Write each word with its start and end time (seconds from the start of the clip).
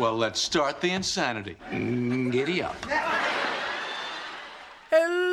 Well, 0.00 0.16
let's 0.16 0.40
start 0.40 0.80
the 0.80 0.92
insanity. 0.92 1.58
Mm, 1.70 2.32
giddy 2.32 2.62
up. 2.62 2.74
Hello, 4.90 5.29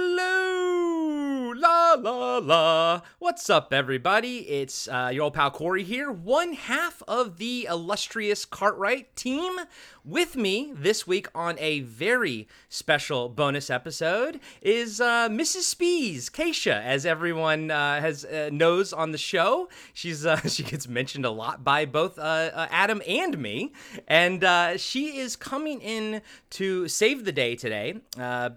What's 2.37 3.49
up, 3.49 3.73
everybody? 3.73 4.47
It's 4.47 4.87
uh, 4.87 5.09
your 5.11 5.23
old 5.23 5.33
pal 5.33 5.49
Corey 5.49 5.83
here, 5.83 6.11
one 6.11 6.53
half 6.53 7.01
of 7.07 7.39
the 7.39 7.65
illustrious 7.67 8.45
Cartwright 8.45 9.15
team. 9.15 9.61
With 10.05 10.35
me 10.35 10.71
this 10.75 11.07
week 11.07 11.29
on 11.33 11.57
a 11.57 11.79
very 11.79 12.47
special 12.69 13.27
bonus 13.27 13.71
episode 13.71 14.39
is 14.61 15.01
uh, 15.01 15.29
Mrs. 15.29 15.73
Spees, 15.73 16.25
Keisha, 16.25 16.79
as 16.83 17.07
everyone 17.07 17.71
uh, 17.71 17.99
has 18.01 18.23
uh, 18.23 18.51
knows 18.53 18.93
on 18.93 19.13
the 19.13 19.17
show. 19.17 19.67
She's 19.91 20.23
uh, 20.23 20.39
she 20.47 20.61
gets 20.61 20.87
mentioned 20.87 21.25
a 21.25 21.31
lot 21.31 21.63
by 21.63 21.85
both 21.85 22.19
uh, 22.19 22.51
uh, 22.53 22.67
Adam 22.69 23.01
and 23.07 23.39
me, 23.39 23.73
and 24.07 24.79
she 24.79 25.17
is 25.17 25.35
coming 25.35 25.81
in 25.81 26.21
to 26.51 26.87
save 26.87 27.25
the 27.25 27.31
day 27.31 27.55
today 27.55 27.95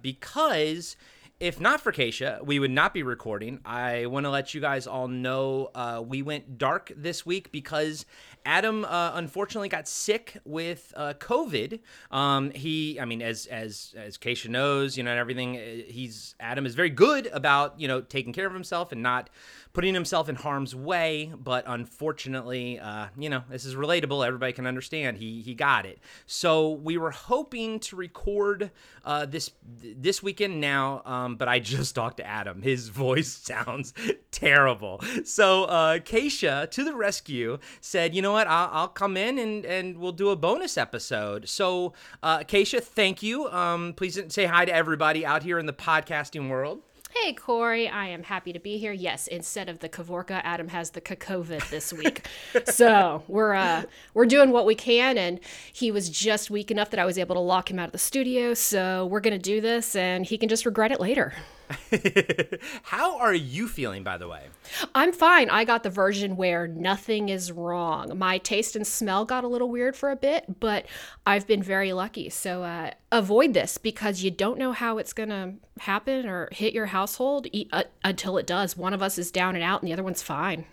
because 0.02 0.96
if 1.40 1.58
not 1.58 1.80
for 1.80 1.90
Keisha, 1.90 2.44
we 2.44 2.58
would 2.58 2.70
not 2.70 2.92
be 2.92 3.02
recording. 3.02 3.60
I 3.64 4.04
want 4.06 4.24
to 4.24 4.30
let 4.30 4.52
you 4.52 4.60
guys 4.60 4.86
all 4.86 5.08
know 5.08 5.70
uh, 5.74 6.02
we 6.06 6.20
went 6.20 6.58
dark 6.58 6.92
this 6.94 7.24
week 7.24 7.50
because 7.50 8.04
Adam 8.44 8.84
uh, 8.84 9.12
unfortunately 9.14 9.70
got 9.70 9.88
sick 9.88 10.36
with 10.44 10.92
uh, 10.94 11.14
COVID. 11.18 11.80
Um, 12.10 12.50
he, 12.50 13.00
I 13.00 13.06
mean, 13.06 13.22
as 13.22 13.46
as 13.46 13.94
as 13.96 14.18
Keisha 14.18 14.48
knows, 14.50 14.98
you 14.98 15.02
know, 15.02 15.12
and 15.12 15.18
everything. 15.18 15.56
uh, 15.56 15.60
He's 15.90 16.34
Adam 16.38 16.66
is 16.66 16.74
very 16.74 16.90
good 16.90 17.26
about 17.28 17.80
you 17.80 17.88
know 17.88 18.02
taking 18.02 18.34
care 18.34 18.46
of 18.46 18.52
himself 18.52 18.92
and 18.92 19.02
not 19.02 19.30
putting 19.72 19.94
himself 19.94 20.28
in 20.28 20.34
harm's 20.34 20.74
way. 20.74 21.32
But 21.36 21.64
unfortunately, 21.66 22.78
uh, 22.78 23.06
you 23.16 23.28
know, 23.28 23.42
this 23.48 23.64
is 23.64 23.74
relatable. 23.74 24.26
Everybody 24.26 24.52
can 24.52 24.66
understand. 24.66 25.18
He 25.18 25.42
he 25.42 25.54
got 25.54 25.86
it. 25.86 25.98
So 26.26 26.70
we 26.70 26.96
were 26.96 27.10
hoping 27.10 27.80
to 27.80 27.96
record 27.96 28.70
uh, 29.04 29.26
this 29.26 29.50
this 29.80 30.22
weekend 30.22 30.60
now, 30.60 31.02
um, 31.04 31.36
but 31.36 31.48
I 31.48 31.58
just 31.58 31.94
talked 31.94 32.18
to 32.18 32.26
Adam. 32.26 32.62
His 32.62 32.88
voice 32.88 33.28
sounds 33.42 33.92
terrible. 34.30 35.02
So 35.24 35.64
uh, 35.64 35.98
Keisha, 35.98 36.70
to 36.70 36.84
the 36.84 36.94
rescue, 36.94 37.58
said, 37.80 38.14
"You 38.14 38.22
know 38.22 38.32
what? 38.32 38.46
I'll, 38.46 38.70
I'll 38.72 38.88
come 38.88 39.16
in 39.16 39.38
and 39.38 39.64
and 39.64 39.98
we'll 39.98 40.12
do 40.12 40.30
a 40.30 40.36
bonus 40.36 40.76
episode." 40.76 41.48
So 41.48 41.92
uh, 42.22 42.40
Keisha, 42.40 42.82
thank 42.82 43.22
you. 43.22 43.48
Um, 43.48 43.94
please 43.94 44.20
say 44.28 44.46
hi 44.46 44.64
to 44.64 44.74
everybody 44.74 45.24
out 45.24 45.42
here 45.42 45.58
in 45.58 45.66
the 45.66 45.72
podcasting 45.72 46.48
world. 46.48 46.82
Hey, 47.12 47.32
Corey, 47.32 47.88
I 47.88 48.06
am 48.06 48.22
happy 48.22 48.52
to 48.52 48.60
be 48.60 48.78
here. 48.78 48.92
Yes, 48.92 49.26
instead 49.26 49.68
of 49.68 49.80
the 49.80 49.88
Kavorka, 49.88 50.40
Adam 50.44 50.68
has 50.68 50.90
the 50.90 51.00
COVID 51.00 51.68
this 51.68 51.92
week. 51.92 52.24
so 52.66 53.24
we're 53.26 53.54
uh, 53.54 53.82
we're 54.14 54.26
doing 54.26 54.52
what 54.52 54.64
we 54.64 54.76
can, 54.76 55.18
and 55.18 55.40
he 55.72 55.90
was 55.90 56.08
just 56.08 56.50
weak 56.50 56.70
enough 56.70 56.90
that 56.90 57.00
I 57.00 57.04
was 57.04 57.18
able 57.18 57.34
to 57.34 57.40
lock 57.40 57.68
him 57.68 57.80
out 57.80 57.86
of 57.86 57.92
the 57.92 57.98
studio. 57.98 58.54
So 58.54 59.06
we're 59.06 59.20
gonna 59.20 59.40
do 59.40 59.60
this, 59.60 59.96
and 59.96 60.24
he 60.24 60.38
can 60.38 60.48
just 60.48 60.64
regret 60.64 60.92
it 60.92 61.00
later. 61.00 61.34
How 62.82 63.18
are 63.18 63.34
you 63.34 63.68
feeling, 63.68 64.02
by 64.02 64.18
the 64.18 64.28
way? 64.28 64.46
I'm 64.94 65.12
fine. 65.12 65.50
I 65.50 65.64
got 65.64 65.82
the 65.82 65.90
version 65.90 66.36
where 66.36 66.66
nothing 66.66 67.28
is 67.28 67.52
wrong. 67.52 68.18
My 68.18 68.38
taste 68.38 68.76
and 68.76 68.86
smell 68.86 69.24
got 69.24 69.44
a 69.44 69.48
little 69.48 69.70
weird 69.70 69.96
for 69.96 70.10
a 70.10 70.16
bit, 70.16 70.60
but 70.60 70.86
I've 71.26 71.46
been 71.46 71.62
very 71.62 71.92
lucky. 71.92 72.28
So 72.30 72.62
uh, 72.62 72.90
avoid 73.12 73.54
this 73.54 73.78
because 73.78 74.22
you 74.22 74.30
don't 74.30 74.58
know 74.58 74.72
how 74.72 74.98
it's 74.98 75.12
going 75.12 75.28
to 75.28 75.54
happen 75.78 76.26
or 76.26 76.48
hit 76.52 76.72
your 76.72 76.86
household 76.86 77.46
e- 77.52 77.68
uh, 77.72 77.84
until 78.04 78.36
it 78.38 78.46
does. 78.46 78.76
One 78.76 78.94
of 78.94 79.02
us 79.02 79.18
is 79.18 79.30
down 79.30 79.54
and 79.54 79.64
out, 79.64 79.80
and 79.82 79.88
the 79.88 79.92
other 79.92 80.04
one's 80.04 80.22
fine. 80.22 80.64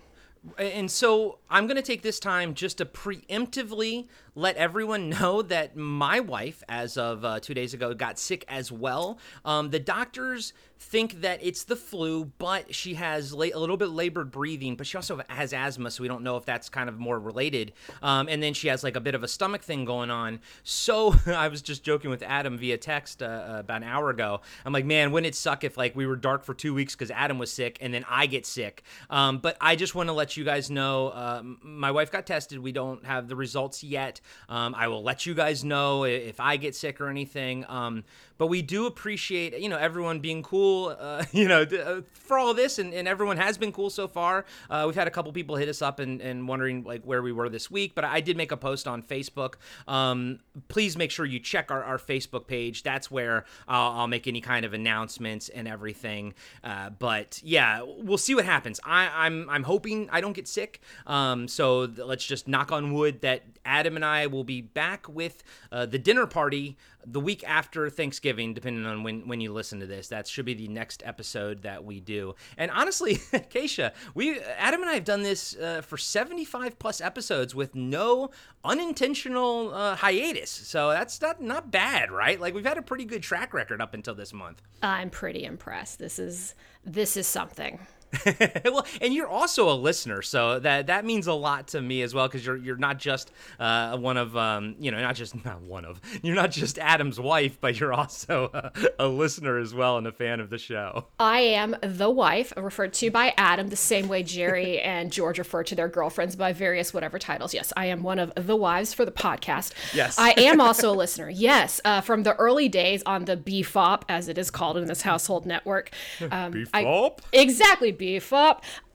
And 0.58 0.90
so 0.90 1.40
I'm 1.50 1.68
going 1.68 1.78
to 1.78 1.82
take 1.82 2.04
this 2.04 2.20
time 2.20 2.54
just 2.54 2.78
to 2.78 2.86
preemptively 2.86 4.08
let 4.38 4.56
everyone 4.56 5.10
know 5.22 5.42
that 5.42 5.76
my 5.76 6.20
wife, 6.20 6.64
as 6.70 6.96
of 6.96 7.26
uh, 7.26 7.40
two 7.40 7.54
days 7.54 7.74
ago, 7.74 7.94
got 7.94 8.20
sick 8.20 8.46
as 8.48 8.72
well. 8.72 9.18
Um, 9.44 9.72
the 9.72 9.80
doctors 9.80 10.54
think 10.80 11.22
that 11.22 11.40
it's 11.42 11.64
the 11.64 11.76
flu, 11.76 12.26
but 12.38 12.74
she 12.74 12.94
has 12.94 13.34
la- 13.34 13.48
a 13.54 13.58
little 13.58 13.78
bit 13.78 13.90
labored 13.90 14.30
breathing, 14.30 14.76
but 14.76 14.86
she 14.86 14.96
also 14.96 15.22
has 15.28 15.52
asthma, 15.54 15.90
so 15.90 16.04
we 16.04 16.08
don't 16.08 16.24
know 16.24 16.38
if 16.38 16.46
that's 16.46 16.70
kind 16.70 16.88
of 16.88 17.00
more 17.00 17.20
related. 17.20 17.74
Um, 18.04 18.28
and 18.30 18.42
then 18.44 18.54
she 18.54 18.68
has 18.68 18.84
like 18.84 18.96
a 18.96 19.00
bit 19.00 19.16
of 19.16 19.24
a 19.24 19.28
stomach 19.28 19.64
thing 19.64 19.86
going 19.86 20.12
on. 20.12 20.40
So 20.64 21.16
I 21.26 21.48
was 21.48 21.64
just 21.64 21.84
joking 21.84 22.12
with 22.12 22.22
Adam 22.22 22.60
via 22.60 22.78
text 22.78 23.24
uh, 23.24 23.26
uh, 23.26 23.56
about 23.60 23.82
an 23.82 23.88
hour 23.88 24.12
ago. 24.12 24.42
I'm 24.66 24.74
like, 24.74 24.86
man, 24.86 25.12
wouldn't 25.12 25.28
it 25.28 25.36
suck 25.36 25.64
if 25.64 25.78
like 25.78 25.96
we 25.96 26.06
were 26.06 26.16
dark 26.16 26.44
for 26.44 26.54
two 26.54 26.76
weeks 26.76 26.94
because 26.96 27.10
Adam 27.10 27.40
was 27.40 27.52
sick 27.52 27.80
and 27.82 27.92
then 27.92 28.06
I 28.08 28.28
get 28.28 28.46
sick? 28.46 28.84
Um, 29.10 29.40
but 29.40 29.58
I 29.60 29.76
just 29.76 29.96
want 29.96 30.10
to 30.10 30.14
let 30.14 30.38
you 30.38 30.44
guys 30.44 30.70
know 30.70 31.08
uh, 31.08 31.42
my 31.64 31.90
wife 31.90 32.12
got 32.12 32.28
tested. 32.28 32.60
We 32.60 32.72
don't 32.72 33.04
have 33.04 33.28
the 33.28 33.36
results 33.36 33.84
yet. 33.84 34.22
Um, 34.50 34.76
I 34.76 34.88
will 34.88 35.04
let 35.04 35.26
you 35.26 35.34
guys 35.34 35.64
know 35.64 36.04
if 36.04 36.40
I 36.40 36.58
get 36.58 36.76
sick 36.76 37.02
or 37.02 37.10
anything. 37.10 37.66
Um, 37.68 38.04
but 38.38 38.48
we 38.48 38.62
do 38.62 38.86
appreciate 38.86 39.58
you 39.60 39.70
know 39.70 39.78
everyone 39.78 40.20
being 40.20 40.44
cool 40.44 40.96
uh, 41.00 41.24
you 41.32 41.48
know 41.48 41.62
uh, 41.62 42.02
for 42.14 42.38
all 42.38 42.54
this 42.54 42.80
and, 42.80 42.94
and 42.94 43.08
everyone 43.08 43.38
has 43.38 43.58
been 43.58 43.72
cool 43.72 43.90
so 43.90 44.08
far. 44.08 44.46
Uh, 44.70 44.84
we've 44.86 44.96
had 44.96 45.08
a 45.08 45.12
couple 45.12 45.32
people 45.32 45.56
hit 45.56 45.70
us 45.70 45.82
up 45.82 46.00
and, 46.00 46.22
and 46.22 46.48
wondering 46.48 46.84
like 46.84 47.04
where 47.04 47.22
we 47.22 47.32
were 47.32 47.50
this 47.50 47.70
week 47.70 47.96
but 47.96 48.04
i 48.04 48.22
did 48.22 48.38
make 48.38 48.52
a 48.52 48.58
post 48.58 48.88
on 48.88 49.02
facebook. 49.02 49.56
Um, 49.88 50.40
please 50.68 50.98
make 50.98 51.12
sure 51.12 51.26
you 51.26 51.40
check 51.40 51.72
our, 51.72 51.84
our 51.84 51.98
facebook 51.98 52.48
page. 52.48 52.84
That's 52.84 53.10
where 53.10 53.46
I'll, 53.68 53.92
I'll 53.92 54.08
make 54.08 54.28
any 54.28 54.42
kind 54.42 54.66
of 54.66 54.74
announcements 54.74 55.50
and 55.50 55.68
everything. 55.68 56.34
Uh, 56.64 56.90
but 56.90 57.42
yeah 57.44 57.82
we'll 57.84 58.18
see 58.18 58.36
what 58.36 58.46
happens. 58.46 58.80
I, 58.84 59.10
i'm 59.14 59.50
i'm 59.50 59.64
hoping 59.64 60.10
i 60.12 60.22
don't 60.22 60.34
get 60.34 60.48
sick. 60.48 60.82
Um, 61.06 61.48
so 61.48 61.90
let's 61.98 62.26
just 62.26 62.48
knock 62.48 62.72
on 62.72 62.94
wood 62.94 63.22
that 63.22 63.44
adam 63.66 63.96
and 63.96 64.06
i 64.06 64.17
will 64.26 64.44
be 64.44 64.62
back 64.62 65.08
with 65.08 65.44
uh, 65.72 65.86
the 65.86 66.00
dinner 66.00 66.26
party 66.26 66.78
the 67.06 67.20
week 67.20 67.44
after 67.48 67.90
Thanksgiving, 67.90 68.54
depending 68.54 68.86
on 68.86 69.04
when, 69.04 69.28
when 69.28 69.40
you 69.40 69.54
listen 69.54 69.80
to 69.80 69.86
this. 69.86 70.10
That 70.10 70.28
should 70.28 70.46
be 70.46 70.54
the 70.54 70.68
next 70.68 71.04
episode 71.06 71.62
that 71.62 71.86
we 71.86 72.00
do. 72.00 72.36
And 72.58 72.72
honestly, 72.72 73.16
Keisha, 73.32 73.94
we 74.14 74.40
Adam 74.40 74.82
and 74.82 74.90
I 74.90 74.96
have 74.96 75.06
done 75.06 75.24
this 75.24 75.56
uh, 75.56 75.82
for 75.82 75.98
75 75.98 76.80
plus 76.80 77.00
episodes 77.00 77.54
with 77.54 77.76
no 77.76 78.32
unintentional 78.64 79.74
uh, 79.74 79.96
hiatus. 79.96 80.50
So 80.50 80.90
that's 80.90 81.22
not 81.22 81.42
not 81.42 81.72
bad, 81.72 82.12
right? 82.12 82.40
Like 82.40 82.54
we've 82.54 82.66
had 82.66 82.78
a 82.78 82.82
pretty 82.82 83.06
good 83.06 83.24
track 83.24 83.54
record 83.54 83.82
up 83.82 83.94
until 83.94 84.16
this 84.16 84.34
month. 84.34 84.62
I'm 84.82 85.10
pretty 85.10 85.46
impressed. 85.46 86.00
This 86.00 86.20
is 86.20 86.56
this 86.84 87.16
is 87.16 87.28
something. 87.28 87.80
well, 88.66 88.86
and 89.02 89.14
you're 89.14 89.28
also 89.28 89.70
a 89.70 89.76
listener, 89.76 90.22
so 90.22 90.60
that 90.60 90.88
that 90.88 91.06
means 91.06 91.28
a 91.28 91.34
lot 91.34 91.70
to 91.70 91.82
me 91.82 92.02
as 92.02 92.14
well 92.14 92.28
because 92.28 92.46
you're 92.46 92.58
you're 92.58 92.78
not 92.78 92.98
just 93.00 93.32
uh, 93.60 93.98
one 93.98 94.18
of 94.18 94.36
um, 94.36 94.76
you 94.80 94.92
know 94.92 95.00
not 95.00 95.16
just 95.16 95.34
not 95.46 95.62
one 95.62 95.86
of 95.86 96.02
you're 96.22 96.36
not 96.36 96.52
just 96.52 96.78
Adam's 96.80 97.20
wife, 97.20 97.60
but 97.62 97.80
you're 97.80 97.94
also 97.94 98.50
a, 99.00 99.06
a 99.06 99.08
listener 99.08 99.58
as 99.58 99.74
well 99.74 99.98
and 99.98 100.08
a 100.08 100.12
fan 100.12 100.40
of 100.40 100.50
the 100.50 100.58
show. 100.58 101.06
I 101.20 101.40
am 101.40 101.76
the 101.82 102.10
wife, 102.10 102.54
referred 102.58 102.94
to 102.94 103.12
by 103.12 103.34
Adam 103.38 103.70
the 103.70 103.76
same 103.76 104.08
way 104.08 104.24
Jerry 104.24 104.80
and 104.80 105.12
George 105.12 105.38
refer 105.40 105.64
to 105.64 105.76
their 105.76 105.88
girlfriends 105.88 106.36
by 106.36 106.54
various 106.54 106.94
whatever 106.94 107.20
titles. 107.20 107.54
Yes, 107.54 107.72
I 107.78 107.88
am 107.88 108.04
one 108.04 108.20
of 108.20 108.34
the 108.36 108.56
wives 108.56 108.94
for 108.94 109.06
the 109.06 109.12
podcast. 109.12 109.74
Yes. 109.94 110.18
I 110.18 110.32
am 110.38 110.60
also 110.62 110.92
a 110.92 110.96
listener. 110.96 111.30
Yes, 111.30 111.80
uh, 111.86 112.02
from 112.02 112.24
the 112.24 112.36
early 112.36 112.70
days 112.70 113.04
on 113.06 113.26
the 113.26 113.38
BFOP, 113.38 114.04
as 114.10 114.28
it 114.28 114.38
is 114.38 114.50
called 114.52 114.78
in 114.78 114.86
this 114.86 115.02
household 115.02 115.46
network. 115.46 115.92
Um, 116.22 116.68
I- 116.74 116.84
Befop? 116.84 117.20
exactly, 117.32 117.94
BFOP. 117.94 118.07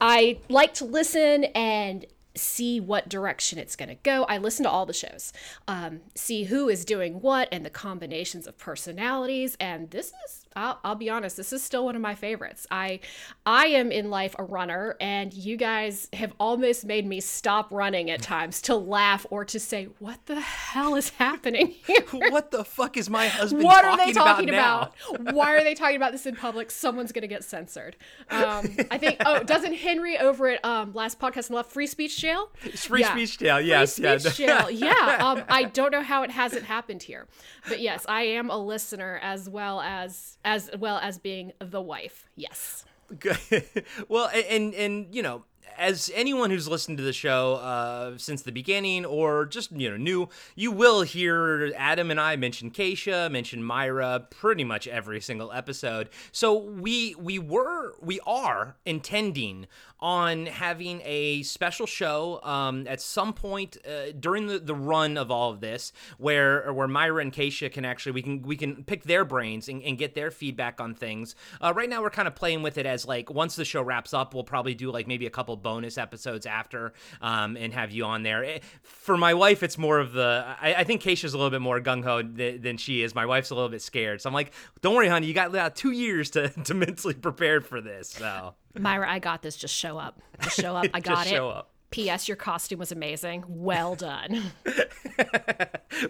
I 0.00 0.38
like 0.48 0.74
to 0.74 0.84
listen 0.84 1.44
and 1.54 2.06
see 2.34 2.80
what 2.80 3.08
direction 3.08 3.58
it's 3.58 3.76
going 3.76 3.88
to 3.88 3.94
go. 3.96 4.24
I 4.24 4.38
listen 4.38 4.64
to 4.64 4.70
all 4.70 4.86
the 4.86 4.92
shows, 4.92 5.32
um, 5.68 6.00
see 6.14 6.44
who 6.44 6.68
is 6.68 6.84
doing 6.84 7.20
what 7.20 7.48
and 7.52 7.64
the 7.64 7.70
combinations 7.70 8.46
of 8.46 8.56
personalities. 8.58 9.56
And 9.60 9.90
this 9.90 10.12
is 10.26 10.41
I'll, 10.56 10.78
I'll 10.84 10.94
be 10.94 11.08
honest 11.10 11.36
this 11.36 11.52
is 11.52 11.62
still 11.62 11.84
one 11.84 11.96
of 11.96 12.02
my 12.02 12.14
favorites 12.14 12.66
i 12.70 13.00
i 13.46 13.66
am 13.66 13.90
in 13.90 14.10
life 14.10 14.34
a 14.38 14.44
runner 14.44 14.96
and 15.00 15.32
you 15.32 15.56
guys 15.56 16.08
have 16.12 16.32
almost 16.38 16.84
made 16.84 17.06
me 17.06 17.20
stop 17.20 17.68
running 17.70 18.10
at 18.10 18.22
times 18.22 18.60
to 18.62 18.76
laugh 18.76 19.26
or 19.30 19.44
to 19.46 19.58
say 19.58 19.88
what 19.98 20.24
the 20.26 20.40
hell 20.40 20.94
is 20.94 21.10
happening 21.10 21.68
here 21.86 22.02
what 22.30 22.50
the 22.50 22.64
fuck 22.64 22.96
is 22.96 23.08
my 23.08 23.28
husband 23.28 23.64
what 23.64 23.82
talking 23.82 24.00
are 24.00 24.06
they 24.06 24.12
talking 24.12 24.48
about, 24.48 24.94
about? 25.10 25.34
Why 25.34 25.54
are 25.54 25.62
they 25.64 25.74
talking 25.74 25.96
about 25.96 26.12
this 26.12 26.26
in 26.26 26.36
public? 26.36 26.70
Someone's 26.70 27.12
gonna 27.12 27.26
get 27.26 27.44
censored. 27.44 27.96
Um, 28.30 28.76
I 28.90 28.98
think. 28.98 29.18
Oh, 29.24 29.42
doesn't 29.44 29.74
Henry 29.74 30.18
over 30.18 30.48
at 30.48 30.64
um, 30.64 30.92
last 30.94 31.18
podcast 31.18 31.48
and 31.48 31.56
left 31.56 31.70
free 31.70 31.86
speech 31.86 32.18
jail? 32.18 32.50
Free 32.76 33.00
Yeah. 33.00 33.12
speech 33.12 33.38
jail, 33.38 33.60
yes, 33.60 33.96
Free 33.96 34.04
yeah. 34.04 34.18
jail. 34.18 34.70
Yeah. 34.70 35.18
Um, 35.20 35.44
I 35.48 35.64
don't 35.64 35.92
know 35.92 36.02
how 36.02 36.22
it 36.22 36.30
hasn't 36.30 36.64
happened 36.64 37.02
here, 37.02 37.26
but 37.68 37.80
yes, 37.80 38.04
I 38.08 38.22
am 38.22 38.50
a 38.50 38.58
listener 38.58 39.18
as 39.22 39.48
well 39.48 39.80
as 39.80 40.38
as 40.44 40.70
well 40.78 40.98
as 40.98 41.18
being 41.18 41.52
the 41.60 41.80
wife. 41.80 42.26
Yes. 42.36 42.84
Well, 44.08 44.30
and 44.32 44.74
and 44.74 45.14
you 45.14 45.22
know, 45.22 45.44
as 45.78 46.10
anyone 46.14 46.50
who's 46.50 46.68
listened 46.68 46.98
to 46.98 47.04
the 47.04 47.12
show 47.12 47.54
uh, 47.54 48.18
since 48.18 48.42
the 48.42 48.52
beginning, 48.52 49.04
or 49.04 49.46
just 49.46 49.72
you 49.72 49.90
know 49.90 49.96
new, 49.96 50.28
you 50.54 50.70
will 50.70 51.02
hear 51.02 51.72
Adam 51.76 52.10
and 52.10 52.20
I 52.20 52.36
mention 52.36 52.70
Keisha, 52.70 53.30
mention 53.30 53.62
Myra, 53.62 54.26
pretty 54.30 54.64
much 54.64 54.86
every 54.86 55.20
single 55.20 55.52
episode. 55.52 56.08
So 56.32 56.56
we 56.56 57.14
we 57.16 57.38
were 57.38 57.94
we 58.00 58.20
are 58.26 58.76
intending 58.84 59.66
on 60.00 60.46
having 60.46 61.00
a 61.04 61.44
special 61.44 61.86
show 61.86 62.40
um, 62.42 62.88
at 62.88 63.00
some 63.00 63.32
point 63.32 63.76
uh, 63.86 64.10
during 64.18 64.48
the, 64.48 64.58
the 64.58 64.74
run 64.74 65.16
of 65.16 65.30
all 65.30 65.52
of 65.52 65.60
this, 65.60 65.92
where 66.18 66.72
where 66.72 66.88
Myra 66.88 67.22
and 67.22 67.32
Keisha 67.32 67.70
can 67.70 67.84
actually 67.84 68.12
we 68.12 68.22
can 68.22 68.42
we 68.42 68.56
can 68.56 68.84
pick 68.84 69.04
their 69.04 69.24
brains 69.24 69.68
and, 69.68 69.82
and 69.82 69.96
get 69.96 70.14
their 70.14 70.30
feedback 70.30 70.80
on 70.80 70.94
things. 70.94 71.36
Uh, 71.60 71.72
right 71.74 71.88
now, 71.88 72.02
we're 72.02 72.10
kind 72.10 72.26
of 72.28 72.34
playing 72.34 72.62
with 72.62 72.78
it 72.78 72.86
as 72.86 73.06
like 73.06 73.30
once 73.30 73.54
the 73.54 73.64
show 73.64 73.82
wraps 73.82 74.12
up, 74.12 74.34
we'll 74.34 74.44
probably 74.44 74.74
do 74.74 74.90
like 74.90 75.06
maybe 75.06 75.26
a 75.26 75.30
couple 75.30 75.56
bonus 75.62 75.98
episodes 75.98 76.46
after 76.46 76.92
um, 77.20 77.56
and 77.56 77.72
have 77.72 77.90
you 77.90 78.04
on 78.04 78.22
there. 78.22 78.44
Eh, 78.44 78.58
For 78.82 79.16
my 79.16 79.34
wife, 79.34 79.62
it's 79.62 79.78
more 79.78 79.98
of 79.98 80.12
the 80.12 80.44
I, 80.60 80.74
I 80.74 80.84
think 80.84 81.02
Keisha's 81.02 81.34
a 81.34 81.36
little 81.38 81.50
bit 81.50 81.60
more 81.62 81.80
gung 81.80 82.04
ho 82.04 82.22
th- 82.22 82.60
than 82.60 82.76
she 82.76 83.02
is. 83.02 83.14
My 83.14 83.26
wife's 83.26 83.50
a 83.50 83.54
little 83.54 83.68
bit 83.70 83.82
scared, 83.82 84.20
so 84.20 84.28
I'm 84.28 84.34
like, 84.34 84.52
don't 84.80 84.94
worry, 84.94 85.08
honey, 85.08 85.26
you 85.26 85.34
got 85.34 85.48
about 85.48 85.76
two 85.76 85.90
years 85.92 86.30
to 86.30 86.48
to 86.64 86.74
mentally 86.74 87.14
prepare 87.14 87.60
for 87.60 87.80
this. 87.80 88.10
So 88.10 88.54
Myra, 88.78 89.10
I 89.10 89.18
got 89.18 89.42
this. 89.42 89.56
Just 89.56 89.74
show 89.74 89.98
up. 89.98 90.20
Just 90.42 90.56
show 90.60 90.76
up. 90.76 90.86
I 90.94 91.00
got 91.00 91.16
Just 91.16 91.26
it. 91.26 91.30
show 91.30 91.48
up. 91.48 91.71
P.S. 91.92 92.26
Your 92.26 92.36
costume 92.36 92.80
was 92.80 92.90
amazing. 92.90 93.44
Well 93.46 93.94
done. 93.94 94.42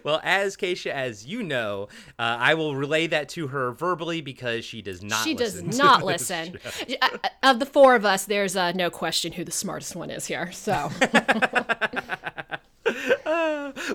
Well, 0.04 0.20
as 0.22 0.56
Keisha, 0.56 0.90
as 0.92 1.26
you 1.26 1.42
know, 1.42 1.88
uh, 2.18 2.36
I 2.38 2.54
will 2.54 2.76
relay 2.76 3.08
that 3.08 3.28
to 3.30 3.48
her 3.48 3.72
verbally 3.72 4.20
because 4.20 4.64
she 4.64 4.80
does 4.80 5.02
not. 5.02 5.24
she 5.24 5.34
does 5.34 5.60
not 5.62 6.04
listen. 6.04 6.56
show. 6.62 6.94
Uh, 7.02 7.08
uh, 7.24 7.28
Of 7.42 7.58
the 7.58 7.66
four 7.66 7.94
of 7.96 8.04
us, 8.04 8.24
there's 8.24 8.56
uh, 8.56 8.70
no 8.72 8.90
question 8.90 9.32
who 9.32 9.44
the 9.44 9.50
smartest 9.50 9.96
one 9.96 10.08
is 10.10 10.24
here. 10.26 10.52
So 10.52 10.90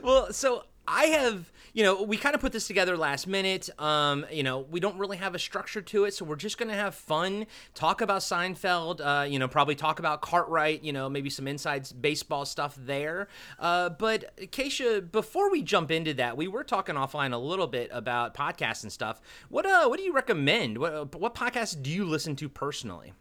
Well, 0.03 0.31
so 0.33 0.63
I 0.87 1.05
have, 1.07 1.51
you 1.73 1.83
know, 1.83 2.01
we 2.01 2.17
kind 2.17 2.33
of 2.33 2.41
put 2.41 2.53
this 2.53 2.65
together 2.65 2.95
last 2.95 3.27
minute. 3.27 3.69
Um, 3.77 4.25
you 4.31 4.43
know, 4.43 4.59
we 4.59 4.79
don't 4.79 4.97
really 4.97 5.17
have 5.17 5.35
a 5.35 5.39
structure 5.39 5.81
to 5.81 6.05
it, 6.05 6.13
so 6.13 6.23
we're 6.23 6.37
just 6.37 6.57
gonna 6.57 6.73
have 6.73 6.95
fun, 6.95 7.45
talk 7.73 8.01
about 8.01 8.21
Seinfeld. 8.21 9.01
Uh, 9.01 9.23
you 9.23 9.37
know, 9.37 9.47
probably 9.47 9.75
talk 9.75 9.99
about 9.99 10.21
Cartwright. 10.21 10.83
You 10.83 10.93
know, 10.93 11.09
maybe 11.09 11.29
some 11.29 11.47
inside 11.47 11.87
baseball 11.99 12.45
stuff 12.45 12.77
there. 12.79 13.27
Uh, 13.59 13.89
but 13.89 14.35
Keisha, 14.37 15.11
before 15.11 15.51
we 15.51 15.61
jump 15.61 15.91
into 15.91 16.13
that, 16.15 16.37
we 16.37 16.47
were 16.47 16.63
talking 16.63 16.95
offline 16.95 17.33
a 17.33 17.37
little 17.37 17.67
bit 17.67 17.89
about 17.91 18.33
podcasts 18.33 18.83
and 18.83 18.91
stuff. 18.91 19.19
What 19.49 19.65
uh, 19.65 19.87
what 19.87 19.97
do 19.97 20.03
you 20.03 20.13
recommend? 20.13 20.77
What 20.77 21.13
what 21.15 21.35
podcasts 21.35 21.81
do 21.81 21.91
you 21.91 22.05
listen 22.05 22.35
to 22.37 22.47
personally? 22.47 23.13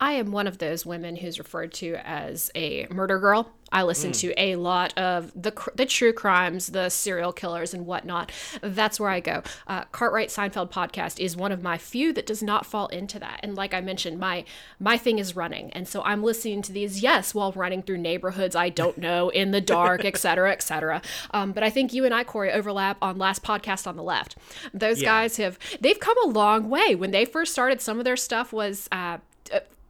I 0.00 0.12
am 0.12 0.32
one 0.32 0.46
of 0.46 0.58
those 0.58 0.86
women 0.86 1.16
who's 1.16 1.38
referred 1.38 1.72
to 1.74 1.96
as 2.04 2.50
a 2.54 2.86
murder 2.90 3.18
girl. 3.18 3.52
I 3.70 3.82
listen 3.82 4.12
to 4.12 4.32
a 4.40 4.56
lot 4.56 4.96
of 4.96 5.30
the 5.34 5.52
the 5.74 5.84
true 5.84 6.14
crimes, 6.14 6.68
the 6.68 6.88
serial 6.88 7.34
killers, 7.34 7.74
and 7.74 7.84
whatnot. 7.84 8.32
That's 8.62 8.98
where 8.98 9.10
I 9.10 9.20
go. 9.20 9.42
Uh, 9.66 9.84
Cartwright 9.92 10.30
Seinfeld 10.30 10.70
podcast 10.72 11.20
is 11.20 11.36
one 11.36 11.52
of 11.52 11.62
my 11.62 11.76
few 11.76 12.14
that 12.14 12.24
does 12.24 12.42
not 12.42 12.64
fall 12.64 12.86
into 12.86 13.18
that. 13.18 13.40
And 13.42 13.54
like 13.56 13.74
I 13.74 13.82
mentioned, 13.82 14.18
my 14.18 14.46
my 14.80 14.96
thing 14.96 15.18
is 15.18 15.36
running, 15.36 15.70
and 15.74 15.86
so 15.86 16.02
I'm 16.04 16.22
listening 16.22 16.62
to 16.62 16.72
these. 16.72 17.02
Yes, 17.02 17.34
while 17.34 17.52
running 17.52 17.82
through 17.82 17.98
neighborhoods 17.98 18.56
I 18.56 18.70
don't 18.70 18.96
know, 19.06 19.28
in 19.28 19.50
the 19.50 19.60
dark, 19.60 20.02
et 20.02 20.16
cetera, 20.16 20.50
et 20.50 20.62
cetera. 20.62 21.02
Um, 21.32 21.52
but 21.52 21.62
I 21.62 21.68
think 21.68 21.92
you 21.92 22.06
and 22.06 22.14
I, 22.14 22.24
Corey, 22.24 22.50
overlap 22.50 22.96
on 23.02 23.18
last 23.18 23.42
podcast 23.42 23.86
on 23.86 23.96
the 23.96 24.02
left. 24.02 24.36
Those 24.72 25.02
Yeah. 25.02 25.08
guys 25.10 25.36
have 25.36 25.58
they've 25.78 26.00
come 26.00 26.16
a 26.24 26.28
long 26.28 26.70
way. 26.70 26.94
When 26.94 27.10
they 27.10 27.26
first 27.26 27.52
started, 27.52 27.82
some 27.82 27.98
of 27.98 28.06
their 28.06 28.16
stuff 28.16 28.50
was. 28.50 28.88
Uh, 28.90 29.18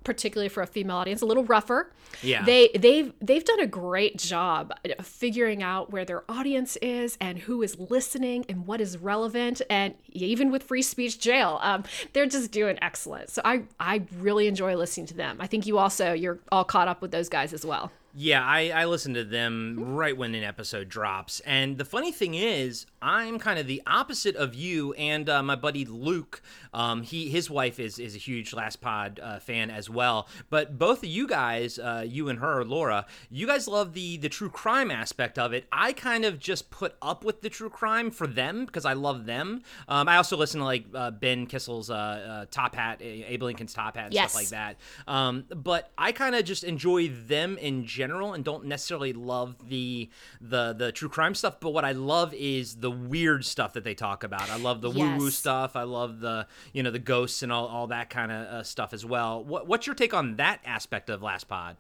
particularly 0.09 0.49
for 0.49 0.63
a 0.63 0.67
female 0.67 0.97
audience 0.97 1.21
a 1.21 1.27
little 1.27 1.45
rougher. 1.45 1.93
Yeah. 2.23 2.43
they 2.43 2.71
they've 2.75 3.13
they've 3.21 3.45
done 3.45 3.61
a 3.61 3.67
great 3.67 4.17
job 4.17 4.73
of 4.99 5.07
figuring 5.07 5.63
out 5.63 5.93
where 5.93 6.07
their 6.07 6.25
audience 6.31 6.77
is 6.77 7.19
and 7.21 7.41
who 7.41 7.61
is 7.63 7.79
listening 7.79 8.47
and 8.49 8.67
what 8.67 8.81
is 8.81 8.97
relevant. 8.97 9.61
And 9.69 9.97
even 10.13 10.51
with 10.51 10.63
free 10.63 10.81
speech 10.81 11.21
jail 11.21 11.59
um, 11.61 11.85
they're 12.15 12.25
just 12.25 12.51
doing 12.53 12.79
excellent. 12.81 13.29
So 13.29 13.43
i 13.45 13.65
i 13.79 14.01
really 14.19 14.47
enjoy 14.47 14.77
listening 14.77 15.07
to 15.09 15.15
them. 15.15 15.37
I 15.41 15.47
think 15.47 15.67
you 15.67 15.77
also 15.77 16.15
you're 16.15 16.39
all 16.51 16.65
caught 16.65 16.89
up 16.89 17.03
with 17.03 17.11
those 17.11 17.29
guys 17.29 17.53
as 17.53 17.67
well 17.67 17.93
Yeah, 18.21 18.45
I, 18.45 18.71
I 18.75 18.85
listen 18.87 19.15
to 19.15 19.23
them 19.23 19.77
right 19.79 20.17
when 20.17 20.35
an 20.35 20.43
episode 20.43 20.89
drops. 20.89 21.39
And 21.47 21.79
the 21.79 21.85
funny 21.85 22.11
thing 22.11 22.35
is, 22.35 22.85
I'm 23.01 23.39
kind 23.39 23.61
of 23.61 23.69
the 23.69 23.81
opposite 23.87 24.35
of 24.35 24.57
you 24.57 24.93
and 24.95 25.29
uh, 25.29 25.41
my 25.45 25.55
buddy 25.55 25.85
Luke. 25.85 26.43
Um, 26.75 27.03
he 27.03 27.31
his 27.31 27.49
wife 27.49 27.79
is 27.79 28.01
is 28.01 28.17
a 28.17 28.19
huge 28.19 28.53
Last 28.53 28.81
Pod 28.81 29.21
uh, 29.23 29.39
fan 29.39 29.71
as 29.71 29.89
well. 29.89 30.27
But 30.51 30.79
both 30.79 30.99
of 31.05 31.09
you 31.09 31.29
guys, 31.29 31.79
uh, 31.79 32.05
you 32.07 32.29
and 32.29 32.41
her, 32.41 32.65
Laura, 32.65 33.07
you 33.31 33.47
guys 33.47 33.69
love 33.69 33.93
the 33.93 34.17
the 34.17 34.29
true 34.29 34.51
crime 34.51 34.91
aspect 34.91 35.39
of 35.39 35.53
it. 35.53 35.69
I 35.71 35.93
kind 35.93 36.25
of 36.25 36.41
just 36.41 36.71
put 36.71 36.97
up 37.01 37.25
with 37.25 37.41
the 37.43 37.49
true 37.49 37.71
crime 37.71 38.11
for 38.11 38.27
them 38.27 38.67
because 38.67 38.85
I 38.85 38.95
love 38.95 39.27
them. 39.27 39.63
Um, 39.87 40.09
I 40.09 40.17
also 40.17 40.37
listen 40.37 40.59
to 40.59 40.65
like 40.67 40.87
uh, 40.93 41.13
Ben 41.13 41.47
Kissel's 41.47 41.89
uh, 41.89 41.95
uh, 41.95 42.47
Top 42.51 42.75
Hat, 42.75 42.99
Abe 43.01 43.45
Lincoln's 43.45 43.75
Top 43.75 43.95
Hat, 43.97 44.07
and 44.07 44.15
Yes. 44.15 44.33
stuff 44.33 44.43
like 44.43 44.49
that. 44.49 44.77
Um, 45.07 45.45
but 45.55 45.93
I 45.97 46.11
kind 46.11 46.35
of 46.35 46.45
just 46.45 46.65
enjoy 46.65 47.09
them 47.11 47.57
in 47.59 47.87
general 47.87 48.08
and 48.11 48.45
don't 48.45 48.65
necessarily 48.65 49.13
love 49.13 49.69
the 49.69 50.09
the 50.41 50.73
the 50.73 50.93
true 50.93 51.09
crime 51.09 51.35
stuff. 51.35 51.61
But 51.61 51.71
what 51.71 51.85
I 51.85 51.93
love 51.93 52.35
is 52.35 52.77
the 52.77 52.91
weird 52.91 53.45
stuff 53.45 53.73
that 53.75 53.85
they 53.85 53.95
talk 53.95 54.25
about. 54.25 54.51
I 54.51 54.57
love 54.57 54.81
the 54.81 54.91
woo 54.91 55.17
woo 55.17 55.31
stuff. 55.31 55.77
I 55.77 55.83
love 55.83 56.21
the 56.21 56.47
you 56.73 56.83
know 56.83 56.91
the 56.91 56.99
ghosts 56.99 57.43
and 57.43 57.53
all, 57.53 57.67
all 57.67 57.87
that 57.89 58.11
kind 58.11 58.33
of 58.33 58.47
uh, 58.47 58.63
stuff 58.63 58.93
as 58.93 59.05
well. 59.05 59.43
What, 59.45 59.67
what's 59.67 59.87
your 59.87 59.95
take 59.95 60.15
on 60.15 60.37
that 60.37 60.61
aspect 60.65 61.11
of 61.11 61.23
Last 61.23 61.49
Pod? 61.49 61.77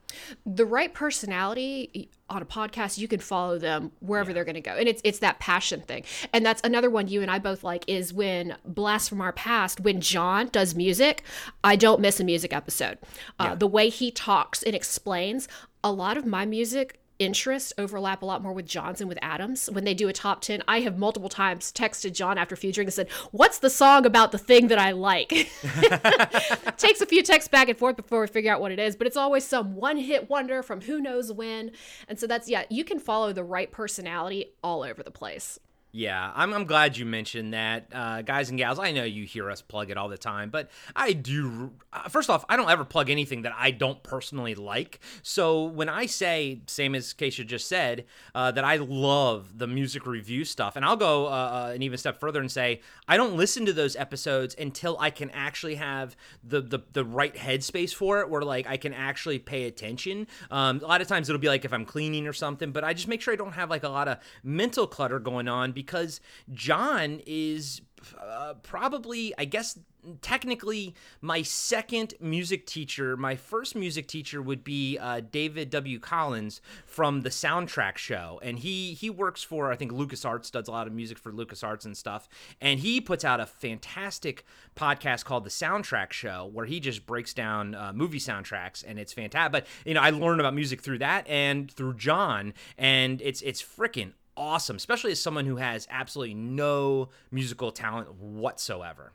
the 0.46 0.66
right 0.66 0.92
personality 0.94 2.10
on 2.30 2.42
a 2.42 2.44
podcast 2.44 2.98
you 2.98 3.08
can 3.08 3.20
follow 3.20 3.58
them 3.58 3.90
wherever 4.00 4.32
they're 4.32 4.44
going 4.44 4.54
to 4.54 4.60
go 4.60 4.72
and 4.72 4.86
it's 4.88 5.00
it's 5.04 5.20
that 5.20 5.38
passion 5.38 5.80
thing 5.80 6.04
and 6.32 6.44
that's 6.44 6.60
another 6.62 6.90
one 6.90 7.08
you 7.08 7.22
and 7.22 7.30
I 7.30 7.38
both 7.38 7.64
like 7.64 7.84
is 7.86 8.12
when 8.12 8.56
blast 8.66 9.08
from 9.08 9.20
our 9.20 9.32
past 9.32 9.80
when 9.80 10.00
John 10.00 10.48
does 10.48 10.74
music 10.74 11.22
I 11.64 11.76
don't 11.76 12.00
miss 12.00 12.20
a 12.20 12.24
music 12.24 12.52
episode 12.52 12.98
uh, 13.38 13.54
the 13.54 13.66
way 13.66 13.88
he 13.88 14.10
talks 14.10 14.62
and 14.62 14.74
explains 14.74 15.48
a 15.82 15.92
lot 15.92 16.16
of 16.16 16.26
my 16.26 16.44
music 16.44 17.00
interests 17.18 17.72
overlap 17.78 18.22
a 18.22 18.24
lot 18.26 18.42
more 18.42 18.52
with 18.52 18.66
John's 18.66 19.00
and 19.00 19.08
with 19.08 19.18
Adams. 19.20 19.68
When 19.70 19.84
they 19.84 19.94
do 19.94 20.08
a 20.08 20.12
top 20.12 20.40
10, 20.40 20.62
I 20.68 20.80
have 20.80 20.98
multiple 20.98 21.28
times 21.28 21.72
texted 21.72 22.12
John 22.12 22.38
after 22.38 22.56
featuring 22.56 22.86
and 22.86 22.94
said, 22.94 23.10
What's 23.32 23.58
the 23.58 23.70
song 23.70 24.06
about 24.06 24.32
the 24.32 24.38
thing 24.38 24.68
that 24.68 24.78
I 24.78 24.92
like? 24.92 25.28
Takes 26.76 27.00
a 27.00 27.06
few 27.06 27.22
texts 27.22 27.48
back 27.48 27.68
and 27.68 27.78
forth 27.78 27.96
before 27.96 28.20
we 28.20 28.26
figure 28.26 28.52
out 28.52 28.60
what 28.60 28.72
it 28.72 28.78
is, 28.78 28.96
but 28.96 29.06
it's 29.06 29.16
always 29.16 29.44
some 29.44 29.74
one 29.74 29.96
hit 29.96 30.30
wonder 30.30 30.62
from 30.62 30.80
who 30.80 31.00
knows 31.00 31.32
when. 31.32 31.72
And 32.06 32.18
so 32.18 32.26
that's, 32.26 32.48
yeah, 32.48 32.64
you 32.70 32.84
can 32.84 32.98
follow 32.98 33.32
the 33.32 33.44
right 33.44 33.70
personality 33.70 34.52
all 34.62 34.82
over 34.82 35.02
the 35.02 35.10
place. 35.10 35.58
Yeah, 35.90 36.32
I'm, 36.34 36.52
I'm 36.52 36.64
glad 36.64 36.98
you 36.98 37.06
mentioned 37.06 37.54
that. 37.54 37.86
Uh, 37.92 38.20
guys 38.20 38.50
and 38.50 38.58
gals, 38.58 38.78
I 38.78 38.92
know 38.92 39.04
you 39.04 39.24
hear 39.24 39.50
us 39.50 39.62
plug 39.62 39.90
it 39.90 39.96
all 39.96 40.10
the 40.10 40.18
time, 40.18 40.50
but 40.50 40.70
I 40.94 41.14
do. 41.14 41.72
Uh, 41.90 42.10
first 42.10 42.28
off, 42.28 42.44
I 42.46 42.56
don't 42.56 42.68
ever 42.68 42.84
plug 42.84 43.08
anything 43.08 43.42
that 43.42 43.54
I 43.56 43.70
don't 43.70 44.02
personally 44.02 44.54
like. 44.54 45.00
So 45.22 45.64
when 45.64 45.88
I 45.88 46.04
say, 46.04 46.60
same 46.66 46.94
as 46.94 47.14
Keisha 47.14 47.46
just 47.46 47.68
said, 47.68 48.04
uh, 48.34 48.50
that 48.50 48.64
I 48.64 48.76
love 48.76 49.56
the 49.58 49.66
music 49.66 50.06
review 50.06 50.44
stuff, 50.44 50.76
and 50.76 50.84
I'll 50.84 50.96
go 50.96 51.26
uh, 51.26 51.30
uh, 51.30 51.72
an 51.74 51.80
even 51.80 51.96
step 51.96 52.20
further 52.20 52.40
and 52.40 52.52
say, 52.52 52.82
I 53.08 53.16
don't 53.16 53.36
listen 53.36 53.64
to 53.64 53.72
those 53.72 53.96
episodes 53.96 54.54
until 54.58 54.98
I 55.00 55.08
can 55.08 55.30
actually 55.30 55.76
have 55.76 56.16
the, 56.44 56.60
the, 56.60 56.80
the 56.92 57.04
right 57.04 57.34
headspace 57.34 57.94
for 57.94 58.20
it, 58.20 58.28
where 58.28 58.42
like 58.42 58.66
I 58.66 58.76
can 58.76 58.92
actually 58.92 59.38
pay 59.38 59.64
attention. 59.64 60.26
Um, 60.50 60.80
a 60.84 60.86
lot 60.86 61.00
of 61.00 61.08
times 61.08 61.30
it'll 61.30 61.40
be 61.40 61.48
like 61.48 61.64
if 61.64 61.72
I'm 61.72 61.86
cleaning 61.86 62.26
or 62.26 62.34
something, 62.34 62.72
but 62.72 62.84
I 62.84 62.92
just 62.92 63.08
make 63.08 63.22
sure 63.22 63.32
I 63.32 63.38
don't 63.38 63.52
have 63.52 63.70
like 63.70 63.84
a 63.84 63.88
lot 63.88 64.06
of 64.06 64.18
mental 64.44 64.86
clutter 64.86 65.18
going 65.18 65.48
on 65.48 65.72
because 65.78 66.20
John 66.52 67.20
is 67.24 67.82
uh, 68.20 68.54
probably, 68.64 69.32
I 69.38 69.44
guess, 69.44 69.78
technically 70.22 70.94
my 71.20 71.42
second 71.42 72.14
music 72.20 72.66
teacher. 72.66 73.16
My 73.16 73.36
first 73.36 73.76
music 73.76 74.08
teacher 74.08 74.40
would 74.42 74.64
be 74.64 74.98
uh, 74.98 75.20
David 75.30 75.70
W. 75.70 76.00
Collins 76.00 76.60
from 76.84 77.22
the 77.22 77.28
Soundtrack 77.28 77.96
Show, 77.96 78.40
and 78.42 78.58
he 78.58 78.94
he 78.94 79.08
works 79.10 79.42
for 79.42 79.70
I 79.70 79.76
think 79.76 79.92
LucasArts, 79.92 80.50
does 80.50 80.68
a 80.68 80.72
lot 80.72 80.86
of 80.86 80.92
music 80.92 81.18
for 81.18 81.32
LucasArts 81.32 81.84
and 81.84 81.96
stuff, 81.96 82.28
and 82.60 82.80
he 82.80 83.00
puts 83.00 83.24
out 83.24 83.40
a 83.40 83.46
fantastic 83.46 84.44
podcast 84.76 85.24
called 85.24 85.44
the 85.44 85.50
Soundtrack 85.50 86.12
Show 86.12 86.50
where 86.52 86.66
he 86.66 86.80
just 86.80 87.06
breaks 87.06 87.34
down 87.34 87.74
uh, 87.74 87.92
movie 87.94 88.20
soundtracks, 88.20 88.84
and 88.86 88.98
it's 88.98 89.12
fantastic. 89.12 89.52
But 89.52 89.66
you 89.84 89.94
know, 89.94 90.00
I 90.00 90.10
learned 90.10 90.40
about 90.40 90.54
music 90.54 90.80
through 90.80 90.98
that 90.98 91.28
and 91.28 91.70
through 91.70 91.94
John, 91.94 92.54
and 92.76 93.20
it's 93.22 93.42
it's 93.42 93.62
freaking 93.62 94.12
awesome, 94.38 94.76
especially 94.76 95.12
as 95.12 95.20
someone 95.20 95.44
who 95.46 95.56
has 95.56 95.86
absolutely 95.90 96.34
no 96.34 97.08
musical 97.30 97.72
talent 97.72 98.14
whatsoever. 98.14 99.12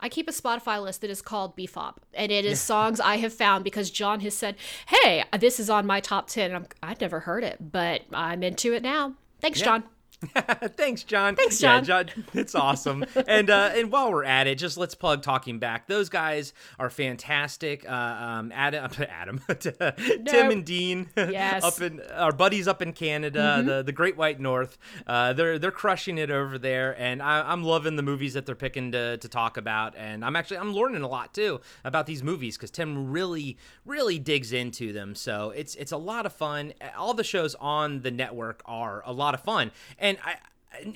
I 0.00 0.08
keep 0.08 0.28
a 0.28 0.32
Spotify 0.32 0.82
list 0.82 1.02
that 1.02 1.10
is 1.10 1.20
called 1.20 1.56
BFOP, 1.56 1.96
and 2.14 2.32
it 2.32 2.44
is 2.46 2.60
songs 2.72 3.00
I 3.00 3.16
have 3.18 3.34
found 3.34 3.64
because 3.64 3.90
John 3.90 4.20
has 4.20 4.34
said, 4.34 4.56
"Hey, 4.86 5.24
this 5.38 5.60
is 5.60 5.68
on 5.68 5.86
my 5.86 6.00
top 6.00 6.28
10." 6.28 6.50
And 6.52 6.56
I'm, 6.56 6.66
I'd 6.82 7.00
never 7.00 7.20
heard 7.20 7.44
it, 7.44 7.58
but 7.72 8.02
I'm 8.12 8.42
into 8.42 8.72
it 8.72 8.82
now. 8.82 9.14
Thanks, 9.40 9.58
Yeah. 9.60 9.64
John. 9.66 9.84
Thanks, 10.76 11.02
John. 11.04 11.36
Thanks, 11.36 11.60
Yeah, 11.60 11.80
John. 11.80 12.06
It's 12.32 12.54
awesome. 12.54 13.04
and 13.26 13.50
uh, 13.50 13.72
and 13.74 13.92
while 13.92 14.10
we're 14.10 14.24
at 14.24 14.46
it, 14.46 14.56
just 14.58 14.76
let's 14.78 14.94
plug 14.94 15.22
Talking 15.22 15.58
Back. 15.58 15.86
Those 15.86 16.08
guys 16.08 16.52
are 16.78 16.88
fantastic. 16.90 17.84
Uh, 17.88 17.92
um, 17.92 18.52
Adam, 18.54 18.90
Adam, 19.08 19.40
Tim 19.60 20.50
and 20.50 20.64
Dean, 20.64 21.08
Yes. 21.16 21.62
up 21.64 21.80
in 21.80 22.00
our 22.14 22.32
buddies 22.32 22.66
up 22.68 22.80
in 22.80 22.92
Canada, 22.92 23.62
the 23.64 23.82
the 23.82 23.92
Great 23.92 24.16
White 24.16 24.40
North. 24.40 24.78
Uh, 25.06 25.32
they're 25.34 25.58
they're 25.58 25.70
crushing 25.70 26.18
it 26.18 26.30
over 26.30 26.58
there, 26.58 26.98
and 26.98 27.22
I, 27.22 27.40
I'm 27.50 27.62
loving 27.64 27.96
the 27.96 28.02
movies 28.02 28.34
that 28.34 28.46
they're 28.46 28.54
picking 28.54 28.92
to, 28.92 29.18
to 29.18 29.28
talk 29.28 29.56
about. 29.56 29.94
And 29.96 30.24
I'm 30.24 30.36
actually 30.36 30.58
I'm 30.58 30.72
learning 30.72 31.02
a 31.02 31.08
lot 31.08 31.34
too 31.34 31.60
about 31.84 32.06
these 32.06 32.22
movies 32.22 32.56
because 32.56 32.70
Tim 32.70 33.10
really 33.10 33.58
really 33.84 34.18
digs 34.18 34.52
into 34.52 34.92
them. 34.92 35.14
So 35.14 35.50
it's 35.50 35.74
it's 35.74 35.92
a 35.92 35.96
lot 35.98 36.24
of 36.26 36.32
fun. 36.32 36.72
All 36.96 37.14
the 37.14 37.24
shows 37.24 37.54
on 37.56 38.00
the 38.00 38.10
network 38.10 38.62
are 38.64 39.02
a 39.04 39.12
lot 39.12 39.34
of 39.34 39.40
fun, 39.40 39.70
and 39.98 40.13
I 40.24 40.36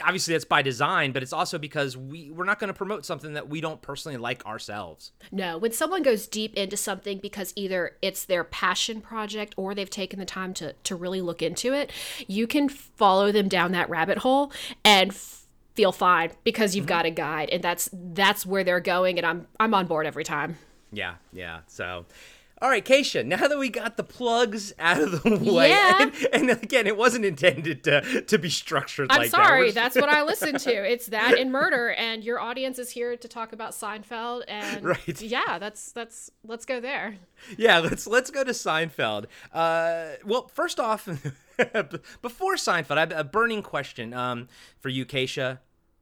obviously 0.05 0.35
that's 0.35 0.45
by 0.45 0.63
design, 0.63 1.13
but 1.13 1.23
it's 1.23 1.33
also 1.33 1.59
because 1.59 1.97
we 1.97 2.31
we're 2.31 2.45
not 2.45 2.59
going 2.59 2.69
to 2.69 2.75
promote 2.75 3.05
something 3.05 3.35
that 3.35 3.49
we 3.49 3.61
don't 3.61 3.81
personally 3.83 4.17
like 4.17 4.45
ourselves. 4.47 5.13
No, 5.31 5.59
when 5.59 5.73
someone 5.73 6.03
goes 6.03 6.27
deep 6.27 6.55
into 6.55 6.77
something 6.77 7.19
because 7.19 7.53
either 7.57 7.97
it's 8.03 8.25
their 8.25 8.45
passion 8.45 9.01
project 9.01 9.55
or 9.57 9.75
they've 9.75 9.91
taken 9.91 10.19
the 10.19 10.25
time 10.25 10.55
to, 10.55 10.75
to 10.85 10.97
really 10.97 11.21
look 11.21 11.43
into 11.43 11.73
it, 11.73 11.93
you 12.27 12.47
can 12.47 12.69
follow 12.69 13.33
them 13.33 13.49
down 13.49 13.73
that 13.73 13.89
rabbit 13.89 14.19
hole 14.19 14.53
and 14.85 15.11
f- 15.11 15.47
feel 15.75 15.93
fine 15.93 16.33
because 16.45 16.75
you've 16.75 16.85
mm-hmm. 16.85 16.89
got 16.89 17.07
a 17.07 17.11
guide 17.11 17.49
and 17.51 17.63
that's 17.63 17.89
that's 17.93 18.45
where 18.45 18.65
they're 18.65 18.81
going 18.81 19.19
and 19.19 19.27
I'm 19.27 19.47
I'm 19.61 19.75
on 19.75 19.87
board 19.87 20.07
every 20.07 20.25
time. 20.25 20.57
Yeah, 20.93 21.17
yeah. 21.33 21.61
So. 21.67 22.07
All 22.61 22.69
right, 22.69 22.85
Keisha, 22.85 23.25
now 23.25 23.47
that 23.47 23.57
we 23.59 23.69
got 23.69 23.97
the 23.97 24.03
plugs 24.03 24.73
out 24.81 25.01
of 25.01 25.23
the 25.23 25.31
way, 25.53 25.69
Yeah. 25.71 26.03
and, 26.03 26.13
and 26.33 26.51
again, 26.51 26.87
it 26.89 26.97
wasn't 26.97 27.25
intended 27.25 27.85
to, 27.85 28.23
to 28.23 28.39
be 28.39 28.51
structured 28.51 29.13
I'm 29.13 29.19
like 29.19 29.31
that. 29.31 29.47
sorry, 29.47 29.61
We're- 29.61 29.71
that's 29.73 29.95
what 29.97 30.09
I 30.09 30.23
listen 30.25 30.57
to. 30.59 30.73
It's 30.89 31.07
that 31.07 31.39
and 31.39 31.53
murder 31.53 31.91
and 31.91 32.25
your 32.25 32.41
audience 32.41 32.79
is 32.79 32.91
here 32.91 33.17
to 33.17 33.29
talk 33.29 33.53
about 33.53 33.71
Seinfeld 33.73 34.43
and 34.49 34.85
Right. 34.85 35.21
yeah, 35.21 35.59
that's 35.59 35.93
that's 35.93 36.31
let's 36.45 36.65
go 36.65 36.81
there. 36.81 37.17
yeah, 37.57 37.79
let's 37.79 38.07
let's 38.07 38.31
go 38.31 38.43
to 38.43 38.51
Seinfeld. 38.53 39.27
Uh, 39.53 40.13
well, 40.25 40.49
first 40.53 40.81
off, 40.81 41.07
before 42.23 42.55
Seinfeld, 42.57 42.97
I 42.97 43.01
have 43.01 43.13
a 43.13 43.25
burning 43.25 43.63
question 43.63 44.13
um, 44.15 44.49
for 44.81 44.89
you, 44.89 45.05
Keisha. 45.07 45.59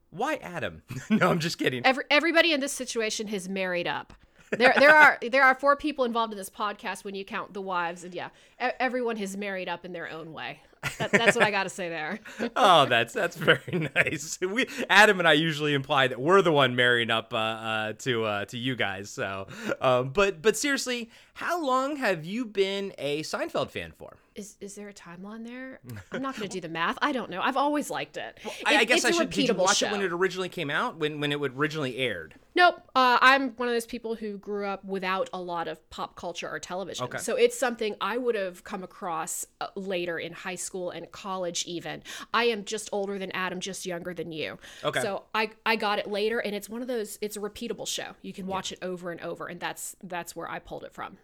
Why 0.09 0.35
Adam? 0.35 0.83
no, 1.09 1.29
I'm 1.29 1.39
just 1.39 1.57
kidding. 1.57 1.85
Every, 1.85 2.05
everybody 2.09 2.53
in 2.53 2.59
this 2.61 2.71
situation 2.73 3.27
has 3.27 3.47
married 3.49 3.87
up. 3.87 4.13
There, 4.51 4.73
there 4.77 4.95
are 4.95 5.17
there 5.29 5.43
are 5.43 5.55
four 5.55 5.75
people 5.75 6.05
involved 6.05 6.31
in 6.31 6.37
this 6.37 6.49
podcast 6.49 7.03
when 7.03 7.15
you 7.15 7.25
count 7.25 7.53
the 7.53 7.61
wives, 7.61 8.03
and 8.03 8.13
yeah, 8.13 8.29
everyone 8.59 9.17
has 9.17 9.35
married 9.35 9.67
up 9.67 9.83
in 9.85 9.93
their 9.93 10.09
own 10.09 10.33
way. 10.33 10.61
That, 10.97 11.11
that's 11.11 11.35
what 11.35 11.45
I 11.45 11.51
got 11.51 11.63
to 11.63 11.69
say 11.69 11.89
there. 11.89 12.19
oh, 12.55 12.85
that's 12.85 13.13
that's 13.13 13.35
very 13.35 13.89
nice. 13.95 14.39
We 14.41 14.67
Adam 14.89 15.19
and 15.19 15.27
I 15.27 15.33
usually 15.33 15.73
imply 15.73 16.07
that 16.07 16.19
we're 16.19 16.41
the 16.41 16.51
one 16.51 16.75
marrying 16.75 17.09
up 17.11 17.33
uh, 17.33 17.37
uh, 17.37 17.93
to 17.99 18.25
uh, 18.25 18.45
to 18.45 18.57
you 18.57 18.75
guys. 18.75 19.09
So, 19.09 19.47
um, 19.81 20.09
but 20.09 20.41
but 20.41 20.57
seriously, 20.57 21.09
how 21.33 21.63
long 21.63 21.97
have 21.97 22.25
you 22.25 22.45
been 22.45 22.93
a 22.97 23.23
Seinfeld 23.23 23.69
fan 23.71 23.91
for? 23.97 24.15
Is 24.35 24.55
is 24.61 24.75
there 24.75 24.87
a 24.89 24.93
timeline 24.93 25.45
there? 25.45 25.79
I'm 26.11 26.21
not 26.21 26.35
going 26.37 26.47
to 26.47 26.53
do 26.53 26.61
the 26.61 26.69
math. 26.69 26.97
I 27.01 27.11
don't 27.11 27.31
know. 27.31 27.41
I've 27.41 27.57
always 27.57 27.89
liked 27.89 28.17
it. 28.17 28.37
I, 28.65 28.75
I 28.77 28.81
It- 28.81 28.87
guess 28.87 29.03
it's 29.03 29.17
I 29.17 29.21
should. 29.21 29.29
Did 29.31 29.47
you 29.47 29.53
watch 29.55 29.77
show. 29.77 29.87
it 29.87 29.91
when 29.91 30.01
it 30.01 30.11
originally 30.13 30.49
came 30.49 30.69
out? 30.69 30.97
When 30.97 31.19
when 31.19 31.31
it 31.31 31.39
originally 31.41 31.97
aired? 31.97 32.35
Nope. 32.53 32.81
Uh, 32.95 33.17
I'm 33.21 33.51
one 33.51 33.67
of 33.67 33.73
those 33.75 33.85
people 33.85 34.15
who 34.15 34.37
grew 34.39 34.65
up 34.65 34.83
without 34.83 35.29
a 35.31 35.39
lot 35.39 35.67
of 35.67 35.87
pop 35.91 36.15
culture 36.15 36.49
or 36.49 36.59
television. 36.59 37.05
Okay. 37.05 37.19
So 37.19 37.35
it's 37.35 37.57
something 37.57 37.95
I 38.01 38.17
would 38.17 38.33
have 38.35 38.63
come 38.63 38.83
across 38.83 39.45
uh, 39.61 39.67
later 39.75 40.17
in 40.17 40.33
high 40.33 40.55
school 40.55 40.76
and 40.91 41.11
college, 41.11 41.65
even. 41.65 42.03
I 42.33 42.45
am 42.45 42.63
just 42.63 42.89
older 42.91 43.17
than 43.19 43.31
Adam, 43.31 43.59
just 43.59 43.85
younger 43.85 44.13
than 44.13 44.31
you. 44.31 44.57
Okay. 44.83 45.01
So 45.01 45.23
I, 45.33 45.49
I 45.65 45.75
got 45.75 45.99
it 45.99 46.07
later, 46.09 46.39
and 46.39 46.55
it's 46.55 46.69
one 46.69 46.81
of 46.81 46.87
those, 46.87 47.17
it's 47.21 47.37
a 47.37 47.39
repeatable 47.39 47.87
show. 47.87 48.15
You 48.21 48.33
can 48.33 48.47
watch 48.47 48.71
it 48.71 48.79
over 48.81 49.11
and 49.11 49.21
over, 49.21 49.47
and 49.47 49.59
that's 49.59 49.95
that's 50.03 50.35
where 50.35 50.49
I 50.49 50.59
pulled 50.59 50.83
it 50.83 50.93
from. 50.93 51.17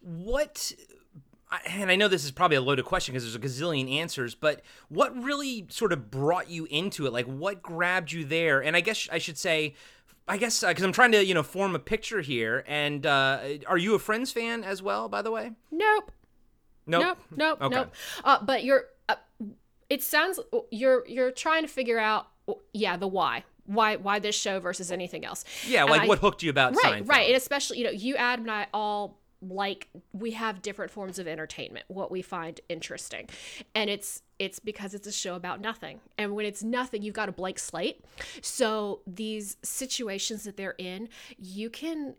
what 0.00 0.72
and 1.66 1.90
I 1.90 1.96
know 1.96 2.08
this 2.08 2.24
is 2.24 2.30
probably 2.30 2.56
a 2.56 2.60
loaded 2.60 2.84
question 2.84 3.12
because 3.12 3.24
there's 3.24 3.36
a 3.36 3.38
gazillion 3.62 3.92
answers, 4.00 4.34
but 4.34 4.62
what 4.88 5.16
really 5.22 5.66
sort 5.68 5.92
of 5.92 6.10
brought 6.10 6.50
you 6.50 6.66
into 6.70 7.06
it? 7.06 7.12
Like, 7.12 7.26
what 7.26 7.62
grabbed 7.62 8.10
you 8.12 8.24
there? 8.24 8.62
And 8.62 8.76
I 8.76 8.80
guess 8.80 9.08
I 9.12 9.18
should 9.18 9.38
say, 9.38 9.74
I 10.26 10.36
guess 10.36 10.64
because 10.64 10.82
I'm 10.82 10.92
trying 10.92 11.12
to 11.12 11.24
you 11.24 11.34
know 11.34 11.42
form 11.42 11.74
a 11.74 11.78
picture 11.78 12.22
here. 12.22 12.64
And 12.66 13.06
uh, 13.06 13.40
are 13.66 13.78
you 13.78 13.94
a 13.94 13.98
Friends 13.98 14.32
fan 14.32 14.64
as 14.64 14.82
well? 14.82 15.08
By 15.08 15.22
the 15.22 15.30
way, 15.30 15.52
Nope. 15.70 16.10
Nope, 16.86 17.02
Nope. 17.02 17.18
Nope. 17.36 17.62
Okay. 17.62 17.74
Nope. 17.74 17.94
Uh, 18.24 18.38
but 18.44 18.64
you're. 18.64 18.84
Uh, 19.08 19.16
it 19.90 20.02
sounds 20.02 20.40
you're 20.70 21.06
you're 21.06 21.30
trying 21.30 21.62
to 21.62 21.68
figure 21.68 21.98
out. 21.98 22.28
Yeah, 22.72 22.96
the 22.96 23.06
why. 23.08 23.44
Why 23.66 23.96
why 23.96 24.18
this 24.18 24.34
show 24.34 24.60
versus 24.60 24.92
anything 24.92 25.24
else? 25.24 25.44
Yeah, 25.66 25.84
like 25.84 26.02
I- 26.02 26.06
what 26.06 26.18
hooked 26.18 26.42
you 26.42 26.50
about 26.50 26.74
right 26.76 27.02
Seinfeld? 27.04 27.08
right 27.08 27.26
and 27.28 27.36
especially 27.36 27.78
you 27.78 27.84
know 27.84 27.90
you 27.90 28.14
adam 28.16 28.44
and 28.44 28.50
i 28.50 28.66
all 28.74 29.18
like 29.40 29.88
we 30.12 30.32
have 30.32 30.60
different 30.62 30.90
forms 30.90 31.18
of 31.18 31.26
entertainment 31.26 31.84
what 31.88 32.10
we 32.10 32.20
find 32.22 32.60
interesting 32.68 33.28
and 33.74 33.88
it's 33.90 34.22
it's 34.38 34.58
because 34.58 34.92
it's 34.94 35.06
a 35.06 35.12
show 35.12 35.34
about 35.34 35.60
nothing 35.60 36.00
and 36.18 36.34
when 36.34 36.44
it's 36.46 36.62
nothing 36.62 37.02
you've 37.02 37.14
got 37.14 37.28
a 37.28 37.32
blank 37.32 37.58
slate 37.58 38.04
so 38.42 39.00
these 39.06 39.56
situations 39.62 40.44
that 40.44 40.56
they're 40.58 40.74
in 40.78 41.08
you 41.38 41.68
can 41.70 42.14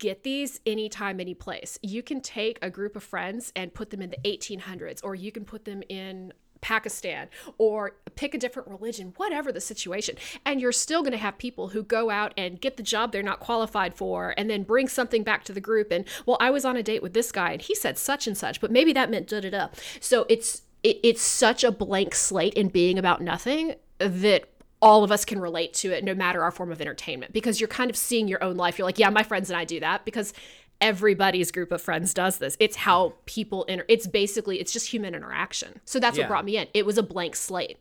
get 0.00 0.24
these 0.24 0.60
anytime 0.66 1.20
any 1.20 1.34
place 1.34 1.78
you 1.82 2.02
can 2.02 2.20
take 2.20 2.58
a 2.60 2.70
group 2.70 2.96
of 2.96 3.02
friends 3.04 3.52
and 3.54 3.72
put 3.72 3.90
them 3.90 4.02
in 4.02 4.10
the 4.10 4.16
1800s 4.24 4.98
or 5.04 5.14
you 5.14 5.30
can 5.30 5.44
put 5.44 5.64
them 5.64 5.82
in 5.88 6.32
Pakistan 6.60 7.28
or 7.58 7.96
pick 8.16 8.34
a 8.34 8.38
different 8.38 8.68
religion, 8.68 9.12
whatever 9.16 9.52
the 9.52 9.60
situation. 9.60 10.16
And 10.44 10.60
you're 10.60 10.72
still 10.72 11.02
going 11.02 11.12
to 11.12 11.18
have 11.18 11.38
people 11.38 11.68
who 11.68 11.82
go 11.82 12.10
out 12.10 12.34
and 12.36 12.60
get 12.60 12.76
the 12.76 12.82
job 12.82 13.12
they're 13.12 13.22
not 13.22 13.40
qualified 13.40 13.94
for 13.94 14.34
and 14.36 14.50
then 14.50 14.62
bring 14.62 14.88
something 14.88 15.22
back 15.22 15.44
to 15.44 15.52
the 15.52 15.60
group. 15.60 15.90
And, 15.90 16.04
well, 16.26 16.36
I 16.40 16.50
was 16.50 16.64
on 16.64 16.76
a 16.76 16.82
date 16.82 17.02
with 17.02 17.14
this 17.14 17.32
guy 17.32 17.52
and 17.52 17.62
he 17.62 17.74
said 17.74 17.98
such 17.98 18.26
and 18.26 18.36
such, 18.36 18.60
but 18.60 18.70
maybe 18.70 18.92
that 18.92 19.10
meant 19.10 19.28
da 19.28 19.40
da 19.40 19.50
da. 19.50 19.68
So 20.00 20.26
it's, 20.28 20.62
it, 20.82 21.00
it's 21.02 21.22
such 21.22 21.64
a 21.64 21.72
blank 21.72 22.14
slate 22.14 22.54
in 22.54 22.68
being 22.68 22.98
about 22.98 23.20
nothing 23.20 23.74
that 23.98 24.49
all 24.82 25.04
of 25.04 25.12
us 25.12 25.24
can 25.24 25.38
relate 25.38 25.74
to 25.74 25.90
it 25.92 26.02
no 26.04 26.14
matter 26.14 26.42
our 26.42 26.50
form 26.50 26.72
of 26.72 26.80
entertainment 26.80 27.32
because 27.32 27.60
you're 27.60 27.68
kind 27.68 27.90
of 27.90 27.96
seeing 27.96 28.28
your 28.28 28.42
own 28.42 28.56
life. 28.56 28.78
You're 28.78 28.86
like, 28.86 28.98
yeah, 28.98 29.10
my 29.10 29.22
friends 29.22 29.50
and 29.50 29.56
I 29.58 29.64
do 29.64 29.80
that 29.80 30.04
because 30.04 30.32
everybody's 30.80 31.50
group 31.52 31.72
of 31.72 31.82
friends 31.82 32.14
does 32.14 32.38
this. 32.38 32.56
It's 32.58 32.76
how 32.76 33.14
people 33.26 33.64
inter- 33.64 33.84
it's 33.88 34.06
basically 34.06 34.58
it's 34.60 34.72
just 34.72 34.86
human 34.90 35.14
interaction. 35.14 35.80
So 35.84 36.00
that's 36.00 36.16
Yeah. 36.16 36.24
what 36.24 36.28
brought 36.28 36.44
me 36.46 36.56
in. 36.56 36.68
It 36.72 36.86
was 36.86 36.96
a 36.96 37.02
blank 37.02 37.36
slate. 37.36 37.78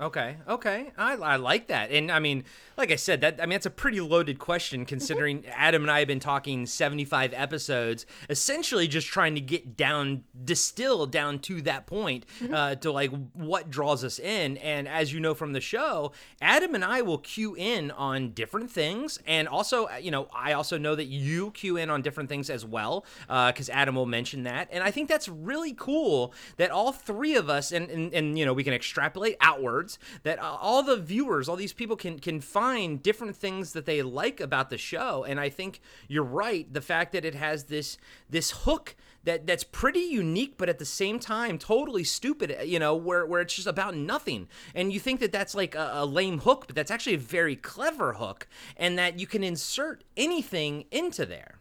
Okay, 0.00 0.36
okay, 0.48 0.90
I, 0.98 1.12
I 1.12 1.36
like 1.36 1.68
that, 1.68 1.92
and 1.92 2.10
I 2.10 2.18
mean, 2.18 2.42
like 2.76 2.90
I 2.90 2.96
said, 2.96 3.20
that 3.20 3.38
I 3.40 3.42
mean 3.42 3.50
that's 3.50 3.66
a 3.66 3.70
pretty 3.70 4.00
loaded 4.00 4.38
question 4.38 4.84
considering 4.84 5.44
Adam 5.46 5.82
and 5.82 5.90
I 5.92 6.00
have 6.00 6.08
been 6.08 6.18
talking 6.18 6.66
seventy-five 6.66 7.32
episodes, 7.34 8.04
essentially 8.28 8.88
just 8.88 9.06
trying 9.06 9.36
to 9.36 9.40
get 9.40 9.76
down, 9.76 10.24
distill 10.44 11.06
down 11.06 11.38
to 11.40 11.60
that 11.62 11.86
point, 11.86 12.26
uh, 12.52 12.74
to 12.76 12.90
like 12.90 13.12
what 13.34 13.70
draws 13.70 14.02
us 14.02 14.18
in, 14.18 14.56
and 14.56 14.88
as 14.88 15.12
you 15.12 15.20
know 15.20 15.34
from 15.34 15.52
the 15.52 15.60
show, 15.60 16.10
Adam 16.40 16.74
and 16.74 16.84
I 16.84 17.02
will 17.02 17.18
cue 17.18 17.54
in 17.54 17.92
on 17.92 18.30
different 18.30 18.72
things, 18.72 19.20
and 19.24 19.46
also, 19.46 19.84
uh, 19.84 19.98
you 20.00 20.10
know, 20.10 20.26
I 20.34 20.54
also 20.54 20.78
know 20.78 20.96
that 20.96 21.06
you 21.06 21.52
cue 21.52 21.76
in 21.76 21.90
on 21.90 22.02
different 22.02 22.28
things 22.28 22.50
as 22.50 22.64
well, 22.64 23.04
because 23.28 23.68
Adam 23.68 23.94
will 23.94 24.06
mention 24.06 24.44
that, 24.44 24.68
and 24.72 24.82
I 24.82 24.90
think 24.90 25.08
that's 25.08 25.28
really 25.28 25.74
cool 25.74 26.34
that 26.56 26.70
all 26.72 26.90
three 26.90 27.36
of 27.36 27.48
us, 27.48 27.70
and 27.70 27.88
and, 27.88 28.12
and 28.12 28.36
you 28.38 28.44
know, 28.44 28.54
we 28.54 28.64
can 28.64 28.74
extrapolate 28.74 29.36
outward 29.40 29.81
that 30.22 30.38
uh, 30.38 30.56
all 30.60 30.82
the 30.82 30.96
viewers, 30.96 31.48
all 31.48 31.56
these 31.56 31.72
people 31.72 31.96
can 31.96 32.18
can 32.18 32.40
find 32.40 33.02
different 33.02 33.36
things 33.36 33.72
that 33.72 33.86
they 33.86 34.02
like 34.02 34.40
about 34.40 34.70
the 34.70 34.78
show. 34.78 35.24
And 35.24 35.40
I 35.40 35.48
think 35.48 35.80
you're 36.08 36.24
right. 36.24 36.72
The 36.72 36.80
fact 36.80 37.12
that 37.12 37.24
it 37.24 37.34
has 37.34 37.64
this 37.64 37.98
this 38.28 38.50
hook 38.50 38.96
that 39.24 39.46
that's 39.46 39.64
pretty 39.64 40.00
unique, 40.00 40.54
but 40.56 40.68
at 40.68 40.78
the 40.78 40.84
same 40.84 41.18
time 41.18 41.58
totally 41.58 42.04
stupid. 42.04 42.56
You 42.64 42.78
know, 42.78 42.94
where 42.94 43.24
where 43.26 43.40
it's 43.40 43.54
just 43.54 43.68
about 43.68 43.96
nothing, 43.96 44.48
and 44.74 44.92
you 44.92 45.00
think 45.00 45.20
that 45.20 45.32
that's 45.32 45.54
like 45.54 45.74
a, 45.74 45.90
a 45.94 46.06
lame 46.06 46.40
hook, 46.40 46.64
but 46.66 46.76
that's 46.76 46.90
actually 46.90 47.14
a 47.14 47.18
very 47.18 47.56
clever 47.56 48.14
hook, 48.14 48.48
and 48.76 48.98
that 48.98 49.18
you 49.18 49.26
can 49.26 49.42
insert 49.44 50.04
anything 50.16 50.84
into 50.90 51.26
there 51.26 51.58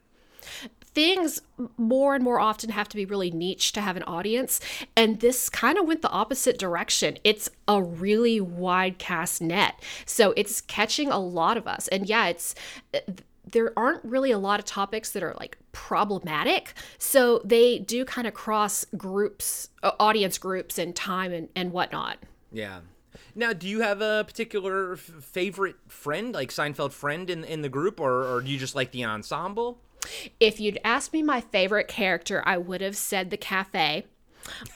things 0.93 1.41
more 1.77 2.15
and 2.15 2.23
more 2.23 2.39
often 2.39 2.69
have 2.69 2.89
to 2.89 2.97
be 2.97 3.05
really 3.05 3.31
niche 3.31 3.71
to 3.73 3.81
have 3.81 3.95
an 3.95 4.03
audience 4.03 4.59
and 4.95 5.19
this 5.19 5.49
kind 5.49 5.77
of 5.77 5.87
went 5.87 6.01
the 6.01 6.09
opposite 6.09 6.57
direction. 6.57 7.17
It's 7.23 7.49
a 7.67 7.81
really 7.81 8.41
wide 8.41 8.97
cast 8.97 9.41
net 9.41 9.81
so 10.05 10.33
it's 10.35 10.61
catching 10.61 11.09
a 11.09 11.19
lot 11.19 11.57
of 11.57 11.67
us. 11.67 11.87
And 11.87 12.07
yeah 12.07 12.27
it's 12.27 12.55
there 13.49 13.73
aren't 13.77 14.03
really 14.03 14.31
a 14.31 14.37
lot 14.37 14.59
of 14.59 14.65
topics 14.65 15.11
that 15.11 15.23
are 15.23 15.35
like 15.39 15.57
problematic 15.71 16.73
so 16.97 17.41
they 17.43 17.79
do 17.79 18.05
kind 18.05 18.27
of 18.27 18.33
cross 18.33 18.85
groups 18.97 19.69
uh, 19.83 19.91
audience 19.99 20.37
groups 20.37 20.77
and 20.77 20.95
time 20.95 21.31
and, 21.31 21.49
and 21.55 21.71
whatnot. 21.71 22.17
Yeah. 22.51 22.79
Now, 23.33 23.53
do 23.53 23.67
you 23.67 23.81
have 23.81 24.01
a 24.01 24.23
particular 24.25 24.93
f- 24.93 24.99
favorite 24.99 25.75
friend, 25.87 26.33
like 26.33 26.49
Seinfeld 26.49 26.91
friend 26.91 27.29
in 27.29 27.43
in 27.43 27.61
the 27.61 27.69
group, 27.69 27.99
or, 27.99 28.23
or 28.23 28.41
do 28.41 28.51
you 28.51 28.57
just 28.57 28.75
like 28.75 28.91
the 28.91 29.05
ensemble? 29.05 29.79
If 30.39 30.59
you'd 30.59 30.79
asked 30.83 31.13
me 31.13 31.21
my 31.21 31.41
favorite 31.41 31.87
character, 31.87 32.43
I 32.45 32.57
would 32.57 32.81
have 32.81 32.97
said 32.97 33.29
the 33.29 33.37
cafe. 33.37 34.05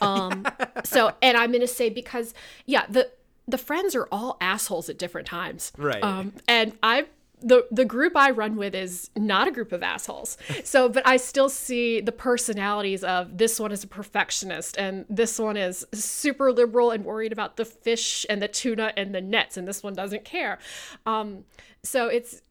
Um, 0.00 0.46
so, 0.84 1.12
and 1.22 1.36
I'm 1.36 1.52
gonna 1.52 1.66
say 1.66 1.88
because 1.88 2.34
yeah, 2.64 2.86
the 2.88 3.10
the 3.48 3.58
friends 3.58 3.94
are 3.94 4.08
all 4.10 4.36
assholes 4.40 4.88
at 4.88 4.98
different 4.98 5.26
times, 5.26 5.72
Right. 5.76 6.02
Um, 6.02 6.32
and 6.48 6.76
I 6.82 7.06
the 7.40 7.66
the 7.70 7.84
group 7.84 8.16
I 8.16 8.30
run 8.30 8.56
with 8.56 8.74
is 8.74 9.10
not 9.14 9.46
a 9.46 9.50
group 9.50 9.72
of 9.72 9.82
assholes. 9.82 10.38
So, 10.64 10.88
but 10.88 11.06
I 11.06 11.16
still 11.16 11.48
see 11.48 12.00
the 12.00 12.12
personalities 12.12 13.04
of 13.04 13.38
this 13.38 13.60
one 13.60 13.70
is 13.70 13.84
a 13.84 13.86
perfectionist 13.86 14.76
and 14.78 15.04
this 15.08 15.38
one 15.38 15.56
is 15.56 15.86
super 15.92 16.50
liberal 16.50 16.90
and 16.90 17.04
worried 17.04 17.32
about 17.32 17.56
the 17.56 17.64
fish 17.64 18.26
and 18.28 18.42
the 18.42 18.48
tuna 18.48 18.92
and 18.96 19.14
the 19.14 19.20
nets, 19.20 19.56
and 19.56 19.68
this 19.68 19.82
one 19.82 19.94
doesn't 19.94 20.24
care. 20.24 20.58
Um, 21.04 21.44
so 21.82 22.08
it's. 22.08 22.42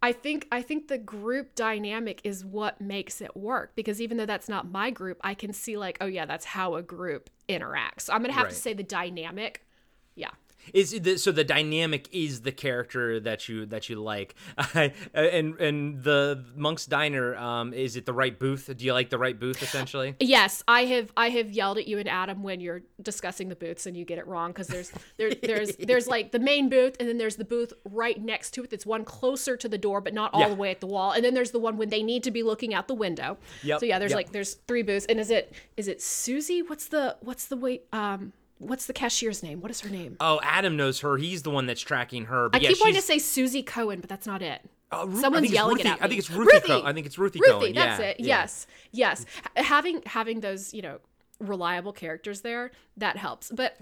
I 0.00 0.12
think 0.12 0.46
I 0.52 0.62
think 0.62 0.88
the 0.88 0.98
group 0.98 1.54
dynamic 1.56 2.20
is 2.22 2.44
what 2.44 2.80
makes 2.80 3.20
it 3.20 3.36
work 3.36 3.74
because 3.74 4.00
even 4.00 4.16
though 4.16 4.26
that's 4.26 4.48
not 4.48 4.70
my 4.70 4.90
group, 4.90 5.18
I 5.22 5.34
can 5.34 5.52
see 5.52 5.76
like, 5.76 5.98
oh 6.00 6.06
yeah, 6.06 6.24
that's 6.24 6.44
how 6.44 6.76
a 6.76 6.82
group 6.82 7.30
interacts. 7.48 8.02
So 8.02 8.12
I'm 8.12 8.22
gonna 8.22 8.32
have 8.32 8.44
Right. 8.44 8.54
to 8.54 8.60
say 8.60 8.74
the 8.74 8.84
dynamic. 8.84 9.66
Yeah. 10.14 10.30
Is 10.74 10.90
the, 11.00 11.16
so 11.18 11.32
the 11.32 11.44
dynamic 11.44 12.08
is 12.12 12.42
the 12.42 12.52
character 12.52 13.20
that 13.20 13.48
you 13.48 13.66
that 13.66 13.88
you 13.88 14.00
like, 14.02 14.34
and 14.74 15.58
and 15.60 16.02
the 16.02 16.44
Monk's 16.56 16.86
Diner 16.86 17.36
um, 17.36 17.72
is 17.72 17.96
it 17.96 18.06
the 18.06 18.12
right 18.12 18.38
booth? 18.38 18.70
Do 18.76 18.84
you 18.84 18.92
like 18.92 19.10
the 19.10 19.18
right 19.18 19.38
booth 19.38 19.62
essentially? 19.62 20.16
Yes, 20.20 20.62
I 20.68 20.84
have 20.86 21.12
I 21.16 21.30
have 21.30 21.50
yelled 21.50 21.78
at 21.78 21.86
you 21.88 21.98
and 21.98 22.08
Adam 22.08 22.42
when 22.42 22.60
you're 22.60 22.82
discussing 23.02 23.48
the 23.48 23.56
booths 23.56 23.86
and 23.86 23.96
you 23.96 24.04
get 24.04 24.18
it 24.18 24.26
wrong 24.26 24.50
because 24.50 24.66
there's 24.68 24.92
there 25.16 25.30
there's 25.34 25.76
there's 25.78 26.06
like 26.06 26.32
the 26.32 26.38
main 26.38 26.68
booth 26.68 26.96
and 27.00 27.08
then 27.08 27.18
there's 27.18 27.36
the 27.36 27.44
booth 27.44 27.72
right 27.84 28.22
next 28.22 28.52
to 28.52 28.62
it 28.64 28.70
that's 28.70 28.86
one 28.86 29.04
closer 29.04 29.56
to 29.56 29.68
the 29.68 29.78
door 29.78 30.00
but 30.00 30.12
not 30.14 30.32
all 30.34 30.40
Yeah. 30.40 30.48
the 30.50 30.54
way 30.54 30.70
at 30.70 30.80
the 30.80 30.86
wall 30.86 31.12
and 31.12 31.24
then 31.24 31.34
there's 31.34 31.50
the 31.52 31.58
one 31.58 31.76
when 31.76 31.88
they 31.88 32.02
need 32.02 32.22
to 32.24 32.30
be 32.30 32.42
looking 32.42 32.74
out 32.74 32.88
the 32.88 32.94
window. 32.94 33.38
Yep, 33.62 33.80
So 33.80 33.86
yeah, 33.86 33.98
there's 33.98 34.10
yep. 34.10 34.16
like 34.16 34.32
there's 34.32 34.54
three 34.66 34.82
booths 34.82 35.06
and 35.06 35.18
is 35.20 35.30
it 35.30 35.52
is 35.76 35.88
it 35.88 36.02
Susie? 36.02 36.62
What's 36.62 36.88
the 36.88 37.16
what's 37.20 37.46
the 37.46 37.56
wait 37.56 37.84
um 37.92 38.32
what's 38.58 38.86
the 38.86 38.92
cashier's 38.92 39.42
name? 39.42 39.60
What 39.60 39.70
is 39.70 39.80
her 39.80 39.88
name? 39.88 40.16
Oh, 40.20 40.40
Adam 40.42 40.76
knows 40.76 41.00
her. 41.00 41.16
He's 41.16 41.42
the 41.42 41.50
one 41.50 41.66
that's 41.66 41.80
tracking 41.80 42.26
her. 42.26 42.48
I 42.52 42.58
yeah, 42.58 42.68
keep 42.70 42.80
wanting 42.80 42.96
to 42.96 43.02
say 43.02 43.18
Susie 43.18 43.62
Cohen, 43.62 44.00
but 44.00 44.08
that's 44.08 44.26
not 44.26 44.42
it. 44.42 44.60
Uh, 44.90 45.04
Ru- 45.06 45.20
Someone's 45.20 45.50
yelling 45.52 45.76
Ruthie- 45.76 45.88
it 45.88 45.92
at 45.92 46.00
me. 46.00 46.04
I 46.04 46.08
think 46.08 46.18
it's 46.18 46.30
Ruthie 46.30 46.60
Co- 46.66 46.82
I 46.84 46.92
think 46.92 47.06
it's 47.06 47.18
Ruthie 47.18 47.40
Cohen, 47.40 47.72
That's 47.74 48.00
yeah, 48.00 48.06
it. 48.06 48.20
yeah. 48.20 48.26
Yes, 48.26 48.66
yes. 48.92 49.26
Having 49.56 50.02
having 50.06 50.40
those 50.40 50.72
you 50.72 50.82
know 50.82 50.98
reliable 51.40 51.92
characters 51.92 52.40
there 52.40 52.70
that 52.96 53.16
helps. 53.16 53.50
But 53.50 53.76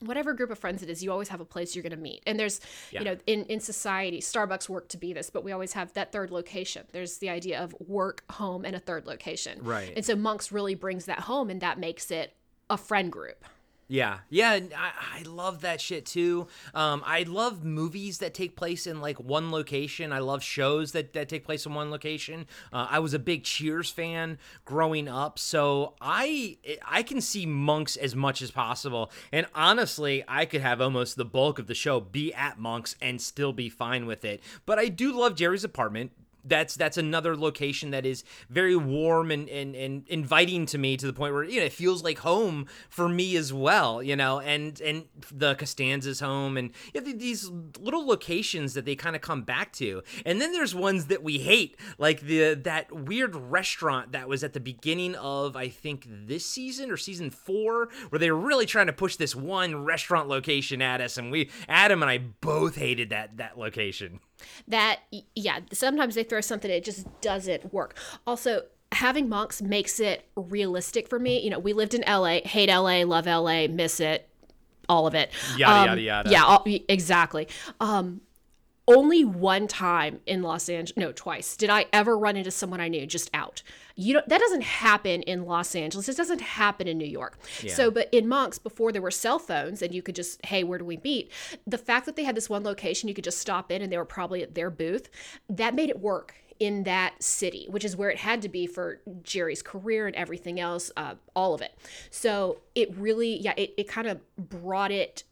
whatever 0.00 0.32
group 0.34 0.50
of 0.50 0.58
friends 0.58 0.82
it 0.82 0.90
is, 0.90 1.04
you 1.04 1.12
always 1.12 1.28
have 1.28 1.40
a 1.40 1.44
place 1.44 1.76
you're 1.76 1.82
going 1.82 1.90
to 1.90 1.96
meet. 1.96 2.22
And 2.26 2.38
there's 2.38 2.60
you 2.90 3.04
know 3.04 3.16
in 3.28 3.44
in 3.44 3.60
society, 3.60 4.20
Starbucks 4.20 4.68
work 4.68 4.88
to 4.88 4.96
be 4.96 5.12
this, 5.12 5.30
but 5.30 5.44
we 5.44 5.52
always 5.52 5.74
have 5.74 5.92
that 5.92 6.10
third 6.10 6.30
location. 6.32 6.84
There's 6.92 7.18
the 7.18 7.30
idea 7.30 7.62
of 7.62 7.72
work, 7.78 8.24
home, 8.30 8.64
and 8.64 8.74
a 8.74 8.80
third 8.80 9.06
location. 9.06 9.60
Right. 9.62 9.92
And 9.94 10.04
so 10.04 10.16
Monks 10.16 10.50
really 10.50 10.74
brings 10.74 11.04
that 11.04 11.20
home, 11.20 11.48
and 11.48 11.60
that 11.60 11.78
makes 11.78 12.10
it 12.10 12.34
a 12.68 12.76
friend 12.76 13.12
group. 13.12 13.44
Yeah, 13.90 14.18
yeah, 14.28 14.60
I, 14.76 15.18
I 15.18 15.22
love 15.22 15.62
that 15.62 15.80
shit 15.80 16.06
too. 16.06 16.46
Um, 16.74 17.02
I 17.04 17.24
love 17.24 17.64
movies 17.64 18.18
that 18.18 18.34
take 18.34 18.54
place 18.54 18.86
in 18.86 19.00
like 19.00 19.18
one 19.18 19.50
location. 19.50 20.12
I 20.12 20.20
love 20.20 20.44
shows 20.44 20.92
that, 20.92 21.12
that 21.14 21.28
take 21.28 21.44
place 21.44 21.66
in 21.66 21.74
one 21.74 21.90
location. 21.90 22.46
Uh, 22.72 22.86
I 22.88 23.00
was 23.00 23.14
a 23.14 23.18
big 23.18 23.42
Cheers 23.42 23.90
fan 23.90 24.38
growing 24.64 25.08
up, 25.08 25.40
so 25.40 25.94
I 26.00 26.58
I 26.86 27.02
can 27.02 27.20
see 27.20 27.46
Monks 27.46 27.96
as 27.96 28.14
much 28.14 28.42
as 28.42 28.52
possible. 28.52 29.10
And 29.32 29.46
honestly, 29.56 30.22
I 30.28 30.44
could 30.44 30.60
have 30.60 30.80
almost 30.80 31.16
the 31.16 31.24
bulk 31.24 31.58
of 31.58 31.66
the 31.66 31.74
show 31.74 31.98
be 31.98 32.32
at 32.32 32.60
Monks 32.60 32.94
and 33.02 33.20
still 33.20 33.52
be 33.52 33.68
fine 33.68 34.06
with 34.06 34.24
it. 34.24 34.40
But 34.66 34.78
I 34.78 34.86
do 34.86 35.12
love 35.12 35.34
Jerry's 35.34 35.64
apartment 35.64 36.12
that's 36.50 36.74
that's 36.74 36.98
another 36.98 37.36
location 37.36 37.90
that 37.92 38.04
is 38.04 38.24
very 38.50 38.76
warm 38.76 39.30
and, 39.30 39.48
and 39.48 39.74
and 39.74 40.06
inviting 40.08 40.66
to 40.66 40.76
me 40.76 40.96
to 40.98 41.06
the 41.06 41.12
point 41.14 41.32
where 41.32 41.44
you 41.44 41.60
know 41.60 41.66
it 41.66 41.72
feels 41.72 42.04
like 42.04 42.18
home 42.18 42.66
for 42.90 43.08
me 43.08 43.36
as 43.36 43.52
well 43.52 44.02
you 44.02 44.16
know 44.16 44.40
and 44.40 44.80
and 44.82 45.04
the 45.32 45.54
Costanza's 45.54 46.20
home 46.20 46.56
and 46.56 46.72
you 46.92 47.00
know, 47.00 47.12
these 47.12 47.50
little 47.78 48.06
locations 48.06 48.74
that 48.74 48.84
they 48.84 48.96
kind 48.96 49.16
of 49.16 49.22
come 49.22 49.42
back 49.42 49.72
to. 49.74 50.02
And 50.24 50.40
then 50.40 50.52
there's 50.52 50.74
ones 50.74 51.06
that 51.06 51.22
we 51.22 51.38
hate 51.38 51.76
like 51.98 52.20
the 52.20 52.54
that 52.54 52.92
weird 52.92 53.34
restaurant 53.34 54.12
that 54.12 54.28
was 54.28 54.42
at 54.44 54.52
the 54.52 54.60
beginning 54.60 55.14
of 55.16 55.56
I 55.56 55.68
think 55.68 56.06
this 56.08 56.44
season 56.44 56.90
or 56.90 56.96
season 56.96 57.30
4 57.30 57.88
where 58.08 58.18
they 58.18 58.30
were 58.30 58.38
really 58.38 58.66
trying 58.66 58.86
to 58.86 58.92
push 58.92 59.16
this 59.16 59.34
one 59.34 59.84
restaurant 59.84 60.28
location 60.28 60.82
at 60.82 61.00
us 61.00 61.16
and 61.16 61.30
we 61.30 61.50
Adam 61.68 62.02
and 62.02 62.10
I 62.10 62.18
both 62.18 62.76
hated 62.76 63.10
that 63.10 63.36
that 63.36 63.58
location 63.58 64.20
that 64.68 65.00
yeah 65.34 65.60
sometimes 65.72 66.14
they 66.14 66.24
throw 66.24 66.40
something 66.40 66.70
it 66.70 66.84
just 66.84 67.06
doesn't 67.20 67.72
work. 67.72 67.96
Also 68.26 68.62
having 68.92 69.28
monks 69.28 69.62
makes 69.62 70.00
it 70.00 70.24
realistic 70.36 71.08
for 71.08 71.18
me. 71.18 71.40
You 71.40 71.50
know 71.50 71.58
we 71.58 71.72
lived 71.72 71.94
in 71.94 72.02
la 72.06 72.40
hate 72.44 72.68
la 72.68 73.02
love 73.04 73.26
la 73.26 73.66
miss 73.68 74.00
it 74.00 74.28
all 74.88 75.06
of 75.06 75.14
it. 75.14 75.30
Yada, 75.56 75.92
Um, 75.92 75.98
yada, 75.98 76.00
yada. 76.02 76.30
yeah 76.30 76.44
all, 76.44 76.64
exactly. 76.88 77.46
Um 77.80 78.20
only 78.88 79.24
one 79.24 79.68
time 79.68 80.20
in 80.26 80.42
Los 80.42 80.68
Angeles, 80.68 80.96
no, 80.96 81.12
twice, 81.12 81.56
did 81.56 81.70
I 81.70 81.86
ever 81.92 82.18
run 82.18 82.36
into 82.36 82.50
someone 82.50 82.80
I 82.80 82.88
knew 82.88 83.06
just 83.06 83.30
out. 83.32 83.62
You 83.94 84.14
know, 84.14 84.22
that 84.26 84.40
doesn't 84.40 84.62
happen 84.62 85.22
in 85.22 85.44
Los 85.44 85.74
Angeles. 85.74 86.08
It 86.08 86.16
doesn't 86.16 86.40
happen 86.40 86.88
in 86.88 86.98
New 86.98 87.06
York. 87.06 87.38
So, 87.74 87.90
but 87.90 88.08
in 88.12 88.26
Monks, 88.26 88.58
before 88.58 88.92
there 88.92 89.02
were 89.02 89.10
cell 89.10 89.38
phones 89.38 89.82
and 89.82 89.94
you 89.94 90.02
could 90.02 90.14
just, 90.14 90.44
hey, 90.46 90.64
where 90.64 90.78
do 90.78 90.84
we 90.84 90.98
meet? 91.04 91.30
The 91.66 91.78
fact 91.78 92.06
that 92.06 92.16
they 92.16 92.24
had 92.24 92.34
this 92.34 92.48
one 92.48 92.64
location 92.64 93.08
you 93.08 93.14
could 93.14 93.24
just 93.24 93.38
stop 93.38 93.70
in 93.70 93.82
and 93.82 93.92
they 93.92 93.98
were 93.98 94.04
probably 94.04 94.42
at 94.42 94.54
their 94.54 94.70
booth, 94.70 95.10
that 95.48 95.74
made 95.74 95.90
it 95.90 96.00
work 96.00 96.34
in 96.58 96.82
that 96.84 97.22
city, 97.22 97.66
which 97.70 97.84
is 97.84 97.96
where 97.96 98.10
it 98.10 98.18
had 98.18 98.42
to 98.42 98.48
be 98.48 98.66
for 98.66 99.00
Jerry's 99.22 99.62
career 99.62 100.06
and 100.06 100.14
everything 100.14 100.60
else, 100.60 100.90
uh, 100.96 101.14
all 101.34 101.54
of 101.54 101.62
it. 101.62 101.74
So 102.10 102.58
it 102.74 102.94
really, 102.96 103.38
yeah, 103.38 103.54
it, 103.56 103.72
it 103.78 103.88
kind 103.88 104.06
of 104.06 104.20
brought 104.36 104.92
it 104.92 105.24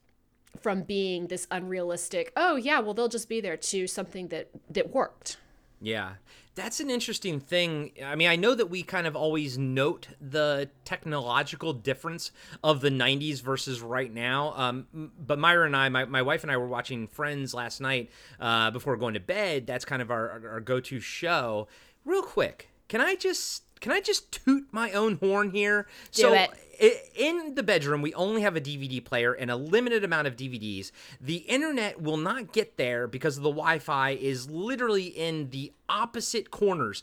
from 0.61 0.83
being 0.83 1.27
this 1.29 1.47
unrealistic 1.51 2.33
oh 2.37 2.57
yeah 2.57 2.81
well 2.81 2.95
they'll 2.95 3.09
just 3.09 3.29
be 3.29 3.41
there 3.41 3.57
to 3.57 3.87
something 3.87 4.29
that 4.29 4.49
that 4.71 4.91
worked 4.91 5.39
Yeah. 5.81 6.15
That's 6.55 6.81
an 6.81 6.91
interesting 6.91 7.39
thing. 7.39 7.93
I 8.05 8.17
mean, 8.17 8.29
I 8.29 8.35
know 8.35 8.53
that 8.55 8.67
we 8.67 8.83
kind 8.83 9.07
of 9.07 9.15
always 9.15 9.57
note 9.57 10.09
the 10.21 10.69
technological 10.85 11.73
difference 11.73 12.33
of 12.65 12.81
the 12.81 12.91
90s 12.91 13.41
versus 13.41 13.81
right 13.81 14.13
now. 14.13 14.55
Um, 14.57 15.13
but 15.17 15.39
Myra 15.39 15.67
and 15.67 15.77
I, 15.77 15.89
my, 15.89 16.05
my 16.05 16.23
wife 16.23 16.43
and 16.43 16.51
I 16.51 16.57
were 16.57 16.67
watching 16.67 17.07
Friends 17.07 17.55
last 17.55 17.81
night 17.81 18.11
uh, 18.41 18.73
before 18.73 18.97
going 18.97 19.15
to 19.15 19.21
bed. 19.21 19.69
That's 19.69 19.85
kind 19.85 20.03
of 20.03 20.11
our, 20.11 20.31
our, 20.31 20.51
our 20.55 20.61
go 20.61 20.81
to 20.81 20.99
show. 20.99 21.69
Real 22.05 22.23
quick, 22.23 22.71
can 22.89 23.01
I 23.01 23.15
just. 23.15 23.63
Can 23.81 23.93
I 23.93 24.01
just 24.01 24.33
toot 24.33 24.67
my 24.73 24.93
own 24.93 25.17
horn 25.17 25.51
here? 25.51 25.87
Do 26.13 26.23
so 26.23 26.33
it. 26.35 27.11
in 27.15 27.55
the 27.55 27.63
bedroom, 27.63 28.03
we 28.03 28.15
only 28.15 28.43
have 28.43 28.57
a 28.57 28.61
DVD 28.61 29.05
player 29.05 29.33
and 29.33 29.51
a 29.51 29.57
limited 29.57 30.05
amount 30.05 30.27
of 30.27 30.37
DVDs. 30.37 30.91
The 31.21 31.37
internet 31.37 32.01
will 32.01 32.17
not 32.17 32.53
get 32.53 32.77
there 32.77 33.07
because 33.07 33.37
the 33.37 33.51
Wi-Fi 33.51 34.11
is 34.11 34.49
literally 34.51 35.07
in 35.07 35.51
the 35.51 35.73
opposite 35.89 36.51
corners 36.51 37.03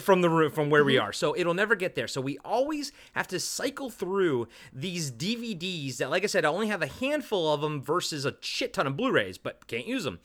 from 0.00 0.20
the 0.20 0.28
room 0.28 0.50
from 0.52 0.70
where 0.70 0.84
we 0.84 0.94
mm-hmm. 0.94 1.06
are. 1.06 1.12
So 1.12 1.36
it'll 1.36 1.54
never 1.54 1.74
get 1.74 1.94
there. 1.94 2.08
So 2.08 2.20
we 2.20 2.38
always 2.44 2.92
have 3.14 3.28
to 3.28 3.40
cycle 3.40 3.90
through 3.90 4.48
these 4.72 5.10
DVDs 5.10 5.96
that, 5.98 6.10
like 6.10 6.22
I 6.22 6.26
said, 6.26 6.44
I 6.44 6.48
only 6.48 6.68
have 6.68 6.82
a 6.82 6.86
handful 6.86 7.52
of 7.52 7.60
them 7.60 7.82
versus 7.82 8.24
a 8.24 8.36
shit 8.40 8.72
ton 8.74 8.86
of 8.86 8.96
Blu-rays, 8.96 9.38
but 9.38 9.66
can't 9.66 9.86
use 9.86 10.04
them. 10.04 10.20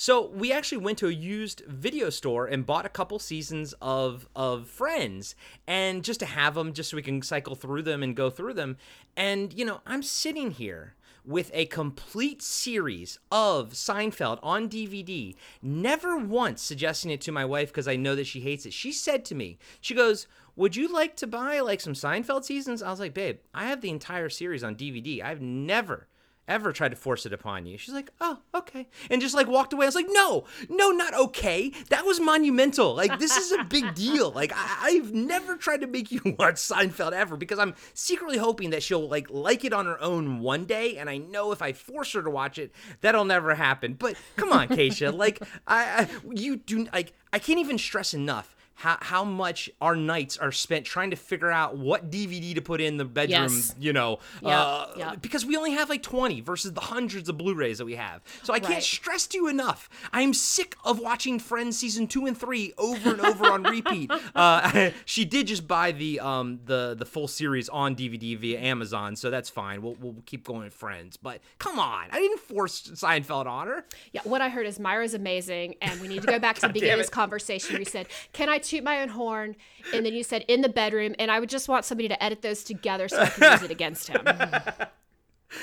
So 0.00 0.28
we 0.28 0.52
actually 0.52 0.78
went 0.78 0.98
to 0.98 1.08
a 1.08 1.12
used 1.12 1.64
video 1.66 2.08
store 2.08 2.46
and 2.46 2.64
bought 2.64 2.86
a 2.86 2.88
couple 2.88 3.18
seasons 3.18 3.74
of 3.82 4.28
of 4.36 4.68
Friends, 4.68 5.34
and 5.66 6.04
just 6.04 6.20
to 6.20 6.26
have 6.26 6.54
them, 6.54 6.72
just 6.72 6.90
so 6.90 6.96
we 6.96 7.02
can 7.02 7.20
cycle 7.20 7.56
through 7.56 7.82
them 7.82 8.04
and 8.04 8.14
go 8.14 8.30
through 8.30 8.54
them. 8.54 8.76
And 9.16 9.52
you 9.52 9.64
know, 9.64 9.80
I'm 9.88 10.04
sitting 10.04 10.52
here 10.52 10.94
with 11.24 11.50
a 11.52 11.66
complete 11.66 12.42
series 12.42 13.18
of 13.32 13.70
Seinfeld 13.70 14.38
on 14.40 14.68
DVD, 14.68 15.34
never 15.60 16.16
once 16.16 16.62
suggesting 16.62 17.10
it 17.10 17.20
to 17.22 17.32
my 17.32 17.44
wife 17.44 17.70
because 17.70 17.88
I 17.88 17.96
know 17.96 18.14
that 18.14 18.28
she 18.28 18.38
hates 18.38 18.66
it. 18.66 18.72
She 18.72 18.92
said 18.92 19.24
to 19.24 19.34
me, 19.34 19.58
she 19.80 19.96
goes, 19.96 20.28
would 20.54 20.76
you 20.76 20.86
like 20.86 21.16
to 21.16 21.26
buy 21.26 21.58
like 21.58 21.80
some 21.80 21.94
Seinfeld 21.94 22.44
seasons? 22.44 22.84
I 22.84 22.90
was 22.90 23.00
like, 23.00 23.14
babe, 23.14 23.38
I 23.52 23.64
have 23.64 23.80
the 23.80 23.90
entire 23.90 24.28
series 24.28 24.62
on 24.62 24.76
DVD. 24.76 25.24
I've 25.24 25.42
never 25.42 26.06
ever 26.48 26.72
tried 26.72 26.88
to 26.90 26.96
force 26.96 27.26
it 27.26 27.32
upon 27.32 27.66
you. 27.66 27.78
She's 27.78 27.94
like, 27.94 28.10
oh, 28.20 28.38
okay. 28.54 28.88
And 29.10 29.20
just 29.20 29.34
like 29.34 29.46
walked 29.46 29.72
away. 29.72 29.84
I 29.84 29.88
was 29.88 29.94
like, 29.94 30.06
no, 30.08 30.44
no, 30.68 30.90
not 30.90 31.14
okay. 31.14 31.70
That 31.90 32.04
was 32.04 32.18
monumental. 32.20 32.94
Like, 32.94 33.18
this 33.18 33.36
is 33.36 33.52
a 33.52 33.64
big 33.64 33.94
deal. 33.94 34.30
Like, 34.32 34.52
I- 34.54 34.76
I've 34.80 35.12
never 35.12 35.56
tried 35.56 35.82
to 35.82 35.86
make 35.86 36.10
you 36.10 36.20
watch 36.38 36.56
Seinfeld 36.56 37.12
ever 37.12 37.36
because 37.36 37.58
I'm 37.58 37.74
secretly 37.94 38.38
hoping 38.38 38.70
that 38.70 38.82
she'll 38.82 39.08
like 39.08 39.28
like 39.30 39.64
it 39.64 39.72
on 39.72 39.86
her 39.86 40.00
own 40.00 40.40
one 40.40 40.64
day. 40.64 40.96
And 40.96 41.08
I 41.10 41.18
know 41.18 41.52
if 41.52 41.62
I 41.62 41.72
force 41.72 42.12
her 42.14 42.22
to 42.22 42.30
watch 42.30 42.58
it, 42.58 42.72
that'll 43.02 43.24
never 43.24 43.54
happen. 43.54 43.94
But 43.94 44.16
come 44.36 44.52
on, 44.52 44.68
Keisha. 44.68 45.14
like, 45.16 45.40
I, 45.66 45.84
I 46.02 46.08
you 46.32 46.56
do 46.56 46.86
like 46.92 47.12
I 47.32 47.38
can't 47.38 47.58
even 47.58 47.78
stress 47.78 48.14
enough 48.14 48.54
how, 48.78 48.96
how 49.00 49.24
much 49.24 49.68
our 49.80 49.96
nights 49.96 50.36
are 50.38 50.52
spent 50.52 50.84
trying 50.86 51.10
to 51.10 51.16
figure 51.16 51.50
out 51.50 51.76
what 51.76 52.10
DVD 52.12 52.54
to 52.54 52.60
put 52.62 52.80
in 52.80 52.96
the 52.96 53.04
bedroom, 53.04 53.42
Yes. 53.52 53.74
you 53.78 53.92
know, 53.92 54.20
Yeah, 54.40 54.60
uh, 54.62 54.92
yeah. 54.96 55.14
because 55.16 55.44
we 55.44 55.56
only 55.56 55.72
have 55.72 55.88
like 55.90 56.02
20 56.04 56.40
versus 56.42 56.72
the 56.74 56.80
hundreds 56.80 57.28
of 57.28 57.36
Blu-rays 57.36 57.78
that 57.78 57.86
we 57.86 57.96
have. 57.96 58.22
So 58.44 58.54
I 58.54 58.60
can't 58.60 58.82
stress 58.84 59.26
to 59.28 59.36
you 59.36 59.48
enough. 59.48 59.88
I'm 60.12 60.32
sick 60.32 60.76
of 60.84 61.00
watching 61.00 61.40
Friends 61.40 61.76
season 61.76 62.06
2 62.06 62.26
and 62.26 62.38
3 62.38 62.72
over 62.78 63.10
and 63.10 63.20
over 63.20 63.46
on 63.46 63.64
repeat. 63.64 64.10
Uh, 64.34 64.90
she 65.04 65.24
did 65.24 65.46
just 65.48 65.66
buy 65.66 65.90
the 65.90 66.20
um 66.20 66.60
the 66.66 66.94
the 66.96 67.04
full 67.04 67.26
series 67.26 67.68
on 67.70 67.96
DVD 67.96 68.36
via 68.38 68.60
Amazon, 68.60 69.16
so 69.16 69.30
that's 69.30 69.48
fine. 69.50 69.82
We'll 69.82 69.96
we'll 70.00 70.14
keep 70.26 70.44
going 70.44 70.64
with 70.64 70.74
Friends. 70.74 71.16
But 71.16 71.40
come 71.58 71.78
on, 71.80 72.06
I 72.12 72.18
didn't 72.20 72.38
force 72.40 72.82
Seinfeld 72.94 73.46
on 73.46 73.66
her. 73.66 73.84
Yeah, 74.12 74.20
what 74.24 74.40
I 74.40 74.48
heard 74.48 74.66
is 74.66 74.78
Myra's 74.78 75.14
amazing, 75.14 75.74
and 75.80 76.00
we 76.00 76.06
need 76.08 76.20
to 76.22 76.28
go 76.28 76.38
back 76.38 76.56
to 76.56 76.60
the 76.62 76.68
beginning 76.72 76.92
of 76.94 76.98
this 76.98 77.08
conversation 77.10 77.72
where 77.74 77.80
you 77.80 77.84
said, 77.86 78.06
Can 78.32 78.48
I 78.48 78.58
toot 78.68 78.84
my 78.84 79.00
own 79.00 79.08
horn? 79.08 79.56
And 79.92 80.04
then 80.04 80.14
you 80.14 80.22
said, 80.22 80.44
In 80.48 80.60
the 80.60 80.68
bedroom, 80.68 81.14
and 81.18 81.30
I 81.30 81.40
would 81.40 81.48
just 81.48 81.68
want 81.68 81.84
somebody 81.84 82.08
to 82.08 82.22
edit 82.22 82.42
those 82.42 82.64
together 82.64 83.08
so 83.08 83.20
I 83.20 83.28
can 83.28 83.52
use 83.52 83.62
it 83.62 83.70
against 83.70 84.08
him. 84.08 84.22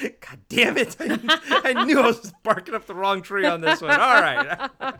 God 0.01 0.39
damn 0.49 0.77
it. 0.77 0.95
I 0.99 1.85
knew 1.85 1.99
I 1.99 2.07
was 2.07 2.33
barking 2.43 2.73
up 2.73 2.87
the 2.87 2.95
wrong 2.95 3.21
tree 3.21 3.45
on 3.45 3.61
this 3.61 3.81
one. 3.81 3.91
All 3.91 4.21
right. 4.21 4.69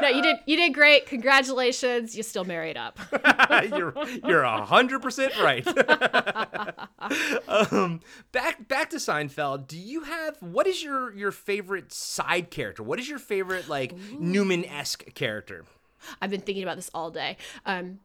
No, 0.00 0.08
you 0.08 0.22
did 0.22 0.36
you 0.46 0.56
did 0.56 0.74
great. 0.74 1.06
Congratulations. 1.06 2.16
You 2.16 2.22
still 2.22 2.44
married 2.44 2.76
up. 2.76 2.98
you're 3.68 3.94
you're 4.24 4.42
a 4.42 4.64
hundred 4.64 5.02
percent 5.02 5.32
right. 5.40 5.66
um, 7.48 8.00
back 8.32 8.66
back 8.66 8.90
to 8.90 8.96
Seinfeld. 8.96 9.66
Do 9.66 9.78
you 9.78 10.02
have 10.02 10.36
what 10.40 10.66
is 10.66 10.82
your 10.82 11.14
your 11.14 11.30
favorite 11.32 11.92
side 11.92 12.50
character? 12.50 12.82
What 12.82 12.98
is 12.98 13.08
your 13.08 13.18
favorite 13.18 13.68
like 13.68 13.94
Newman 14.18 14.64
esque 14.64 15.14
character? 15.14 15.64
I've 16.20 16.30
been 16.30 16.40
thinking 16.40 16.62
about 16.62 16.76
this 16.76 16.90
all 16.94 17.10
day. 17.10 17.36
Um, 17.66 18.00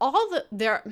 all 0.00 0.28
the 0.30 0.44
there. 0.52 0.82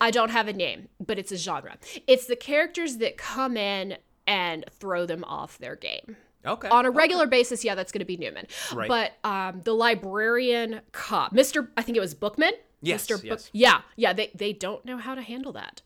I 0.00 0.10
don't 0.10 0.30
have 0.30 0.46
a 0.46 0.52
name, 0.52 0.88
but 1.04 1.18
it's 1.18 1.32
a 1.32 1.36
genre. 1.36 1.76
It's 2.06 2.26
the 2.26 2.36
characters 2.36 2.98
that 2.98 3.16
come 3.16 3.56
in 3.56 3.96
and 4.26 4.64
throw 4.70 5.06
them 5.06 5.24
off 5.24 5.58
their 5.58 5.74
game. 5.74 6.16
Okay. 6.46 6.68
On 6.68 6.86
a 6.86 6.90
regular 6.90 7.26
basis, 7.26 7.64
yeah, 7.64 7.74
that's 7.74 7.90
going 7.90 7.98
to 8.00 8.04
be 8.04 8.16
Newman. 8.16 8.46
Right. 8.72 8.88
But 8.88 9.12
um, 9.28 9.60
the 9.64 9.72
librarian 9.74 10.80
cop, 10.92 11.34
Mr. 11.34 11.68
I 11.76 11.82
think 11.82 11.96
it 11.96 12.00
was 12.00 12.14
Bookman. 12.14 12.52
Yes, 12.80 13.06
Mr. 13.06 13.16
Book- 13.16 13.24
yes. 13.24 13.50
Yeah, 13.52 13.80
yeah. 13.96 14.12
They 14.12 14.30
they 14.34 14.52
don't 14.52 14.84
know 14.84 14.98
how 14.98 15.14
to 15.14 15.22
handle 15.22 15.52
that. 15.52 15.82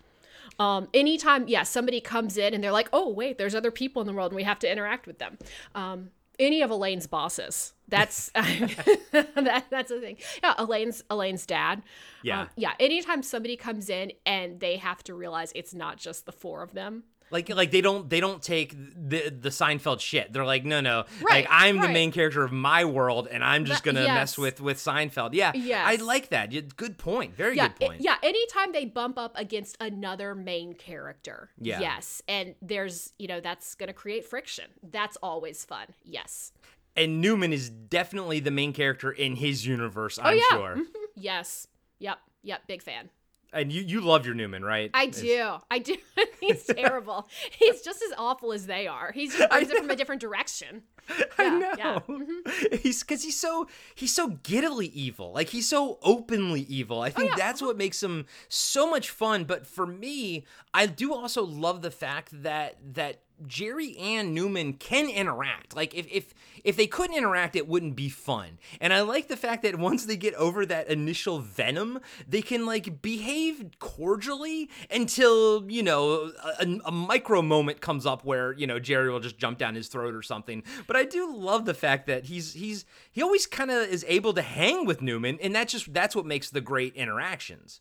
Um, 0.58 0.88
anytime, 0.92 1.48
yeah, 1.48 1.62
somebody 1.62 2.00
comes 2.02 2.36
in 2.36 2.52
and 2.52 2.62
they're 2.62 2.70
like, 2.72 2.90
"Oh, 2.92 3.08
wait, 3.08 3.38
there's 3.38 3.54
other 3.54 3.70
people 3.70 4.02
in 4.02 4.06
the 4.06 4.12
world, 4.12 4.32
and 4.32 4.36
we 4.36 4.42
have 4.42 4.58
to 4.58 4.70
interact 4.70 5.06
with 5.06 5.18
them." 5.18 5.38
Um, 5.74 6.10
any 6.42 6.62
of 6.62 6.70
Elaine's 6.70 7.06
bosses. 7.06 7.74
That's 7.88 8.30
that, 8.34 9.64
that's 9.70 9.90
the 9.90 10.00
thing. 10.00 10.16
Yeah, 10.42 10.54
Elaine's 10.58 11.02
Elaine's 11.10 11.46
dad. 11.46 11.82
Yeah. 12.22 12.42
Um, 12.42 12.48
yeah. 12.56 12.72
Anytime 12.80 13.22
somebody 13.22 13.56
comes 13.56 13.90
in 13.90 14.12
and 14.24 14.60
they 14.60 14.76
have 14.76 15.02
to 15.04 15.14
realize 15.14 15.52
it's 15.54 15.74
not 15.74 15.98
just 15.98 16.26
the 16.26 16.32
four 16.32 16.62
of 16.62 16.72
them. 16.74 17.04
Like 17.32 17.48
like 17.48 17.70
they 17.70 17.80
don't 17.80 18.08
they 18.10 18.20
don't 18.20 18.42
take 18.42 18.74
the 18.76 19.30
the 19.30 19.48
Seinfeld 19.48 20.00
shit. 20.00 20.32
They're 20.32 20.44
like 20.44 20.64
no 20.64 20.80
no 20.80 21.04
Right, 21.22 21.44
like 21.44 21.48
I'm 21.50 21.80
the 21.80 21.88
main 21.88 22.12
character 22.12 22.44
of 22.44 22.52
my 22.52 22.84
world 22.84 23.28
and 23.30 23.42
I'm 23.42 23.64
just 23.64 23.82
gonna 23.82 24.02
yes. 24.02 24.14
mess 24.14 24.38
with 24.38 24.60
with 24.60 24.76
Seinfeld. 24.78 25.30
Yeah, 25.32 25.52
yeah, 25.54 25.84
I 25.86 25.96
like 25.96 26.28
that. 26.28 26.50
Good 26.76 26.98
point. 26.98 27.34
Very 27.34 27.56
yeah, 27.56 27.68
good 27.68 27.76
it- 27.82 27.86
point. 27.88 28.00
yeah. 28.02 28.16
Anytime 28.22 28.72
they 28.72 28.84
bump 28.84 29.18
up 29.18 29.32
against 29.36 29.76
another 29.80 30.34
main 30.34 30.74
character, 30.74 31.50
Yeah. 31.58 31.80
yes, 31.80 32.22
and 32.28 32.54
there's 32.60 33.12
you 33.18 33.26
know 33.28 33.40
that's 33.40 33.74
going 33.74 33.88
to 33.88 33.92
create 33.94 34.24
friction. 34.24 34.66
That's 34.82 35.16
always 35.22 35.64
fun. 35.64 35.86
Yes, 36.04 36.52
And 36.96 37.20
Newman 37.22 37.52
is 37.52 37.70
definitely 37.70 38.38
the 38.40 38.50
main 38.50 38.72
character 38.74 39.10
in 39.10 39.36
his 39.36 39.66
universe. 39.66 40.18
I'm 40.22 40.26
oh 40.26 40.30
yeah, 40.36 40.42
sure. 40.50 40.76
Mhm. 40.76 40.86
yes, 41.16 41.66
yep, 41.98 42.18
yep. 42.42 42.66
Big 42.66 42.82
fan. 42.82 43.08
And 43.52 43.70
you 43.70 43.82
you 43.82 44.00
love 44.00 44.24
your 44.24 44.34
Newman, 44.34 44.64
right? 44.64 44.90
I 44.94 45.04
It's- 45.04 45.20
do. 45.20 45.56
I 45.70 45.78
do. 45.78 45.96
He's 46.40 46.64
terrible. 46.76 47.28
He's 47.58 47.82
just 47.82 48.02
as 48.02 48.12
awful 48.16 48.52
as 48.52 48.66
they 48.66 48.86
are. 48.86 49.12
He's 49.12 49.36
just 49.36 49.50
brings 49.50 49.70
it 49.70 49.76
from 49.78 49.90
a 49.90 49.96
different 49.96 50.20
direction. 50.22 50.82
I 51.08 51.24
Yeah, 51.38 51.58
know. 51.58 51.72
yeah. 51.78 51.98
Mm-hmm. 52.08 52.76
He's 52.82 53.00
because 53.02 53.22
he's 53.22 53.38
so 53.38 53.68
he's 53.94 54.14
so 54.14 54.30
giddily 54.42 54.86
evil. 54.94 55.32
Like 55.32 55.50
he's 55.50 55.68
so 55.68 55.98
openly 56.02 56.62
evil. 56.62 57.00
I 57.02 57.10
think 57.10 57.22
Oh, 57.32 57.36
yeah. 57.36 57.36
that's 57.36 57.60
what 57.60 57.76
makes 57.76 58.02
him 58.02 58.26
so 58.48 58.88
much 58.88 59.10
fun. 59.10 59.44
But 59.44 59.66
for 59.66 59.86
me, 59.86 60.44
I 60.72 60.86
do 60.86 61.12
also 61.12 61.44
love 61.44 61.82
the 61.82 61.90
fact 61.90 62.42
that 62.42 62.76
that 62.94 63.20
Jerry 63.46 63.96
and 63.98 64.34
Newman 64.34 64.74
can 64.74 65.08
interact. 65.08 65.74
Like 65.74 65.94
if 65.94 66.06
if 66.10 66.34
if 66.64 66.76
they 66.76 66.86
couldn't 66.86 67.16
interact, 67.16 67.56
it 67.56 67.66
wouldn't 67.66 67.96
be 67.96 68.08
fun. 68.08 68.58
And 68.80 68.92
I 68.92 69.00
like 69.00 69.28
the 69.28 69.36
fact 69.36 69.62
that 69.62 69.78
once 69.78 70.04
they 70.04 70.16
get 70.16 70.34
over 70.34 70.64
that 70.66 70.88
initial 70.88 71.40
venom, 71.40 72.00
they 72.28 72.42
can 72.42 72.66
like 72.66 73.02
behave 73.02 73.70
cordially 73.78 74.70
until 74.90 75.70
you 75.70 75.82
know 75.82 76.32
a, 76.60 76.66
a 76.84 76.92
micro 76.92 77.42
moment 77.42 77.80
comes 77.80 78.06
up 78.06 78.24
where 78.24 78.52
you 78.52 78.66
know 78.66 78.78
Jerry 78.78 79.10
will 79.10 79.20
just 79.20 79.38
jump 79.38 79.58
down 79.58 79.74
his 79.74 79.88
throat 79.88 80.14
or 80.14 80.22
something. 80.22 80.62
But 80.86 80.96
I 80.96 81.04
do 81.04 81.34
love 81.34 81.64
the 81.64 81.74
fact 81.74 82.06
that 82.06 82.24
he's 82.24 82.54
he's 82.54 82.84
he 83.10 83.22
always 83.22 83.46
kind 83.46 83.70
of 83.70 83.88
is 83.88 84.04
able 84.08 84.32
to 84.34 84.42
hang 84.42 84.86
with 84.86 85.02
Newman, 85.02 85.38
and 85.42 85.54
that's 85.54 85.72
just 85.72 85.92
that's 85.92 86.14
what 86.14 86.26
makes 86.26 86.50
the 86.50 86.60
great 86.60 86.94
interactions. 86.94 87.80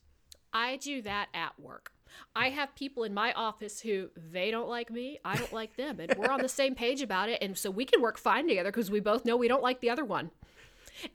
I 0.53 0.77
do 0.77 1.01
that 1.03 1.29
at 1.33 1.59
work. 1.59 1.93
I 2.35 2.49
have 2.49 2.73
people 2.75 3.03
in 3.03 3.13
my 3.13 3.33
office 3.33 3.81
who 3.81 4.09
they 4.31 4.51
don't 4.51 4.69
like 4.69 4.89
me, 4.91 5.19
I 5.25 5.35
don't 5.37 5.53
like 5.53 5.75
them, 5.75 5.99
and 5.99 6.13
we're 6.17 6.29
on 6.31 6.41
the 6.41 6.49
same 6.49 6.75
page 6.75 7.01
about 7.01 7.29
it, 7.29 7.41
and 7.41 7.57
so 7.57 7.69
we 7.71 7.85
can 7.85 8.01
work 8.01 8.17
fine 8.17 8.47
together 8.47 8.69
because 8.71 8.89
we 8.91 8.99
both 8.99 9.25
know 9.25 9.35
we 9.37 9.47
don't 9.47 9.63
like 9.63 9.81
the 9.81 9.89
other 9.89 10.05
one, 10.05 10.31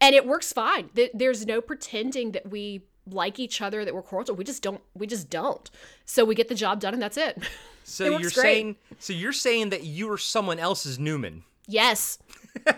and 0.00 0.14
it 0.14 0.26
works 0.26 0.52
fine. 0.52 0.90
There's 1.14 1.46
no 1.46 1.60
pretending 1.60 2.32
that 2.32 2.50
we 2.50 2.82
like 3.08 3.38
each 3.38 3.62
other, 3.62 3.84
that 3.84 3.94
we're 3.94 4.02
cordial. 4.02 4.34
We 4.34 4.42
just 4.44 4.62
don't. 4.62 4.80
We 4.94 5.06
just 5.06 5.30
don't. 5.30 5.70
So 6.04 6.24
we 6.24 6.34
get 6.34 6.48
the 6.48 6.54
job 6.56 6.80
done, 6.80 6.92
and 6.94 7.02
that's 7.02 7.16
it. 7.16 7.38
So 7.84 8.04
It 8.06 8.10
you're 8.10 8.18
great. 8.22 8.32
saying 8.32 8.76
so 8.98 9.12
you're 9.12 9.32
saying 9.32 9.70
that 9.70 9.84
you 9.84 10.10
are 10.10 10.18
someone 10.18 10.58
else's 10.58 10.98
Newman. 10.98 11.44
yes, 11.68 12.18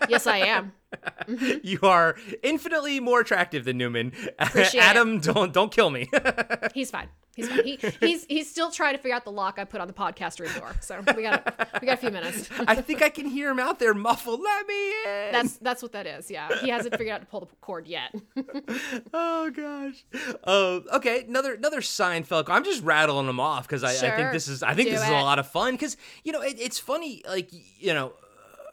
yes, 0.09 0.26
I 0.26 0.38
am. 0.38 0.72
You 1.62 1.81
are 1.83 2.16
infinitely 2.42 3.01
more 3.01 3.20
attractive 3.20 3.64
than 3.64 3.77
Newman. 3.77 4.12
Appreciate 4.38 4.81
it. 4.81 4.85
Adam, 4.85 5.20
don't 5.20 5.53
don't 5.53 5.70
kill 5.70 5.90
me. 5.90 6.09
He's 6.74 6.90
fine. 6.90 7.09
He's 7.37 7.48
fine. 7.48 7.64
He, 7.64 7.79
he's 8.01 8.24
he's 8.24 8.51
still 8.51 8.70
trying 8.70 8.96
to 8.96 8.98
figure 8.98 9.14
out 9.14 9.24
the 9.24 9.31
lock 9.31 9.59
I 9.59 9.64
put 9.64 9.81
on 9.81 9.87
the 9.87 9.94
podcast 9.94 10.40
room 10.40 10.51
door. 10.59 10.74
So 10.81 11.01
we 11.16 11.22
got 11.22 11.81
we 11.81 11.87
got 11.87 11.94
a 11.94 12.01
few 12.01 12.11
minutes. 12.11 12.48
I 12.66 12.74
think 12.77 13.01
I 13.01 13.11
can 13.11 13.27
hear 13.27 13.51
him 13.51 13.61
out 13.61 13.79
there 13.79 13.94
muffled. 13.94 14.40
Let 14.40 14.66
me 14.66 14.88
in. 14.90 15.33
That's 15.33 15.57
that's 15.59 15.83
what 15.83 15.92
that 15.92 16.07
is. 16.07 16.31
Yeah, 16.31 16.48
he 16.61 16.70
hasn't 16.70 16.96
figured 16.96 17.14
out 17.14 17.20
to 17.20 17.27
pull 17.27 17.40
the 17.40 17.46
cord 17.61 17.87
yet. 17.87 18.12
oh 19.14 19.51
gosh. 19.51 20.05
Uh, 20.42 20.81
okay, 20.94 21.24
another 21.29 21.55
another 21.55 21.81
Seinfeld. 21.81 22.48
I'm 22.48 22.64
just 22.64 22.83
rattling 22.83 23.27
them 23.27 23.38
off 23.38 23.68
because 23.68 23.85
I, 23.85 23.90
I 23.90 24.16
think 24.16 24.33
this 24.33 24.48
is 24.48 24.64
I 24.64 24.74
think 24.74 24.88
Do 24.88 24.94
this 24.94 25.05
is 25.05 25.09
a 25.09 25.12
lot 25.12 25.38
of 25.38 25.46
fun 25.46 25.74
because 25.74 25.96
you 26.24 26.33
know 26.33 26.40
it, 26.40 26.57
it's 26.59 26.81
funny 26.81 27.22
like 27.29 27.51
you 27.79 27.94
know 27.94 28.14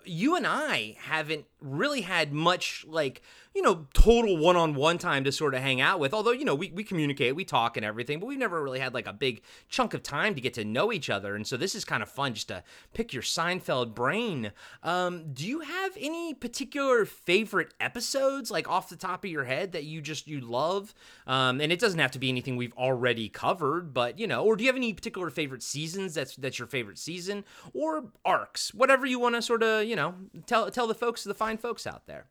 you 0.05 0.35
and 0.35 0.45
I 0.47 0.95
haven't 0.99 1.45
really 1.59 2.01
had 2.01 2.33
much 2.33 2.85
like 2.87 3.21
you 3.55 3.61
know 3.61 3.87
total 3.93 4.37
one-on-one 4.37 4.97
time 4.97 5.23
to 5.23 5.31
sort 5.31 5.55
of 5.55 5.61
hang 5.61 5.81
out 5.81 5.99
with 5.99 6.13
although 6.13 6.31
you 6.31 6.45
know 6.45 6.53
we, 6.55 6.69
we 6.71 6.83
communicate 6.83 7.35
we 7.35 7.45
talk 7.45 7.77
and 7.77 7.85
everything 7.85 8.19
but 8.19 8.25
we've 8.27 8.37
never 8.37 8.61
really 8.61 8.79
had 8.79 8.93
like 8.93 9.07
a 9.07 9.13
big 9.13 9.41
chunk 9.69 9.93
of 9.93 10.03
time 10.03 10.35
to 10.35 10.41
get 10.41 10.53
to 10.53 10.65
know 10.65 10.91
each 10.91 11.09
other 11.09 11.35
and 11.35 11.47
so 11.47 11.57
this 11.57 11.73
is 11.73 11.85
kind 11.85 12.03
of 12.03 12.09
fun 12.09 12.33
just 12.33 12.49
to 12.49 12.63
pick 12.93 13.13
your 13.13 13.23
seinfeld 13.23 13.93
brain. 13.93 14.51
Um, 14.83 15.33
do 15.33 15.47
you 15.47 15.61
have 15.61 15.97
any 15.99 16.33
particular 16.33 17.05
favorite 17.05 17.73
episodes 17.79 18.51
like 18.51 18.69
off 18.69 18.89
the 18.89 18.95
top 18.95 19.23
of 19.23 19.31
your 19.31 19.45
head 19.45 19.71
that 19.71 19.83
you 19.83 20.01
just 20.01 20.27
you 20.27 20.41
love? 20.41 20.93
Um, 21.27 21.61
and 21.61 21.71
it 21.71 21.79
doesn't 21.79 21.99
have 21.99 22.11
to 22.11 22.19
be 22.19 22.29
anything 22.29 22.55
we've 22.55 22.73
already 22.73 23.29
covered 23.29 23.93
but 23.93 24.19
you 24.19 24.27
know 24.27 24.43
or 24.43 24.55
do 24.55 24.63
you 24.63 24.69
have 24.69 24.75
any 24.75 24.93
particular 24.93 25.29
favorite 25.29 25.63
seasons 25.63 26.13
that's 26.13 26.35
that's 26.35 26.59
your 26.59 26.67
favorite 26.67 26.97
season? 26.97 27.43
Or 27.73 28.05
arcs 28.23 28.73
whatever 28.73 29.05
you 29.05 29.19
want 29.19 29.35
to 29.35 29.41
sort 29.41 29.63
of 29.63 29.85
you 29.85 29.95
know 29.95 30.15
tell 30.45 30.69
tell 30.71 30.87
the 30.87 30.95
folks 30.95 31.23
the 31.23 31.33
fine 31.33 31.57
folks 31.57 31.87
out 31.87 32.05
there 32.07 32.27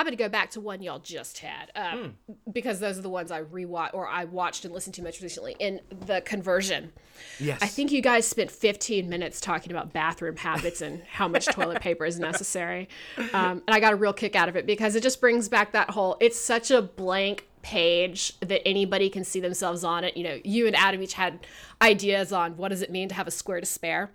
I'm 0.00 0.06
going 0.06 0.16
to 0.16 0.22
go 0.22 0.30
back 0.30 0.50
to 0.52 0.60
one 0.62 0.80
y'all 0.82 0.98
just 0.98 1.38
had 1.40 1.70
uh, 1.76 1.96
Hmm. 1.96 2.06
because 2.50 2.80
those 2.80 2.98
are 2.98 3.02
the 3.02 3.10
ones 3.10 3.30
I 3.30 3.42
rewatched 3.42 3.92
or 3.92 4.08
I 4.08 4.24
watched 4.24 4.64
and 4.64 4.72
listened 4.72 4.94
to 4.94 5.02
most 5.02 5.20
recently. 5.20 5.54
In 5.58 5.80
the 6.06 6.22
conversion, 6.22 6.92
Yes. 7.38 7.58
I 7.60 7.66
think 7.66 7.92
you 7.92 8.00
guys 8.00 8.26
spent 8.26 8.50
15 8.50 9.06
minutes 9.06 9.42
talking 9.42 9.70
about 9.72 9.92
bathroom 9.92 10.36
habits 10.38 10.80
and 10.80 11.02
how 11.02 11.28
much 11.28 11.44
toilet 11.52 11.82
paper 11.82 12.06
is 12.06 12.18
necessary, 12.18 12.88
um, 13.34 13.62
and 13.66 13.68
I 13.68 13.78
got 13.80 13.92
a 13.92 13.96
real 13.96 14.14
kick 14.14 14.34
out 14.34 14.48
of 14.48 14.56
it 14.56 14.64
because 14.64 14.94
it 14.96 15.02
just 15.02 15.20
brings 15.20 15.46
back 15.50 15.72
that 15.72 15.90
whole. 15.90 16.16
It's 16.20 16.38
such 16.40 16.70
a 16.70 16.80
blank 16.80 17.46
page 17.62 18.38
that 18.40 18.66
anybody 18.66 19.10
can 19.10 19.24
see 19.24 19.40
themselves 19.40 19.84
on 19.84 20.04
it. 20.04 20.16
You 20.16 20.24
know, 20.24 20.38
you 20.44 20.66
and 20.66 20.76
Adam 20.76 21.02
each 21.02 21.14
had 21.14 21.40
ideas 21.82 22.32
on 22.32 22.56
what 22.56 22.68
does 22.68 22.82
it 22.82 22.90
mean 22.90 23.08
to 23.08 23.14
have 23.14 23.26
a 23.26 23.30
square 23.30 23.60
to 23.60 23.66
spare. 23.66 24.10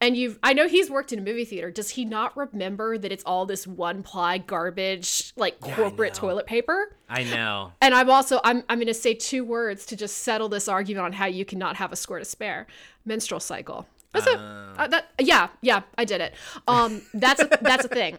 And 0.00 0.16
you've 0.16 0.38
I 0.42 0.52
know 0.52 0.66
he's 0.66 0.90
worked 0.90 1.12
in 1.12 1.18
a 1.18 1.22
movie 1.22 1.44
theater. 1.44 1.70
Does 1.70 1.90
he 1.90 2.04
not 2.04 2.36
remember 2.36 2.96
that 2.98 3.12
it's 3.12 3.24
all 3.24 3.46
this 3.46 3.66
one 3.66 4.02
ply 4.02 4.38
garbage 4.38 5.32
like 5.36 5.60
corporate 5.60 6.14
toilet 6.14 6.46
paper? 6.46 6.96
I 7.08 7.24
know. 7.24 7.72
And 7.80 7.94
I'm 7.94 8.08
also 8.08 8.40
I'm 8.42 8.64
I'm 8.68 8.78
going 8.78 8.86
to 8.86 8.94
say 8.94 9.14
two 9.14 9.44
words 9.44 9.84
to 9.86 9.96
just 9.96 10.18
settle 10.18 10.48
this 10.48 10.68
argument 10.68 11.04
on 11.04 11.12
how 11.12 11.26
you 11.26 11.44
cannot 11.44 11.76
have 11.76 11.92
a 11.92 11.96
square 11.96 12.18
to 12.18 12.24
spare. 12.24 12.66
Menstrual 13.04 13.40
cycle. 13.40 13.86
That's 14.12 14.26
a 14.26 14.74
uh, 14.78 14.86
that 14.88 15.10
yeah 15.20 15.48
yeah 15.60 15.82
I 15.96 16.04
did 16.04 16.20
it. 16.20 16.34
Um 16.66 17.02
that's 17.14 17.42
a 17.42 17.48
that's 17.60 17.84
a 17.84 17.88
thing. 17.88 18.18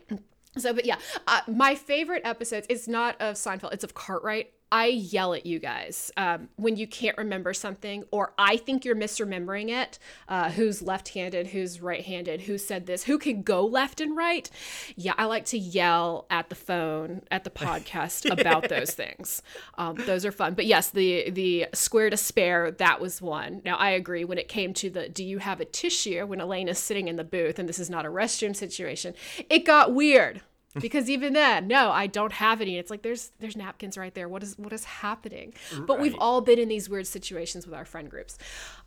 So 0.58 0.74
but 0.74 0.86
yeah, 0.86 0.98
uh, 1.28 1.42
my 1.48 1.76
favorite 1.76 2.22
episodes. 2.26 2.68
It's 2.70 2.88
not 2.88 3.20
of 3.22 3.36
Seinfeld. 3.36 3.74
It's 3.74 3.84
of 3.84 3.94
Cartwright. 3.94 4.52
I 4.72 4.88
yell 4.88 5.34
at 5.34 5.46
you 5.46 5.60
guys 5.60 6.12
um, 6.16 6.48
when 6.56 6.78
you 6.78 6.88
can't 6.88 7.18
remember 7.18 7.54
something, 7.54 8.06
or 8.12 8.34
I 8.38 8.56
think 8.56 8.86
you're 8.86 8.96
misremembering 8.96 9.70
it. 9.70 10.00
Uh, 10.30 10.50
who's 10.50 10.82
left-handed? 10.82 11.48
Who's 11.48 11.82
right-handed? 11.82 12.42
Who 12.42 12.58
said 12.58 12.86
this? 12.86 13.04
Who 13.04 13.18
can 13.18 13.42
go 13.42 13.66
left 13.66 14.00
and 14.00 14.16
right? 14.16 14.50
Yeah, 14.96 15.14
I 15.18 15.26
like 15.26 15.46
to 15.48 15.58
yell 15.58 16.26
at 16.30 16.50
the 16.50 16.56
phone 16.56 17.24
at 17.30 17.44
the 17.44 17.50
podcast 17.62 18.32
about 18.32 18.70
those 18.70 18.92
things. 18.92 19.42
Um, 19.78 19.98
those 20.06 20.26
are 20.26 20.32
fun. 20.32 20.54
But 20.54 20.66
yes, 20.66 20.90
the 20.90 21.30
the 21.30 21.68
square 21.74 22.10
to 22.10 22.18
spare 22.18 22.72
that 22.72 23.02
was 23.02 23.22
one. 23.22 23.62
Now 23.66 23.76
I 23.76 23.92
agree. 23.92 24.24
When 24.24 24.38
it 24.38 24.48
came 24.48 24.74
to 24.76 24.90
the 24.90 25.10
do 25.10 25.24
you 25.24 25.40
have 25.40 25.60
a 25.60 25.66
tissue 25.66 26.26
when 26.26 26.40
Elaine 26.40 26.70
is 26.70 26.80
sitting 26.80 27.08
in 27.08 27.18
the 27.18 27.24
booth 27.24 27.60
and 27.60 27.68
this 27.68 27.80
is 27.80 27.90
not 27.90 28.06
a 28.06 28.10
restroom 28.10 28.56
situation, 28.56 29.14
it 29.50 29.66
got 29.66 29.94
weird 29.94 30.42
because 30.80 31.10
even 31.10 31.34
then 31.34 31.68
no 31.68 31.92
i 31.92 32.08
don't 32.08 32.32
have 32.34 32.62
any 32.62 32.78
it's 32.78 32.90
like 32.90 33.02
there's 33.02 33.32
there's 33.40 33.56
napkins 33.58 33.98
right 33.98 34.14
there 34.14 34.30
what 34.30 34.42
is 34.44 34.58
what 34.58 34.72
is 34.72 34.86
happening 34.86 35.54
but 35.86 36.00
we've 36.00 36.16
all 36.20 36.40
been 36.42 36.58
in 36.60 36.68
these 36.70 36.90
weird 36.90 37.06
situations 37.08 37.66
with 37.66 37.76
our 37.76 37.86
friend 37.86 38.10
groups 38.10 38.38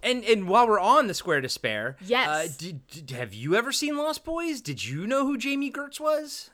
And 0.02 0.24
and 0.24 0.48
while 0.48 0.66
we're 0.68 0.80
on 0.80 1.06
the 1.08 1.14
Square 1.14 1.42
to 1.42 1.48
Spare, 1.48 1.96
Yes. 2.04 2.28
uh, 2.28 2.48
did, 2.58 2.86
did- 2.86 3.10
have 3.12 3.32
you 3.34 3.54
ever 3.56 3.72
seen 3.72 3.96
Lost 3.96 4.24
Boys? 4.24 4.60
Did 4.60 4.84
you 4.84 5.06
know 5.06 5.26
who 5.26 5.36
Jami 5.38 5.70
Gertz 5.70 5.98
was? 6.00 6.50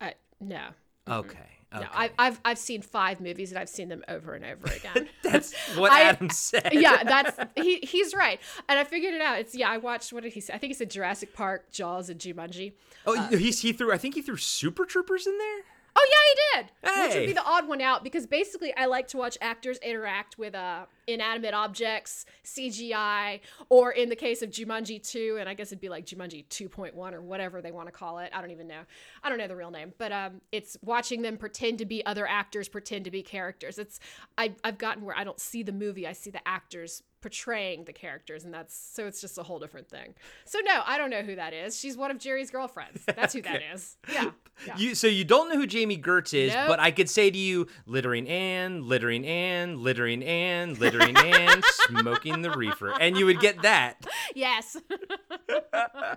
I, 0.00 0.14
no 0.40 0.68
Okay. 1.08 1.53
No 1.74 1.80
okay. 1.80 1.88
I, 1.92 2.10
I've 2.18 2.40
i've 2.44 2.58
seen 2.58 2.80
five 2.82 3.20
movies 3.20 3.50
and 3.50 3.58
i've 3.58 3.68
seen 3.68 3.88
them 3.88 4.02
over 4.08 4.32
and 4.34 4.44
over 4.44 4.66
again 4.74 5.08
That's 5.22 5.54
what 5.76 5.92
I- 5.92 6.02
Adam 6.02 6.30
said. 6.30 6.70
yeah 6.72 7.02
that's 7.04 7.38
he 7.56 7.78
he's 7.80 8.14
right 8.14 8.40
and 8.68 8.78
i 8.78 8.84
figured 8.84 9.14
it 9.14 9.20
out 9.20 9.38
it's 9.38 9.54
yeah 9.54 9.70
i 9.70 9.76
watched 9.78 10.12
what 10.12 10.22
did 10.22 10.32
he 10.32 10.40
say 10.40 10.54
i 10.54 10.58
think 10.58 10.70
he 10.70 10.74
said 10.74 10.90
jurassic 10.90 11.34
park 11.34 11.70
jaws 11.70 12.08
and 12.10 12.18
jumanji 12.20 12.72
Oh, 13.06 13.18
uh, 13.18 13.36
he's 13.36 13.60
he 13.60 13.74
threw. 13.74 13.92
I 13.92 13.98
think 13.98 14.14
he 14.14 14.22
threw 14.22 14.38
Super 14.38 14.86
Troopers 14.86 15.26
in 15.26 15.36
there. 15.36 15.60
Oh 15.96 16.06
yeah, 16.10 16.30
he 16.30 16.62
did. 16.62 16.70
Which 17.06 17.14
would 17.14 17.26
be 17.26 17.32
the 17.32 17.44
odd 17.44 17.68
one 17.68 17.80
out 17.80 18.02
because 18.02 18.26
basically 18.26 18.74
I 18.76 18.86
like 18.86 19.08
to 19.08 19.16
watch 19.16 19.38
actors 19.40 19.78
interact 19.78 20.38
with 20.38 20.54
uh, 20.54 20.86
inanimate 21.06 21.54
objects, 21.54 22.26
CGI, 22.44 23.40
or 23.68 23.92
in 23.92 24.08
the 24.08 24.16
case 24.16 24.42
of 24.42 24.50
Jumanji 24.50 25.02
2, 25.06 25.36
and 25.38 25.48
I 25.48 25.54
guess 25.54 25.68
it'd 25.68 25.80
be 25.80 25.88
like 25.88 26.06
Jumanji 26.06 26.46
2.1 26.48 27.12
or 27.12 27.22
whatever 27.22 27.62
they 27.62 27.72
want 27.72 27.88
to 27.88 27.92
call 27.92 28.18
it. 28.18 28.30
I 28.34 28.40
don't 28.40 28.50
even 28.50 28.66
know. 28.66 28.80
I 29.22 29.28
don't 29.28 29.38
know 29.38 29.48
the 29.48 29.56
real 29.56 29.70
name, 29.70 29.92
but 29.98 30.12
um, 30.12 30.40
it's 30.52 30.76
watching 30.82 31.22
them 31.22 31.36
pretend 31.36 31.78
to 31.78 31.86
be 31.86 32.04
other 32.06 32.26
actors, 32.26 32.68
pretend 32.68 33.04
to 33.04 33.10
be 33.10 33.22
characters. 33.22 33.78
It's 33.78 34.00
I, 34.36 34.54
I've 34.64 34.78
gotten 34.78 35.04
where 35.04 35.16
I 35.16 35.24
don't 35.24 35.40
see 35.40 35.62
the 35.62 35.72
movie, 35.72 36.06
I 36.06 36.12
see 36.12 36.30
the 36.30 36.46
actors 36.46 37.02
portraying 37.24 37.84
the 37.84 37.92
characters, 37.94 38.44
and 38.44 38.52
that's 38.52 38.76
so 38.76 39.06
it's 39.06 39.18
just 39.18 39.38
a 39.38 39.42
whole 39.42 39.58
different 39.58 39.88
thing. 39.88 40.14
So 40.44 40.58
no, 40.62 40.82
I 40.84 40.98
don't 40.98 41.08
know 41.08 41.22
who 41.22 41.36
that 41.36 41.54
is. 41.54 41.80
She's 41.80 41.96
one 41.96 42.10
of 42.10 42.18
Jerry's 42.18 42.50
girlfriends. 42.50 43.02
That's 43.16 43.32
who 43.32 43.40
that 43.40 43.62
is. 43.72 43.96
Yeah. 44.12 44.32
yeah. 44.66 44.76
You 44.76 44.94
so 44.94 45.06
you 45.06 45.24
don't 45.24 45.48
know 45.48 45.56
who 45.56 45.66
Jami 45.66 45.96
Gertz 45.96 46.34
is, 46.34 46.52
Nope. 46.52 46.68
but 46.68 46.80
I 46.80 46.90
could 46.90 47.08
say 47.08 47.30
to 47.30 47.38
you, 47.38 47.66
littering 47.86 48.28
Ann, 48.28 48.86
littering 48.86 49.24
Ann, 49.26 49.82
littering 49.82 50.22
Ann, 50.22 50.74
littering 50.74 51.16
Ann, 51.16 51.62
smoking 51.88 52.42
the 52.42 52.50
reefer, 52.50 52.92
and 53.00 53.16
you 53.16 53.24
would 53.24 53.40
get 53.40 53.62
that. 53.62 54.04
Yes. 54.34 54.76
yeah, 54.90 56.16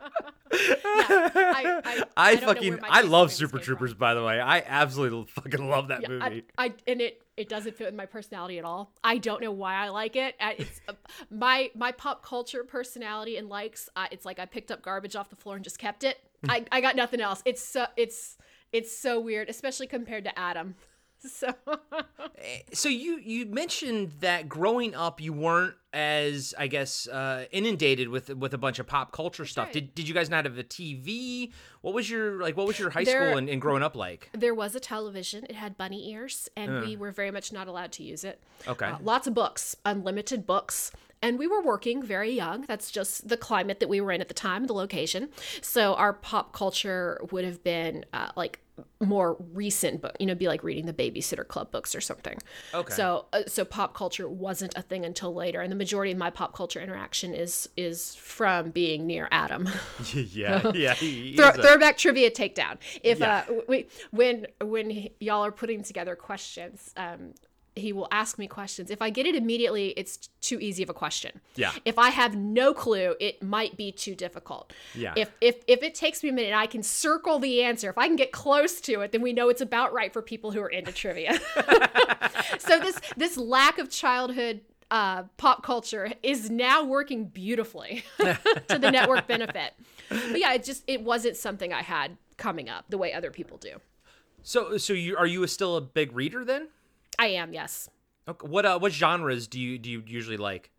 I, 0.51 1.81
I, 1.85 2.03
I, 2.17 2.35
don't 2.35 2.43
fucking 2.43 2.79
I 2.83 3.03
love 3.03 3.31
Super 3.31 3.59
Troopers. 3.59 3.91
from. 3.91 3.99
By 3.99 4.13
the 4.13 4.25
way, 4.25 4.41
I 4.41 4.59
absolutely 4.59 5.25
fucking 5.31 5.69
love 5.69 5.87
that 5.87 6.01
Yeah, 6.01 6.09
movie. 6.09 6.43
I, 6.57 6.65
I 6.65 6.73
and 6.85 6.99
it 6.99 7.21
it 7.38 7.47
doesn't 7.47 7.76
fit 7.76 7.86
with 7.86 7.95
my 7.95 8.08
personality 8.08 8.58
at 8.58 8.65
all. 8.65 8.91
I 9.04 9.19
don't 9.19 9.41
know 9.41 9.52
why 9.52 9.76
I 9.76 9.89
like 9.89 10.15
it. 10.15 10.36
It's 10.41 10.82
uh, 10.89 10.93
my 11.30 11.69
my 11.76 11.91
pop 11.91 12.26
culture 12.26 12.63
personality 12.63 13.38
and 13.38 13.47
likes. 13.47 13.89
Uh, 13.95 14.08
it's 14.12 14.26
like 14.26 14.39
I 14.39 14.45
picked 14.45 14.71
up 14.71 14.82
garbage 14.82 15.15
off 15.15 15.30
the 15.30 15.36
floor 15.36 15.56
and 15.56 15.63
just 15.63 15.78
kept 15.78 16.04
it. 16.04 16.17
I, 16.50 16.65
I 16.71 16.82
got 16.82 16.95
nothing 16.95 17.21
else. 17.21 17.41
It's 17.45 17.63
so 17.63 17.86
it's 17.95 18.38
it's 18.71 18.97
so 18.97 19.19
weird, 19.19 19.50
especially 19.50 19.88
compared 19.88 20.23
to 20.26 20.38
Adam. 20.38 20.76
So 21.27 21.53
so 22.73 22.89
you 22.89 23.17
you 23.17 23.45
mentioned 23.47 24.13
that 24.19 24.47
growing 24.47 24.93
up 24.95 25.19
you 25.19 25.34
weren't 25.34 25.75
as 25.93 26.53
I 26.58 26.67
guess 26.67 27.08
uh, 27.08 27.45
inundated 27.51 28.10
with 28.10 28.30
with 28.36 28.53
a 28.53 28.58
bunch 28.58 28.80
of 28.80 28.88
pop 28.88 29.12
culture 29.12 29.45
stuff. 29.45 29.65
right. 29.65 29.73
Did 29.73 29.95
did 29.95 30.08
you 30.08 30.13
guys 30.13 30.30
not 30.30 30.45
have 30.45 30.58
a 30.58 30.63
TV? 30.63 31.51
What 31.82 31.93
was 31.93 32.10
your 32.10 32.39
like? 32.41 32.56
What 32.56 32.67
was 32.67 32.77
your 32.80 32.91
high 32.91 33.03
There- 33.03 33.25
school 33.30 33.38
and, 33.38 33.49
and 33.49 33.60
growing 33.60 33.84
up 33.84 33.95
like? 33.95 34.30
there 34.34 34.53
was 34.53 34.75
a 34.75 34.80
television. 34.80 35.45
It 35.49 35.56
had 35.56 35.77
bunny 35.77 36.12
ears, 36.12 36.47
and 36.56 36.82
we 36.82 36.95
were 36.95 37.12
very 37.12 37.32
much 37.32 37.51
not 37.51 37.67
allowed 37.67 37.91
to 37.93 38.03
use 38.03 38.23
it. 38.23 38.41
Okay. 38.67 38.86
Uh, 38.86 38.97
lots 39.01 39.25
of 39.27 39.34
books, 39.34 39.75
unlimited 39.86 40.45
books. 40.45 40.91
And 41.21 41.39
we 41.39 41.47
were 41.47 41.62
working 41.62 42.03
very 42.03 42.32
young. 42.32 42.62
That's 42.67 42.91
just 42.91 43.27
the 43.27 43.38
climate 43.38 43.80
that 43.80 43.89
we 43.89 43.99
were 44.01 44.12
in 44.12 44.21
at 44.21 44.27
the 44.27 44.34
time, 44.34 44.65
the 44.67 44.73
location. 44.73 45.30
So 45.62 45.95
our 45.95 46.13
pop 46.13 46.53
culture 46.53 47.19
would 47.32 47.43
have 47.45 47.63
been 47.63 48.06
uh, 48.13 48.30
like 48.36 48.60
more 48.99 49.36
recent 49.53 50.01
book, 50.01 50.15
you 50.19 50.27
know, 50.27 50.36
be 50.36 50.47
like 50.47 50.63
reading 50.63 50.86
the 50.86 50.93
Babysitter 50.93 51.47
Club 51.47 51.71
books 51.71 51.95
or 51.95 52.01
something. 52.01 52.38
Okay. 52.75 52.93
So 52.93 53.25
uh, 53.34 53.41
so 53.47 53.65
pop 53.65 53.95
culture 53.95 54.30
wasn't 54.30 54.77
a 54.77 54.84
thing 54.84 55.03
until 55.03 55.34
later, 55.34 55.62
and 55.62 55.71
the 55.71 55.75
majority 55.75 56.12
of 56.12 56.19
my 56.19 56.30
pop 56.30 56.53
culture 56.56 56.80
interaction 56.80 57.34
is 57.34 57.67
is 57.75 58.13
from 58.15 58.69
being 58.69 59.08
near 59.08 59.27
Adam. 59.32 59.67
yeah, 60.13 60.67
yeah. 60.69 60.93
Throw, 60.93 61.49
a- 61.49 61.53
throwback 61.53 61.97
trivia 61.97 62.30
takedown. 62.30 62.77
If 63.01 63.19
Yeah. 63.19 63.45
uh, 63.49 63.53
we 63.67 63.88
when 64.12 64.45
when 64.62 65.10
y'all 65.19 65.43
are 65.43 65.51
putting 65.51 65.82
together 65.82 66.15
questions, 66.15 66.93
um, 66.97 67.34
he 67.77 67.93
will 67.93 68.07
ask 68.11 68.37
me 68.37 68.47
questions. 68.47 68.91
If 68.91 69.01
I 69.01 69.09
get 69.09 69.25
it 69.25 69.35
immediately, 69.35 69.89
it's 69.89 70.17
too 70.41 70.59
easy 70.59 70.83
of 70.83 70.89
a 70.89 70.93
question. 70.93 71.41
Yeah. 71.55 71.71
If 71.85 71.97
I 71.97 72.09
have 72.09 72.35
no 72.35 72.73
clue, 72.73 73.15
it 73.19 73.41
might 73.43 73.77
be 73.77 73.91
too 73.91 74.15
difficult. 74.15 74.73
Yeah. 74.93 75.13
If 75.15 75.31
if 75.41 75.63
if 75.67 75.83
it 75.83 75.95
takes 75.95 76.23
me 76.23 76.29
a 76.29 76.33
minute 76.33 76.49
and 76.49 76.59
I 76.59 76.67
can 76.67 76.83
circle 76.83 77.39
the 77.39 77.63
answer, 77.63 77.89
if 77.89 77.97
I 77.97 78.07
can 78.07 78.15
get 78.15 78.31
close 78.31 78.79
to 78.81 79.01
it, 79.01 79.11
then 79.11 79.21
we 79.21 79.33
know 79.33 79.49
it's 79.49 79.61
about 79.61 79.93
right 79.93 80.11
for 80.11 80.21
people 80.21 80.51
who 80.51 80.61
are 80.61 80.69
into 80.69 80.91
trivia. 80.91 81.39
so 82.59 82.79
this 82.79 82.99
this 83.15 83.37
lack 83.37 83.77
of 83.77 83.89
childhood 83.89 84.61
uh, 84.89 85.23
pop 85.37 85.63
culture 85.63 86.11
is 86.23 86.49
now 86.49 86.83
working 86.83 87.25
beautifully 87.25 88.03
to 88.17 88.79
the 88.79 88.89
network 88.91 89.27
benefit. 89.27 89.73
But 90.09 90.39
yeah, 90.39 90.53
it 90.53 90.63
just 90.63 90.83
it 90.87 91.01
wasn't 91.01 91.35
something 91.35 91.73
I 91.73 91.81
had 91.81 92.17
coming 92.37 92.69
up 92.69 92.85
the 92.89 92.97
way 92.97 93.13
other 93.13 93.31
people 93.31 93.57
do. 93.57 93.81
so 94.43 94.77
so 94.77 94.93
you 94.93 95.17
are 95.17 95.25
you 95.25 95.45
still 95.47 95.75
a 95.75 95.81
big 95.81 96.13
reader 96.13 96.45
then? 96.45 96.69
I 97.19 97.27
am, 97.27 97.53
yes. 97.53 97.89
Okay. 98.27 98.47
What 98.47 98.65
uh 98.65 98.80
what 98.80 98.91
genres 98.91 99.47
do 99.47 99.60
you 99.60 99.77
do 99.77 99.89
you 99.89 100.03
usually 100.06 100.38
like? 100.38 100.69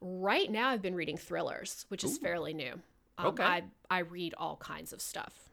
Right 0.00 0.50
now, 0.50 0.68
I've 0.70 0.82
been 0.82 0.94
reading 0.94 1.16
thrillers, 1.16 1.86
which 1.88 2.04
is 2.04 2.18
fairly 2.18 2.52
new. 2.54 2.74
Um, 3.18 3.26
Okay. 3.26 3.42
I 3.44 3.62
I 3.90 3.98
read 4.00 4.34
all 4.36 4.56
kinds 4.56 4.92
of 4.92 5.00
stuff. 5.00 5.43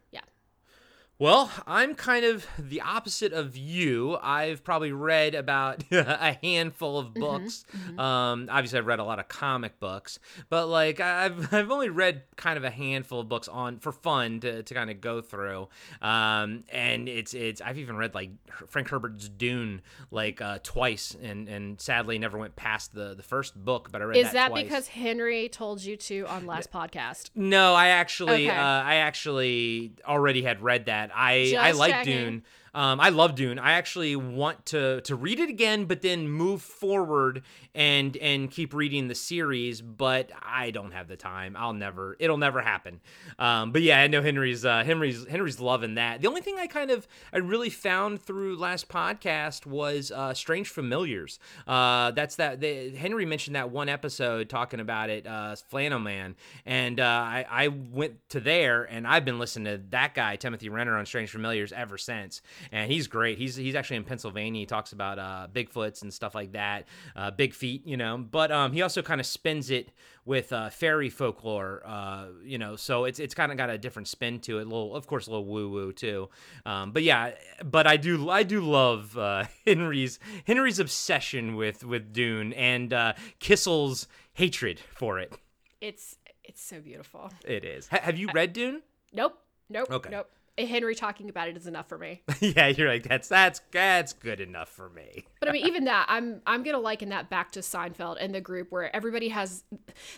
Well, 1.22 1.52
I'm 1.68 1.94
kind 1.94 2.26
of 2.26 2.48
the 2.58 2.82
opposite 2.82 3.32
of 3.32 3.56
you. 3.56 4.18
I've 4.24 4.64
probably 4.64 4.92
read 4.92 5.36
about 5.36 5.84
a 5.92 6.36
handful 6.42 6.98
of 6.98 7.14
books. 7.14 7.64
Um, 7.96 8.48
obviously, 8.50 8.80
I've 8.80 8.88
read 8.88 8.98
a 8.98 9.04
lot 9.04 9.20
of 9.20 9.28
comic 9.28 9.80
books, 9.80 10.18
but 10.50 10.66
like 10.66 11.00
I've 11.00 11.54
I've 11.54 11.70
only 11.70 11.90
read 11.90 12.24
kind 12.38 12.58
of 12.58 12.64
a 12.64 12.72
handful 12.72 13.20
of 13.20 13.30
books 13.30 13.48
on 13.48 13.78
for 13.78 13.92
fun 13.92 14.40
to, 14.40 14.64
to 14.64 14.74
kind 14.74 14.90
of 14.90 15.00
go 15.00 15.22
through. 15.22 15.70
Um, 16.02 16.64
and 16.70 17.08
it's 17.08 17.36
it's 17.36 17.62
I've 17.62 17.78
even 17.78 17.98
read 17.98 18.16
like 18.16 18.32
Frank 18.68 18.90
Herbert's 18.90 19.30
Dune 19.30 19.84
like 20.10 20.42
uh, 20.42 20.58
twice, 20.64 21.16
and 21.22 21.48
and 21.48 21.80
sadly 21.80 22.18
never 22.18 22.40
went 22.40 22.56
past 22.56 22.96
the 22.96 23.14
the 23.14 23.22
first 23.22 23.56
book. 23.64 23.90
But 23.92 24.02
I 24.02 24.06
read 24.06 24.18
Is 24.18 24.32
that, 24.32 24.52
that 24.52 24.56
because 24.56 24.88
Henry 24.88 25.50
told 25.50 25.84
you 25.84 25.98
to 25.98 26.26
on 26.26 26.48
last 26.48 26.72
podcast? 26.72 27.30
No, 27.36 27.76
I 27.76 27.90
actually, 27.90 28.48
Okay. 28.48 28.58
uh, 28.58 28.64
I 28.64 28.96
actually 28.96 29.92
already 30.04 30.42
had 30.42 30.64
read 30.64 30.88
that. 30.88 31.11
I, 31.16 31.56
I 31.60 31.72
like 31.72 31.92
checking. 31.92 32.14
Dune. 32.14 32.44
Um, 32.74 33.00
I 33.00 33.10
love 33.10 33.36
Dune. 33.36 33.60
I 33.60 33.74
actually 33.74 34.16
want 34.16 34.66
to 34.68 35.02
to 35.02 35.16
read 35.16 35.40
it 35.40 35.50
again, 35.50 35.86
but 35.86 36.02
then 36.02 36.30
move 36.30 36.62
forward 36.62 37.44
and 37.76 38.16
and 38.18 38.50
keep 38.50 38.74
reading 38.74 39.08
the 39.08 39.16
series. 39.16 39.82
But 39.82 40.32
I 40.42 40.72
don't 40.72 40.92
have 40.92 41.08
the 41.08 41.18
time. 41.18 41.56
I'll 41.58 41.74
never. 41.74 42.16
It'll 42.20 42.38
never 42.38 42.62
happen. 42.62 43.02
Um, 43.38 43.72
but 43.72 43.82
yeah, 43.82 44.00
I 44.00 44.08
know 44.08 44.22
Henry's 44.22 44.64
uh, 44.64 44.84
Henry's 44.84 45.28
Henry's 45.28 45.60
loving 45.60 45.96
that. 45.96 46.22
The 46.22 46.28
only 46.28 46.42
thing 46.42 46.58
I 46.58 46.68
kind 46.68 46.92
of 46.92 47.08
I 47.34 47.40
really 47.40 47.70
found 47.70 48.22
through 48.22 48.56
last 48.58 48.88
podcast 48.88 49.66
was 49.66 50.12
uh, 50.12 50.34
Strange 50.34 50.70
Familiars. 50.70 51.40
Uh, 51.68 52.12
that's 52.12 52.36
that. 52.38 52.64
Henry 52.64 53.26
mentioned 53.26 53.56
that 53.56 53.70
one 53.70 53.90
episode 53.90 54.50
talking 54.50 54.80
about 54.80 55.10
it, 55.10 55.28
uh, 55.28 55.56
Flannel 55.70 56.00
Man, 56.00 56.36
and 56.66 57.00
uh, 57.00 57.04
I, 57.04 57.46
I 57.50 57.68
went 57.68 58.30
to 58.30 58.40
there 58.40 58.84
and 58.84 59.06
I've 59.06 59.26
been 59.26 59.40
listening 59.40 59.78
to 59.78 59.84
that 59.90 60.14
guy 60.16 60.36
Timothy 60.38 60.70
Renner 60.70 60.98
on 60.98 61.06
Strange 61.06 61.32
Familiars 61.32 61.74
ever 61.74 61.98
since 61.98 62.42
and 62.72 62.92
he's 62.92 63.08
great. 63.08 63.38
He's 63.38 63.56
he's 63.56 63.76
actually 63.76 63.98
in 63.98 64.04
Pennsylvania. 64.04 64.60
He 64.60 64.66
talks 64.66 64.94
about 64.94 65.20
uh, 65.20 65.48
Bigfoots 65.54 66.02
and 66.02 66.14
stuff 66.14 66.36
like 66.36 66.54
that, 66.54 66.88
uh, 67.16 67.32
big 67.32 67.54
feet, 67.54 67.86
you 67.86 67.98
know. 67.98 68.18
But 68.18 68.52
um, 68.52 68.72
he 68.72 68.82
also 68.82 69.02
kind 69.02 69.20
of 69.20 69.28
spins 69.28 69.70
it 69.70 69.92
with 70.26 70.54
uh, 70.54 70.70
fairy 70.70 71.10
folklore, 71.10 71.82
uh, 71.86 72.26
you 72.44 72.58
know. 72.58 72.76
So 72.76 73.06
it's 73.06 73.20
it's 73.20 73.34
kind 73.34 73.52
of 73.52 73.58
got 73.58 73.70
a 73.70 73.78
different 73.78 74.08
spin 74.08 74.40
to 74.42 74.60
it. 74.60 74.62
A 74.62 74.66
little, 74.66 74.96
of 74.96 75.08
course, 75.08 75.28
a 75.28 75.32
little 75.32 75.46
woo 75.46 75.70
woo 75.70 75.94
too. 75.94 76.30
Um, 76.66 76.92
but 76.92 77.04
yeah, 77.04 77.32
but 77.64 77.88
I 77.88 77.98
do 77.98 78.30
I 78.30 78.44
do 78.44 78.62
love 78.62 79.18
uh, 79.18 79.46
Henry's 79.66 80.20
Henry's 80.46 80.80
obsession 80.80 81.56
with 81.56 81.84
with 81.84 82.14
Dune 82.14 82.54
and 82.54 82.94
uh, 82.94 83.14
Kissel's 83.40 84.08
hatred 84.34 84.80
for 84.96 85.20
it. 85.20 85.34
It's 85.80 86.18
it's 86.44 86.62
so 86.62 86.80
beautiful. 86.80 87.32
It 87.46 87.64
is. 87.66 87.88
Ha- 87.88 88.02
have 88.02 88.18
you 88.18 88.30
read 88.34 88.54
Dune? 88.54 88.82
Nope. 89.14 89.38
Nope. 89.70 89.92
Okay. 89.92 90.10
Nope. 90.10 90.30
Henry 90.66 90.96
talking 90.96 91.30
about 91.30 91.48
it 91.48 91.58
is 91.58 91.68
enough 91.68 91.88
for 91.88 91.98
me. 91.98 92.22
yeah, 92.40 92.68
you're 92.68 92.88
like 92.88 93.04
that's 93.04 93.28
that's 93.28 93.62
that's 93.72 94.14
good 94.14 94.40
enough 94.40 94.70
for 94.70 94.90
me. 94.90 95.26
But 95.40 95.50
I 95.50 95.52
mean, 95.52 95.66
even 95.66 95.86
that, 95.86 96.06
I'm 96.10 96.42
I'm 96.46 96.64
gonna 96.64 96.80
liken 96.80 97.10
that 97.10 97.30
back 97.30 97.52
to 97.54 97.60
Seinfeld 97.60 98.18
and 98.20 98.34
the 98.34 98.42
group 98.42 98.72
where 98.72 98.94
everybody 98.96 99.30
has, 99.30 99.64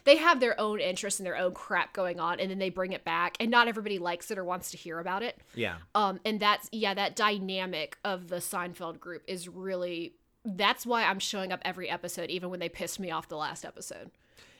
they 0.04 0.18
have 0.18 0.40
their 0.40 0.60
own 0.60 0.80
interests 0.80 1.20
and 1.20 1.28
their 1.28 1.38
own 1.38 1.54
crap 1.54 1.94
going 1.94 2.20
on, 2.20 2.40
and 2.40 2.50
then 2.50 2.60
they 2.60 2.70
bring 2.70 2.94
it 2.94 3.04
back, 3.04 3.38
and 3.40 3.50
not 3.50 3.68
everybody 3.68 4.00
likes 4.00 4.32
it 4.32 4.38
or 4.38 4.44
wants 4.44 4.72
to 4.72 4.78
hear 4.78 5.00
about 5.00 5.24
it. 5.24 5.38
Yeah. 5.56 5.76
Um, 5.96 6.20
and 6.26 6.40
that's 6.40 6.70
yeah, 6.72 6.94
that 6.94 7.16
dynamic 7.16 7.98
of 8.04 8.28
the 8.28 8.38
Seinfeld 8.38 9.00
group 9.00 9.24
is 9.28 9.48
really 9.48 10.16
that's 10.46 10.86
why 10.86 11.04
I'm 11.04 11.20
showing 11.20 11.52
up 11.52 11.62
every 11.64 11.90
episode, 11.90 12.30
even 12.30 12.50
when 12.50 12.60
they 12.60 12.70
pissed 12.70 13.00
me 13.00 13.12
off 13.12 13.30
the 13.30 13.38
last 13.38 13.66
episode. 13.66 14.12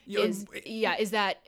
Is 0.06 0.46
yeah, 0.66 0.96
is 0.96 1.12
that 1.12 1.38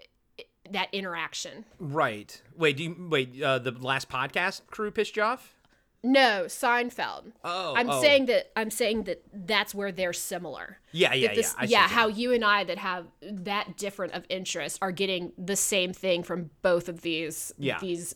that 0.72 0.88
interaction? 0.92 1.64
Right. 1.78 2.40
Wait. 2.56 2.76
Do 2.76 2.84
you 2.84 3.08
wait? 3.10 3.42
Uh, 3.42 3.58
the 3.58 3.72
last 3.72 4.08
podcast 4.08 4.62
crew 4.68 4.90
pissed 4.90 5.16
you 5.16 5.22
off? 5.22 5.54
No, 6.02 6.44
Seinfeld. 6.46 7.32
Oh, 7.42 7.74
I'm 7.74 7.90
oh. 7.90 8.00
saying 8.00 8.26
that 8.26 8.52
I'm 8.54 8.70
saying 8.70 9.04
that 9.04 9.22
that's 9.32 9.74
where 9.74 9.90
they're 9.90 10.12
similar. 10.12 10.78
Yeah, 10.92 11.14
yeah, 11.14 11.34
this- 11.34 11.54
yeah. 11.62 11.66
Yeah. 11.66 11.88
How 11.88 12.06
mean. 12.06 12.16
you 12.16 12.32
and 12.32 12.44
I 12.44 12.64
that 12.64 12.78
have 12.78 13.06
that 13.22 13.76
different 13.76 14.12
of 14.12 14.24
interest 14.28 14.78
are 14.82 14.92
getting 14.92 15.32
the 15.36 15.56
same 15.56 15.92
thing 15.92 16.22
from 16.22 16.50
both 16.62 16.88
of 16.88 17.00
these 17.00 17.52
Yeah. 17.58 17.78
these 17.80 18.14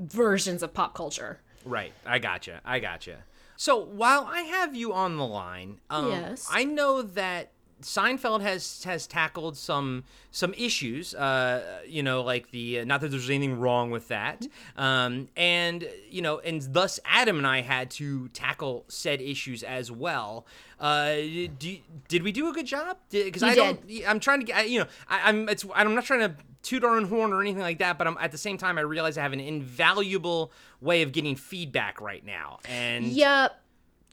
versions 0.00 0.62
of 0.62 0.74
pop 0.74 0.94
culture. 0.94 1.40
Right. 1.64 1.92
I 2.04 2.18
gotcha. 2.18 2.60
I 2.64 2.80
gotcha. 2.80 3.18
So 3.56 3.76
while 3.76 4.24
I 4.24 4.40
have 4.42 4.74
you 4.74 4.92
on 4.92 5.16
the 5.18 5.26
line, 5.26 5.80
um, 5.90 6.10
Yes. 6.10 6.48
I 6.50 6.64
know 6.64 7.02
that 7.02 7.52
Seinfeld 7.82 8.42
has 8.42 8.84
has 8.84 9.06
tackled 9.06 9.56
some 9.56 10.04
some 10.30 10.54
issues. 10.54 11.14
Uh, 11.14 11.80
you 11.86 12.02
know, 12.02 12.22
like 12.22 12.50
the 12.50 12.84
not 12.84 13.00
that 13.00 13.08
there's 13.10 13.30
anything 13.30 13.58
wrong 13.58 13.90
with 13.90 14.08
that, 14.08 14.46
um, 14.76 15.28
and 15.36 15.88
you 16.08 16.22
know, 16.22 16.38
and 16.38 16.62
thus 16.72 17.00
Adam 17.04 17.38
and 17.38 17.46
I 17.46 17.62
had 17.62 17.90
to 17.92 18.28
tackle 18.28 18.84
said 18.88 19.20
issues 19.20 19.62
as 19.62 19.90
well. 19.90 20.46
Uh, 20.78 21.14
do, 21.58 21.76
did 22.08 22.22
we 22.22 22.32
do 22.32 22.48
a 22.48 22.52
good 22.52 22.66
job? 22.66 22.96
Because 23.10 23.42
I 23.42 23.54
don't. 23.54 23.80
I'm 24.06 24.20
trying 24.20 24.40
to 24.40 24.46
get. 24.46 24.68
You 24.68 24.80
know, 24.80 24.86
I, 25.08 25.28
I'm. 25.28 25.48
It's. 25.48 25.64
I'm 25.74 25.94
not 25.94 26.04
trying 26.04 26.20
to 26.20 26.34
toot 26.62 26.84
our 26.84 26.96
own 26.96 27.04
horn 27.04 27.32
or 27.32 27.40
anything 27.40 27.62
like 27.62 27.78
that. 27.78 27.98
But 27.98 28.06
I'm 28.06 28.16
at 28.18 28.32
the 28.32 28.38
same 28.38 28.58
time, 28.58 28.78
I 28.78 28.82
realize 28.82 29.18
I 29.18 29.22
have 29.22 29.32
an 29.32 29.40
invaluable 29.40 30.52
way 30.80 31.02
of 31.02 31.12
getting 31.12 31.36
feedback 31.36 32.00
right 32.00 32.24
now, 32.24 32.60
and 32.68 33.06
Yeah. 33.06 33.48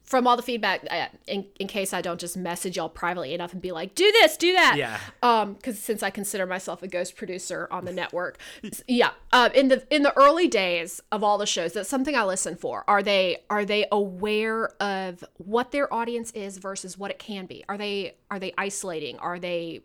From 0.07 0.25
all 0.25 0.37
the 0.37 0.41
feedback, 0.41 0.87
uh, 0.89 1.07
in, 1.27 1.45
in 1.59 1.67
case 1.67 1.93
I 1.93 2.01
don't 2.01 2.19
just 2.19 2.37
message 2.37 2.77
y'all 2.77 2.87
privately 2.87 3.33
enough 3.33 3.51
and 3.51 3.61
be 3.61 3.73
like, 3.73 3.93
"Do 3.93 4.09
this, 4.21 4.37
do 4.37 4.53
that," 4.53 4.75
Yeah. 4.77 4.99
Um, 5.21 5.53
because 5.53 5.77
since 5.79 6.01
I 6.01 6.09
consider 6.09 6.45
myself 6.45 6.81
a 6.81 6.87
ghost 6.87 7.17
producer 7.17 7.67
on 7.71 7.83
the 7.83 7.91
network, 7.91 8.39
yeah. 8.87 9.11
Uh, 9.33 9.49
in 9.53 9.67
the 9.67 9.85
in 9.93 10.03
the 10.03 10.17
early 10.17 10.47
days 10.47 11.01
of 11.11 11.23
all 11.25 11.37
the 11.37 11.45
shows, 11.45 11.73
that's 11.73 11.89
something 11.89 12.15
I 12.15 12.23
listen 12.23 12.55
for. 12.55 12.85
Are 12.87 13.03
they 13.03 13.43
are 13.49 13.65
they 13.65 13.85
aware 13.91 14.69
of 14.81 15.25
what 15.35 15.71
their 15.71 15.93
audience 15.93 16.31
is 16.31 16.57
versus 16.57 16.97
what 16.97 17.11
it 17.11 17.19
can 17.19 17.45
be? 17.45 17.65
Are 17.67 17.77
they 17.77 18.15
are 18.31 18.39
they 18.39 18.53
isolating? 18.57 19.19
Are 19.19 19.39
they 19.39 19.81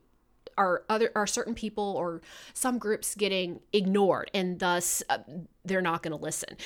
are 0.59 0.85
other 0.89 1.11
are 1.15 1.27
certain 1.27 1.55
people 1.55 1.95
or 1.99 2.21
some 2.53 2.79
groups 2.79 3.15
getting 3.15 3.61
ignored 3.73 4.31
and 4.35 4.59
thus 4.59 5.03
uh, 5.09 5.19
they're 5.65 5.81
not 5.81 6.03
going 6.03 6.17
to 6.17 6.23
listen 6.23 6.57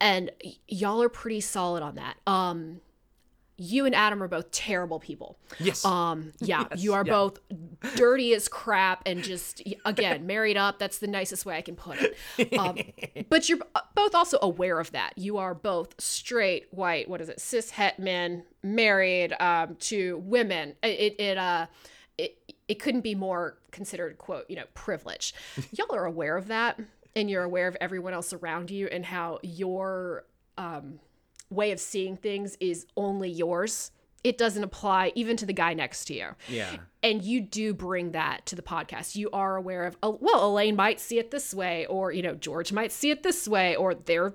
and 0.00 0.30
y- 0.44 0.52
y'all 0.68 1.02
are 1.02 1.08
pretty 1.08 1.40
solid 1.40 1.82
on 1.82 1.94
that 1.94 2.16
um 2.26 2.80
you 3.60 3.84
and 3.84 3.94
Adam 3.94 4.22
are 4.22 4.28
both 4.28 4.50
terrible 4.50 4.98
people. 4.98 5.38
Yes. 5.58 5.84
Um 5.84 6.32
yeah, 6.40 6.64
you 6.76 6.94
are 6.94 7.04
yeah. 7.04 7.12
both 7.12 7.38
dirty 7.94 8.34
as 8.34 8.48
crap 8.48 9.02
and 9.04 9.22
just 9.22 9.62
again, 9.84 10.26
married 10.26 10.56
up, 10.56 10.78
that's 10.78 10.98
the 10.98 11.06
nicest 11.06 11.44
way 11.44 11.56
I 11.56 11.60
can 11.60 11.76
put 11.76 11.98
it. 12.00 12.58
Um 12.58 12.78
but 13.28 13.48
you're 13.48 13.58
both 13.94 14.14
also 14.14 14.38
aware 14.40 14.80
of 14.80 14.92
that. 14.92 15.12
You 15.16 15.36
are 15.36 15.54
both 15.54 16.00
straight 16.00 16.68
white, 16.70 17.08
what 17.08 17.20
is 17.20 17.28
it? 17.28 17.38
cis 17.40 17.70
het 17.70 17.98
men 17.98 18.44
married 18.62 19.34
um 19.38 19.76
to 19.80 20.22
women. 20.24 20.74
It 20.82 21.16
it 21.20 21.36
uh 21.36 21.66
it 22.16 22.38
it 22.66 22.78
couldn't 22.78 23.02
be 23.02 23.14
more 23.14 23.58
considered 23.72 24.16
quote, 24.16 24.46
you 24.48 24.56
know, 24.56 24.64
privilege. 24.72 25.34
Y'all 25.72 25.94
are 25.94 26.06
aware 26.06 26.38
of 26.38 26.48
that 26.48 26.80
and 27.14 27.28
you're 27.28 27.42
aware 27.42 27.68
of 27.68 27.76
everyone 27.78 28.14
else 28.14 28.32
around 28.32 28.70
you 28.70 28.86
and 28.86 29.04
how 29.04 29.38
your 29.42 30.24
um 30.56 30.98
way 31.50 31.72
of 31.72 31.80
seeing 31.80 32.16
things 32.16 32.56
is 32.60 32.86
only 32.96 33.28
yours. 33.28 33.90
It 34.22 34.36
doesn't 34.38 34.62
apply 34.62 35.12
even 35.14 35.36
to 35.38 35.46
the 35.46 35.52
guy 35.52 35.74
next 35.74 36.04
to 36.06 36.14
you. 36.14 36.28
yeah. 36.48 36.76
And 37.02 37.22
you 37.22 37.40
do 37.40 37.72
bring 37.72 38.12
that 38.12 38.44
to 38.46 38.54
the 38.54 38.60
podcast. 38.60 39.16
You 39.16 39.30
are 39.32 39.56
aware 39.56 39.84
of, 39.84 39.96
oh, 40.02 40.18
well, 40.20 40.46
Elaine 40.46 40.76
might 40.76 41.00
see 41.00 41.18
it 41.18 41.30
this 41.30 41.54
way, 41.54 41.86
or, 41.86 42.12
you 42.12 42.20
know, 42.20 42.34
George 42.34 42.72
might 42.72 42.92
see 42.92 43.10
it 43.10 43.22
this 43.22 43.48
way, 43.48 43.74
or 43.74 43.94
their 43.94 44.34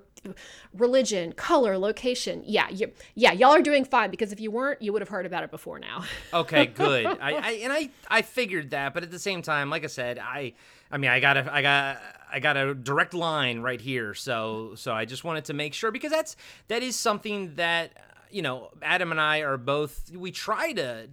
religion, 0.74 1.32
color, 1.32 1.78
location. 1.78 2.42
Yeah, 2.44 2.68
you, 2.68 2.92
yeah, 3.14 3.32
y'all 3.32 3.52
are 3.52 3.62
doing 3.62 3.84
fine 3.84 4.10
because 4.10 4.32
if 4.32 4.40
you 4.40 4.50
weren't, 4.50 4.82
you 4.82 4.92
would 4.92 5.02
have 5.02 5.08
heard 5.08 5.26
about 5.26 5.44
it 5.44 5.50
before 5.50 5.78
now. 5.78 6.04
Okay, 6.34 6.66
good. 6.66 7.06
I, 7.06 7.32
I 7.32 7.50
and 7.62 7.72
I 7.72 7.88
I 8.08 8.22
figured 8.22 8.70
that, 8.70 8.92
but 8.92 9.02
at 9.02 9.10
the 9.10 9.18
same 9.18 9.42
time, 9.42 9.70
like 9.70 9.84
I 9.84 9.86
said, 9.86 10.18
I 10.18 10.52
I 10.90 10.98
mean, 10.98 11.10
I 11.10 11.20
got 11.20 11.36
a 11.36 11.52
I 11.52 11.62
got 11.62 12.02
I 12.30 12.40
got 12.40 12.56
a 12.56 12.74
direct 12.74 13.14
line 13.14 13.60
right 13.60 13.80
here, 13.80 14.12
so 14.12 14.72
so 14.74 14.92
I 14.92 15.04
just 15.04 15.24
wanted 15.24 15.46
to 15.46 15.54
make 15.54 15.72
sure 15.72 15.90
because 15.90 16.10
that's 16.10 16.36
that 16.68 16.82
is 16.82 16.96
something 16.96 17.54
that 17.54 17.92
you 18.30 18.42
know, 18.42 18.70
Adam 18.82 19.10
and 19.10 19.20
I 19.20 19.40
are 19.40 19.56
both, 19.56 20.10
we 20.14 20.30
try 20.30 20.72
to, 20.72 21.08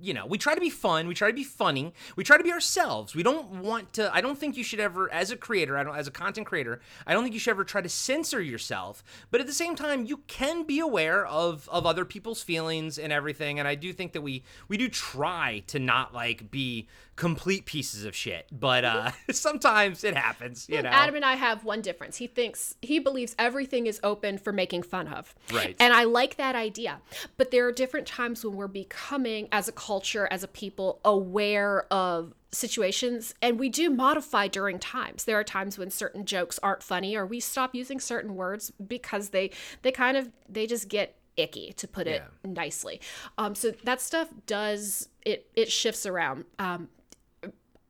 you 0.00 0.14
know, 0.14 0.26
we 0.26 0.38
try 0.38 0.54
to 0.54 0.60
be 0.60 0.70
fun. 0.70 1.06
We 1.06 1.14
try 1.14 1.28
to 1.28 1.34
be 1.34 1.44
funny. 1.44 1.92
We 2.16 2.24
try 2.24 2.36
to 2.36 2.44
be 2.44 2.52
ourselves. 2.52 3.14
We 3.14 3.22
don't 3.22 3.62
want 3.62 3.92
to, 3.94 4.14
I 4.14 4.20
don't 4.20 4.38
think 4.38 4.56
you 4.56 4.64
should 4.64 4.80
ever, 4.80 5.12
as 5.12 5.30
a 5.30 5.36
creator, 5.36 5.78
I 5.78 5.84
don't, 5.84 5.96
as 5.96 6.06
a 6.06 6.10
content 6.10 6.46
creator, 6.46 6.80
I 7.06 7.12
don't 7.12 7.22
think 7.22 7.34
you 7.34 7.40
should 7.40 7.50
ever 7.50 7.64
try 7.64 7.80
to 7.80 7.88
censor 7.88 8.40
yourself. 8.40 9.04
But 9.30 9.40
at 9.40 9.46
the 9.46 9.52
same 9.52 9.76
time, 9.76 10.06
you 10.06 10.18
can 10.26 10.64
be 10.64 10.80
aware 10.80 11.26
of, 11.26 11.68
of 11.70 11.86
other 11.86 12.04
people's 12.04 12.42
feelings 12.42 12.98
and 12.98 13.12
everything. 13.12 13.58
And 13.58 13.66
I 13.66 13.74
do 13.74 13.92
think 13.92 14.12
that 14.12 14.22
we, 14.22 14.44
we 14.68 14.76
do 14.76 14.88
try 14.88 15.62
to 15.68 15.78
not 15.78 16.14
like 16.14 16.50
be 16.50 16.88
complete 17.16 17.64
pieces 17.64 18.04
of 18.04 18.14
shit. 18.14 18.46
But 18.52 18.84
uh 18.84 19.10
sometimes 19.30 20.04
it 20.04 20.16
happens, 20.16 20.68
you 20.68 20.82
know. 20.82 20.90
Adam 20.90 21.16
and 21.16 21.24
I 21.24 21.34
have 21.34 21.64
one 21.64 21.80
difference. 21.80 22.18
He 22.18 22.26
thinks 22.26 22.74
he 22.82 22.98
believes 22.98 23.34
everything 23.38 23.86
is 23.86 23.98
open 24.02 24.38
for 24.38 24.52
making 24.52 24.82
fun 24.82 25.08
of. 25.08 25.34
Right. 25.52 25.74
And 25.80 25.92
I 25.92 26.04
like 26.04 26.36
that 26.36 26.54
idea. 26.54 27.00
But 27.36 27.50
there 27.50 27.66
are 27.66 27.72
different 27.72 28.06
times 28.06 28.44
when 28.44 28.54
we're 28.54 28.68
becoming 28.68 29.48
as 29.50 29.66
a 29.68 29.72
culture, 29.72 30.28
as 30.30 30.42
a 30.42 30.48
people, 30.48 31.00
aware 31.04 31.92
of 31.92 32.34
situations 32.52 33.34
and 33.42 33.58
we 33.58 33.68
do 33.68 33.90
modify 33.90 34.48
during 34.48 34.78
times. 34.78 35.24
There 35.24 35.38
are 35.38 35.44
times 35.44 35.78
when 35.78 35.90
certain 35.90 36.24
jokes 36.24 36.58
aren't 36.62 36.82
funny 36.82 37.16
or 37.16 37.26
we 37.26 37.40
stop 37.40 37.74
using 37.74 38.00
certain 38.00 38.34
words 38.34 38.72
because 38.86 39.30
they 39.30 39.50
they 39.82 39.92
kind 39.92 40.16
of 40.16 40.30
they 40.48 40.66
just 40.66 40.88
get 40.88 41.16
icky 41.36 41.72
to 41.74 41.86
put 41.86 42.06
it 42.06 42.22
nicely. 42.44 43.00
Um 43.36 43.54
so 43.54 43.72
that 43.84 44.00
stuff 44.00 44.28
does 44.46 45.08
it 45.24 45.50
it 45.54 45.70
shifts 45.70 46.06
around. 46.06 46.44
Um 46.58 46.88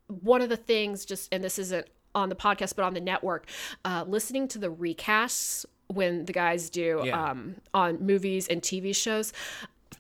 one 0.09 0.41
of 0.43 0.49
the 0.49 0.57
things 0.57 1.05
just 1.05 1.33
and 1.33 1.43
this 1.43 1.59
isn't 1.59 1.87
on 2.15 2.29
the 2.29 2.35
podcast 2.37 2.75
but 2.77 2.85
on 2.85 2.95
the 2.95 3.01
network 3.01 3.47
uh, 3.85 4.05
listening 4.07 4.49
to 4.49 4.59
the 4.59 4.69
recasts 4.71 5.65
when 5.89 6.25
the 6.25 6.33
guys 6.33 6.71
do 6.71 7.03
Yeah. 7.05 7.31
um, 7.31 7.57
on 7.75 8.05
movies 8.05 8.49
and 8.49 8.61
tv 8.63 8.95
shows 8.95 9.33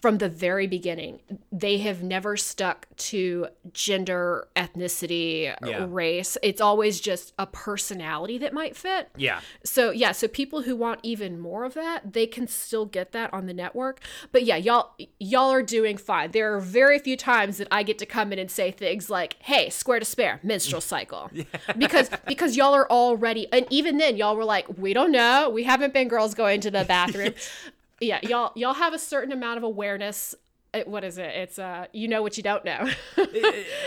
from 0.03 0.18
the 0.18 0.29
very 0.29 0.66
beginning, 0.66 1.20
they 1.51 1.79
have 1.79 2.03
never 2.03 2.37
stuck 2.37 2.87
to 2.96 3.46
gender, 3.72 4.46
ethnicity, 4.55 5.55
Yeah. 5.64 5.87
race. 5.88 6.37
It's 6.42 6.61
always 6.61 7.01
just 7.01 7.33
a 7.38 7.46
personality 7.46 8.37
that 8.38 8.53
might 8.53 8.77
fit. 8.77 9.09
Yeah. 9.16 9.40
So 9.64 9.90
yeah, 9.90 10.12
so 10.12 10.29
people 10.29 10.62
who 10.62 10.77
want 10.77 11.01
even 11.03 11.38
more 11.40 11.64
of 11.64 11.75
that, 11.75 12.12
they 12.12 12.27
can 12.27 12.46
still 12.46 12.85
get 12.85 13.12
that 13.12 13.33
on 13.33 13.46
the 13.46 13.55
network. 13.55 14.01
But 14.33 14.44
yeah, 14.44 14.57
y'all 14.57 14.94
y'all 15.18 15.51
are 15.51 15.62
doing 15.62 15.96
fine. 15.96 16.31
There 16.33 16.55
are 16.55 16.61
very 16.61 16.99
few 16.99 17.16
times 17.16 17.59
that 17.59 17.68
I 17.70 17.83
get 17.83 17.99
to 17.99 18.07
come 18.07 18.33
in 18.33 18.38
and 18.38 18.51
say 18.51 18.70
things 18.70 19.09
like, 19.09 19.37
"Hey, 19.40 19.70
square 19.70 19.99
to 19.99 20.05
spare, 20.05 20.40
menstrual 20.42 20.81
cycle," 20.94 21.31
because 21.79 22.11
because 22.27 22.57
y'all 22.57 22.75
are 22.75 22.90
already, 22.90 23.51
and 23.53 23.66
even 23.70 23.99
then 23.99 24.16
y'all 24.16 24.37
were 24.37 24.44
like, 24.44 24.66
"We 24.79 24.92
don't 24.92 25.12
know. 25.12 25.49
We 25.49 25.62
haven't 25.62 25.94
been 25.94 26.09
girls 26.09 26.35
going 26.35 26.61
to 26.62 26.70
the 26.70 26.85
bathroom." 26.85 27.35
yeah, 28.00 28.20
y'all 28.22 28.52
y'all 28.54 28.74
have 28.74 28.94
a 28.94 28.98
certain 28.98 29.32
amount 29.32 29.59
of 29.59 29.64
awareness. 29.64 30.35
Uh, 30.80 30.84
What 30.90 31.04
is 31.04 31.18
it? 31.18 31.34
It's 31.34 31.58
uh, 31.58 31.86
you 31.92 32.08
know 32.08 32.22
what 32.22 32.36
you 32.36 32.42
don't 32.42 32.64
know. 32.64 32.88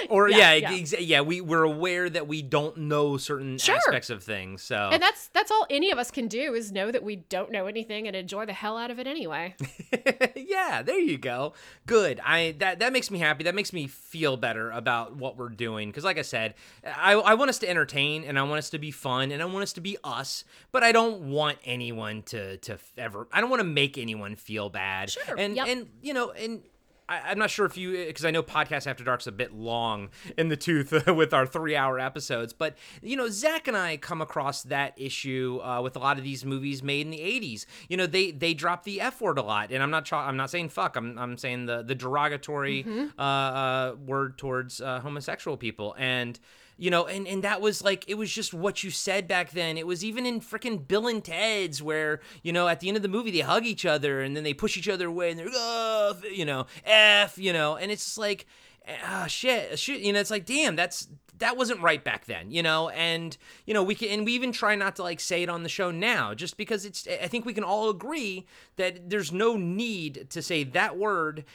Or 0.09 0.29
yeah, 0.29 0.53
Yeah, 0.53 0.69
yeah, 0.71 0.85
yeah. 0.91 0.99
yeah. 0.99 1.21
we 1.21 1.41
we're 1.41 1.63
aware 1.63 2.09
that 2.09 2.27
we 2.27 2.41
don't 2.41 2.75
know 2.77 3.17
certain 3.17 3.57
Sure. 3.57 3.75
aspects 3.75 4.09
of 4.09 4.23
things. 4.23 4.61
So 4.63 4.89
and 4.91 5.01
that's 5.01 5.27
that's 5.27 5.51
all 5.51 5.65
any 5.69 5.91
of 5.91 5.97
us 5.99 6.09
can 6.11 6.27
do 6.27 6.53
is 6.53 6.71
know 6.71 6.91
that 6.91 7.03
we 7.03 7.17
don't 7.17 7.51
know 7.51 7.67
anything 7.67 8.07
and 8.07 8.15
enjoy 8.15 8.45
the 8.45 8.53
hell 8.53 8.77
out 8.77 8.91
of 8.91 8.99
it 8.99 9.07
anyway. 9.07 9.55
yeah, 10.35 10.81
there 10.81 10.99
you 10.99 11.17
go. 11.17 11.53
Good. 11.85 12.19
I 12.25 12.55
that 12.59 12.79
that 12.79 12.93
makes 12.93 13.11
me 13.11 13.19
happy. 13.19 13.43
That 13.43 13.55
makes 13.55 13.73
me 13.73 13.87
feel 13.87 14.37
better 14.37 14.71
about 14.71 15.15
what 15.15 15.37
we're 15.37 15.49
doing. 15.49 15.89
Because, 15.89 16.03
like 16.03 16.17
I 16.17 16.23
said, 16.23 16.55
I 16.83 17.13
I 17.13 17.33
want 17.35 17.49
us 17.49 17.59
to 17.59 17.69
entertain 17.69 18.23
and 18.23 18.37
I 18.39 18.43
want 18.43 18.59
us 18.59 18.69
to 18.71 18.79
be 18.79 18.91
fun 18.91 19.31
and 19.31 19.41
I 19.41 19.45
want 19.45 19.63
us 19.63 19.73
to 19.73 19.81
be 19.81 19.97
us. 20.03 20.43
But 20.71 20.83
I 20.83 20.91
don't 20.91 21.29
want 21.29 21.57
anyone 21.65 22.23
to 22.23 22.57
to 22.57 22.77
ever. 22.97 23.27
I 23.31 23.41
don't 23.41 23.49
want 23.49 23.59
to 23.61 23.67
make 23.67 23.97
anyone 23.97 24.35
feel 24.35 24.69
bad. 24.69 25.09
Sure, 25.11 25.35
And 25.37 25.55
yep. 25.55 25.67
and 25.67 25.87
you 26.01 26.13
know 26.13 26.31
and. 26.31 26.61
I, 27.09 27.31
I'm 27.31 27.39
not 27.39 27.49
sure 27.49 27.65
if 27.65 27.75
you, 27.75 28.05
because 28.05 28.23
I 28.23 28.31
know 28.31 28.43
Podcast 28.43 28.87
After 28.87 29.03
Dark's 29.03 29.27
a 29.27 29.31
bit 29.31 29.53
long 29.53 30.09
in 30.37 30.47
the 30.49 30.55
tooth 30.55 30.91
with 31.07 31.33
our 31.33 31.45
three 31.45 31.75
hour 31.75 31.99
episodes, 31.99 32.53
but, 32.53 32.77
you 33.01 33.17
know, 33.17 33.27
Zach 33.29 33.67
and 33.67 33.75
I 33.75 33.97
come 33.97 34.21
across 34.21 34.63
that 34.63 34.93
issue 34.95 35.59
uh, 35.63 35.81
with 35.81 35.95
a 35.95 35.99
lot 35.99 36.17
of 36.17 36.23
these 36.23 36.45
movies 36.45 36.83
made 36.83 37.07
in 37.07 37.11
the 37.11 37.19
80s. 37.19 37.65
You 37.89 37.97
know, 37.97 38.05
they 38.05 38.31
they 38.31 38.53
drop 38.53 38.83
the 38.83 39.01
F 39.01 39.19
word 39.19 39.37
a 39.39 39.41
lot, 39.41 39.71
and 39.71 39.81
I'm 39.81 39.91
not 39.91 40.05
tra- 40.05 40.19
I'm 40.19 40.37
not 40.37 40.49
saying 40.49 40.69
fuck, 40.69 40.95
I'm, 40.95 41.17
I'm 41.17 41.37
saying 41.37 41.65
the, 41.65 41.81
the 41.81 41.95
derogatory 41.95 42.85
uh, 43.17 43.21
uh, 43.21 43.95
word 44.05 44.37
towards 44.37 44.79
uh, 44.79 44.99
homosexual 44.99 45.57
people. 45.57 45.95
And, 45.97 46.39
you 46.79 46.89
know, 46.89 47.05
and, 47.05 47.27
and 47.27 47.43
that 47.43 47.59
was 47.59 47.83
like, 47.83 48.05
it 48.07 48.15
was 48.15 48.31
just 48.31 48.53
what 48.53 48.85
you 48.85 48.89
said 48.89 49.27
back 49.27 49.51
then. 49.51 49.77
It 49.77 49.85
was 49.85 50.03
even 50.03 50.25
in 50.25 50.39
freaking 50.39 50.87
Bill 50.87 51.07
and 51.07 51.21
Ted's 51.21 51.83
where, 51.83 52.21
you 52.41 52.53
know, 52.53 52.69
at 52.69 52.79
the 52.79 52.87
end 52.87 52.95
of 52.95 53.03
the 53.03 53.09
movie, 53.09 53.31
they 53.31 53.41
hug 53.41 53.65
each 53.65 53.85
other 53.85 54.21
and 54.21 54.33
then 54.33 54.45
they 54.45 54.53
push 54.53 54.77
each 54.77 54.87
other 54.87 55.07
away 55.07 55.29
and 55.29 55.37
they're, 55.37 55.49
oh, 55.51 56.15
you 56.31 56.45
know, 56.45 56.67
F, 56.85 57.37
you 57.37 57.51
know, 57.51 57.75
and 57.75 57.91
it's 57.91 58.05
just 58.05 58.17
like, 58.17 58.47
ah, 59.03 59.25
shit, 59.27 59.77
shit, 59.77 59.99
you 59.99 60.13
know, 60.13 60.21
it's 60.21 60.31
like, 60.31 60.45
damn, 60.45 60.77
that's, 60.77 61.09
that 61.39 61.57
wasn't 61.57 61.81
right 61.81 62.03
back 62.03 62.25
then, 62.25 62.51
you 62.51 62.63
know, 62.63 62.89
and 62.89 63.37
you 63.65 63.73
know 63.73 63.81
we 63.81 63.95
can, 63.95 64.09
and 64.09 64.25
we 64.25 64.33
even 64.33 64.51
try 64.51 64.75
not 64.75 64.97
to 64.97 65.03
like 65.03 65.19
say 65.19 65.41
it 65.41 65.49
on 65.49 65.63
the 65.63 65.69
show 65.69 65.89
now, 65.89 66.33
just 66.33 66.57
because 66.57 66.83
it's. 66.83 67.07
I 67.07 67.27
think 67.27 67.45
we 67.45 67.53
can 67.53 67.63
all 67.63 67.89
agree 67.89 68.45
that 68.75 69.09
there's 69.09 69.31
no 69.31 69.55
need 69.55 70.27
to 70.31 70.41
say 70.41 70.65
that 70.65 70.97
word 70.97 71.45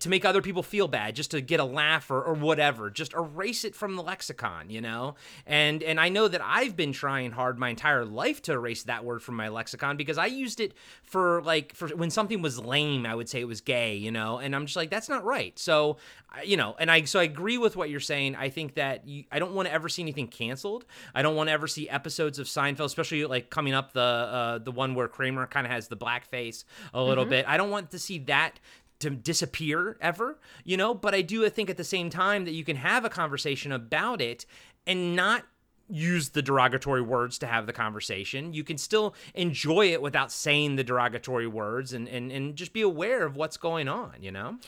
to 0.00 0.08
make 0.08 0.24
other 0.24 0.40
people 0.40 0.62
feel 0.62 0.88
bad, 0.88 1.14
just 1.14 1.30
to 1.32 1.40
get 1.42 1.60
a 1.60 1.64
laugh 1.64 2.10
or, 2.10 2.22
or 2.22 2.32
whatever. 2.32 2.88
Just 2.88 3.12
erase 3.12 3.64
it 3.64 3.74
from 3.74 3.96
the 3.96 4.02
lexicon, 4.02 4.70
you 4.70 4.80
know. 4.80 5.14
And 5.46 5.82
and 5.82 6.00
I 6.00 6.08
know 6.08 6.26
that 6.26 6.40
I've 6.42 6.74
been 6.74 6.92
trying 6.92 7.32
hard 7.32 7.58
my 7.58 7.68
entire 7.68 8.04
life 8.04 8.40
to 8.42 8.52
erase 8.52 8.84
that 8.84 9.04
word 9.04 9.22
from 9.22 9.36
my 9.36 9.48
lexicon 9.48 9.96
because 9.96 10.16
I 10.16 10.26
used 10.26 10.60
it 10.60 10.72
for 11.02 11.42
like 11.42 11.74
for 11.74 11.88
when 11.88 12.10
something 12.10 12.40
was 12.40 12.58
lame, 12.58 13.04
I 13.04 13.14
would 13.14 13.28
say 13.28 13.40
it 13.40 13.48
was 13.48 13.60
gay, 13.60 13.94
you 13.94 14.10
know. 14.10 14.38
And 14.38 14.56
I'm 14.56 14.64
just 14.64 14.76
like 14.76 14.90
that's 14.90 15.08
not 15.08 15.22
right. 15.24 15.58
So 15.58 15.98
you 16.42 16.56
know, 16.56 16.74
and 16.78 16.90
I 16.90 17.04
so 17.04 17.20
I 17.20 17.24
agree 17.24 17.58
with 17.58 17.76
what 17.76 17.90
you're 17.90 18.00
saying. 18.00 18.36
I 18.36 18.48
think 18.48 18.74
that 18.74 19.06
you, 19.06 19.24
I 19.30 19.38
don't 19.38 19.52
want 19.52 19.68
to 19.68 19.74
ever 19.74 19.88
see 19.88 20.02
anything 20.02 20.28
canceled. 20.28 20.84
I 21.14 21.22
don't 21.22 21.36
want 21.36 21.48
to 21.48 21.52
ever 21.52 21.68
see 21.68 21.88
episodes 21.88 22.38
of 22.38 22.46
Seinfeld, 22.46 22.86
especially 22.86 23.24
like 23.26 23.50
coming 23.50 23.74
up 23.74 23.92
the 23.92 24.00
uh, 24.00 24.58
the 24.58 24.72
one 24.72 24.94
where 24.94 25.08
Kramer 25.08 25.46
kind 25.46 25.66
of 25.66 25.72
has 25.72 25.88
the 25.88 25.96
black 25.96 26.26
face 26.26 26.64
a 26.92 27.02
little 27.02 27.24
bit. 27.24 27.44
I 27.46 27.56
don't 27.56 27.70
want 27.70 27.90
to 27.90 27.98
see 27.98 28.18
that 28.20 28.58
to 29.00 29.10
disappear 29.10 29.96
ever, 30.00 30.38
you 30.64 30.76
know. 30.76 30.94
But 30.94 31.14
I 31.14 31.22
do 31.22 31.48
think 31.48 31.70
at 31.70 31.76
the 31.76 31.84
same 31.84 32.10
time 32.10 32.44
that 32.44 32.52
you 32.52 32.64
can 32.64 32.76
have 32.76 33.04
a 33.04 33.10
conversation 33.10 33.72
about 33.72 34.20
it 34.20 34.46
and 34.86 35.16
not 35.16 35.44
use 35.88 36.30
the 36.30 36.42
derogatory 36.42 37.02
words 37.02 37.38
to 37.38 37.46
have 37.46 37.66
the 37.66 37.72
conversation. 37.72 38.54
You 38.54 38.64
can 38.64 38.78
still 38.78 39.14
enjoy 39.34 39.92
it 39.92 40.00
without 40.00 40.32
saying 40.32 40.76
the 40.76 40.84
derogatory 40.84 41.46
words 41.46 41.92
and, 41.92 42.08
and, 42.08 42.32
and 42.32 42.56
just 42.56 42.72
be 42.72 42.80
aware 42.80 43.24
of 43.26 43.36
what's 43.36 43.56
going 43.56 43.88
on, 43.88 44.14
you 44.20 44.32
know? 44.32 44.58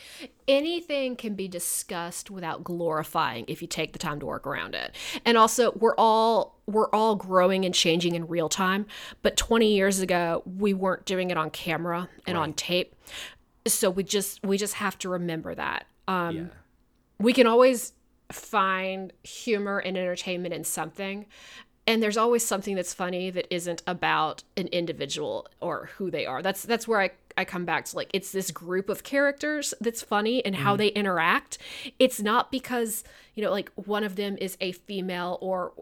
anything 0.48 1.16
can 1.16 1.34
be 1.34 1.48
discussed 1.48 2.30
without 2.30 2.62
glorifying 2.62 3.44
if 3.48 3.60
you 3.60 3.68
take 3.68 3.92
the 3.92 3.98
time 3.98 4.20
to 4.20 4.26
work 4.26 4.46
around 4.46 4.74
it. 4.74 4.94
And 5.24 5.36
also, 5.36 5.72
we're 5.72 5.94
all 5.96 6.56
we're 6.66 6.90
all 6.90 7.14
growing 7.14 7.64
and 7.64 7.72
changing 7.72 8.16
in 8.16 8.26
real 8.26 8.48
time, 8.48 8.86
but 9.22 9.36
20 9.36 9.72
years 9.72 10.00
ago, 10.00 10.42
we 10.44 10.74
weren't 10.74 11.04
doing 11.04 11.30
it 11.30 11.36
on 11.36 11.48
camera 11.50 12.08
and 12.26 12.36
on 12.36 12.54
tape. 12.54 12.92
So 13.66 13.90
we 13.90 14.02
just 14.04 14.42
we 14.44 14.56
just 14.58 14.74
have 14.74 14.98
to 14.98 15.08
remember 15.08 15.54
that. 15.54 15.86
Um 16.08 16.36
Yeah. 16.36 16.44
we 17.18 17.32
can 17.32 17.46
always 17.46 17.92
find 18.32 19.12
humor 19.22 19.78
and 19.78 19.96
entertainment 19.96 20.52
in 20.52 20.64
something 20.64 21.26
and 21.86 22.02
there's 22.02 22.16
always 22.16 22.44
something 22.44 22.74
that's 22.74 22.92
funny 22.92 23.30
that 23.30 23.46
isn't 23.54 23.82
about 23.86 24.42
an 24.56 24.66
individual 24.68 25.46
or 25.60 25.90
who 25.96 26.10
they 26.10 26.26
are 26.26 26.42
that's 26.42 26.62
that's 26.64 26.88
where 26.88 27.00
i 27.00 27.10
i 27.38 27.44
come 27.44 27.64
back 27.64 27.84
to 27.84 27.94
like 27.94 28.10
it's 28.12 28.32
this 28.32 28.50
group 28.50 28.88
of 28.88 29.04
characters 29.04 29.72
that's 29.80 30.02
funny 30.02 30.44
and 30.44 30.56
how 30.56 30.74
they 30.74 30.88
interact 30.88 31.58
it's 32.00 32.20
not 32.20 32.50
because 32.50 33.04
you 33.36 33.44
know 33.44 33.52
like 33.52 33.70
one 33.76 34.02
of 34.02 34.16
them 34.16 34.36
is 34.40 34.56
a 34.60 34.72
female 34.72 35.38
or 35.40 35.72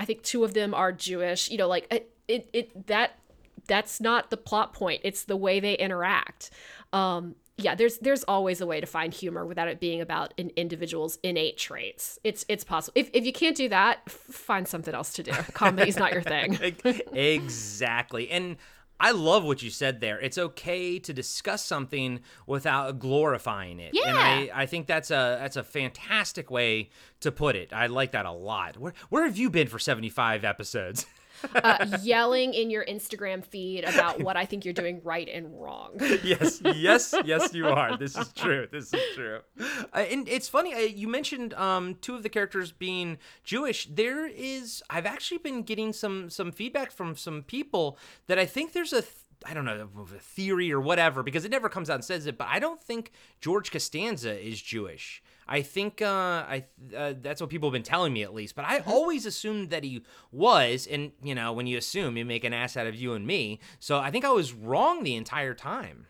i 0.00 0.04
think 0.04 0.22
two 0.24 0.42
of 0.42 0.54
them 0.54 0.74
are 0.74 0.90
jewish 0.90 1.48
you 1.50 1.56
know 1.56 1.68
like 1.68 1.86
it 1.92 2.10
it, 2.26 2.48
it 2.52 2.86
that 2.88 3.18
that's 3.66 4.00
not 4.00 4.30
the 4.30 4.36
plot 4.36 4.72
point 4.72 5.00
it's 5.04 5.24
the 5.24 5.36
way 5.36 5.60
they 5.60 5.74
interact 5.74 6.50
um 6.92 7.34
yeah 7.58 7.74
there's 7.74 7.98
there's 7.98 8.24
always 8.24 8.60
a 8.60 8.66
way 8.66 8.80
to 8.80 8.86
find 8.86 9.12
humor 9.14 9.44
without 9.46 9.68
it 9.68 9.78
being 9.78 10.00
about 10.00 10.34
an 10.38 10.50
individual's 10.56 11.18
innate 11.22 11.56
traits 11.56 12.18
it's 12.24 12.44
it's 12.48 12.64
possible 12.64 12.92
if, 12.96 13.10
if 13.12 13.24
you 13.24 13.32
can't 13.32 13.56
do 13.56 13.68
that 13.68 14.00
f- 14.06 14.12
find 14.14 14.66
something 14.66 14.94
else 14.94 15.12
to 15.12 15.22
do 15.22 15.32
comedy's 15.54 15.96
not 15.96 16.12
your 16.12 16.22
thing 16.22 16.58
exactly. 17.12 18.30
And 18.30 18.56
I 19.00 19.10
love 19.10 19.42
what 19.44 19.62
you 19.62 19.70
said 19.70 20.00
there. 20.00 20.20
It's 20.20 20.38
okay 20.38 20.98
to 21.00 21.12
discuss 21.12 21.64
something 21.64 22.20
without 22.46 23.00
glorifying 23.00 23.80
it. 23.80 23.94
And 24.06 24.16
I, 24.16 24.50
I 24.54 24.66
think 24.66 24.86
that's 24.86 25.10
a 25.10 25.38
that's 25.40 25.56
a 25.56 25.64
fantastic 25.64 26.50
way 26.50 26.90
to 27.20 27.32
put 27.32 27.56
it. 27.56 27.72
I 27.72 27.86
like 27.88 28.12
that 28.12 28.26
a 28.26 28.32
lot. 28.32 28.76
Where 28.78 28.94
where 29.10 29.24
have 29.24 29.36
you 29.36 29.50
been 29.50 29.66
for 29.66 29.78
75 29.80 30.44
episodes? 30.44 31.06
uh, 31.54 31.98
yelling 32.02 32.54
in 32.54 32.70
your 32.70 32.84
instagram 32.84 33.44
feed 33.44 33.84
about 33.84 34.20
what 34.20 34.36
i 34.36 34.44
think 34.44 34.64
you're 34.64 34.74
doing 34.74 35.00
right 35.04 35.28
and 35.28 35.60
wrong 35.60 35.92
yes, 36.22 36.60
yes, 36.64 37.14
yes, 37.24 37.54
you 37.54 37.68
are. 37.68 37.96
This 37.96 38.16
is 38.16 38.32
true. 38.32 38.66
This 38.70 38.92
is 38.92 39.00
true. 39.14 39.40
Uh, 39.60 39.98
and 39.98 40.28
it's 40.28 40.48
funny. 40.48 40.74
Uh, 40.74 40.78
you 40.78 41.08
mentioned 41.08 41.54
um, 41.54 41.96
two 42.00 42.14
of 42.14 42.22
the 42.22 42.28
characters 42.28 42.72
being 42.72 43.18
Jewish. 43.44 43.86
There 43.86 44.26
is. 44.26 44.82
I've 44.90 45.06
actually 45.06 45.38
been 45.38 45.62
getting 45.62 45.92
some 45.92 46.30
some 46.30 46.52
feedback 46.52 46.92
from 46.92 47.16
some 47.16 47.42
people 47.42 47.98
that 48.26 48.38
I 48.38 48.46
think 48.46 48.72
there's 48.72 48.92
a. 48.92 49.02
Th- 49.02 49.14
I 49.44 49.54
don't 49.54 49.64
know 49.64 49.88
a 49.96 50.18
theory 50.20 50.72
or 50.72 50.80
whatever 50.80 51.24
because 51.24 51.44
it 51.44 51.50
never 51.50 51.68
comes 51.68 51.90
out 51.90 51.94
and 51.96 52.04
says 52.04 52.26
it, 52.26 52.38
but 52.38 52.46
I 52.48 52.60
don't 52.60 52.80
think 52.80 53.10
George 53.40 53.72
Costanza 53.72 54.38
is 54.40 54.62
Jewish. 54.62 55.20
I 55.48 55.62
think 55.62 56.00
uh, 56.02 56.06
I 56.06 56.64
uh, 56.96 57.14
that's 57.20 57.40
what 57.40 57.50
people 57.50 57.68
have 57.68 57.72
been 57.72 57.82
telling 57.82 58.12
me 58.12 58.22
at 58.22 58.32
least. 58.34 58.54
But 58.54 58.64
I 58.64 58.80
always 58.80 59.26
assumed 59.26 59.70
that 59.70 59.84
he 59.84 60.02
was, 60.30 60.86
and 60.86 61.12
you 61.22 61.34
know, 61.34 61.52
when 61.52 61.66
you 61.66 61.76
assume, 61.78 62.16
you 62.16 62.24
make 62.24 62.44
an 62.44 62.52
ass 62.52 62.76
out 62.76 62.86
of 62.86 62.94
you 62.94 63.14
and 63.14 63.26
me. 63.26 63.60
So 63.80 63.98
I 63.98 64.10
think 64.10 64.24
I 64.24 64.30
was 64.30 64.52
wrong 64.52 65.02
the 65.02 65.14
entire 65.14 65.54
time. 65.54 66.06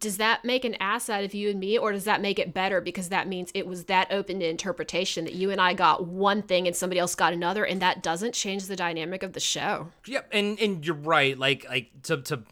does 0.00 0.16
that 0.16 0.44
make 0.44 0.64
an 0.64 0.74
ass 0.80 1.08
out 1.08 1.22
of 1.22 1.32
you 1.32 1.48
and 1.48 1.60
me 1.60 1.78
or 1.78 1.92
does 1.92 2.02
that 2.04 2.20
make 2.20 2.40
it 2.40 2.52
better 2.52 2.80
because 2.80 3.08
that 3.10 3.28
means 3.28 3.52
it 3.54 3.68
was 3.68 3.84
that 3.84 4.08
open 4.10 4.40
to 4.40 4.48
interpretation 4.48 5.24
that 5.24 5.34
you 5.34 5.52
and 5.52 5.60
i 5.60 5.72
got 5.72 6.04
one 6.08 6.42
thing 6.42 6.66
and 6.66 6.74
somebody 6.74 6.98
else 6.98 7.14
got 7.14 7.32
another 7.32 7.64
and 7.64 7.80
that 7.80 8.02
doesn't 8.02 8.34
change 8.34 8.66
the 8.66 8.74
dynamic 8.74 9.22
of 9.22 9.32
the 9.32 9.38
show 9.38 9.86
Yep, 10.06 10.28
and 10.32 10.58
and 10.58 10.84
you're 10.84 10.96
right. 10.96 11.38
Like 11.38 11.64
like 11.68 11.90
to 12.02 12.16
to 12.22 12.42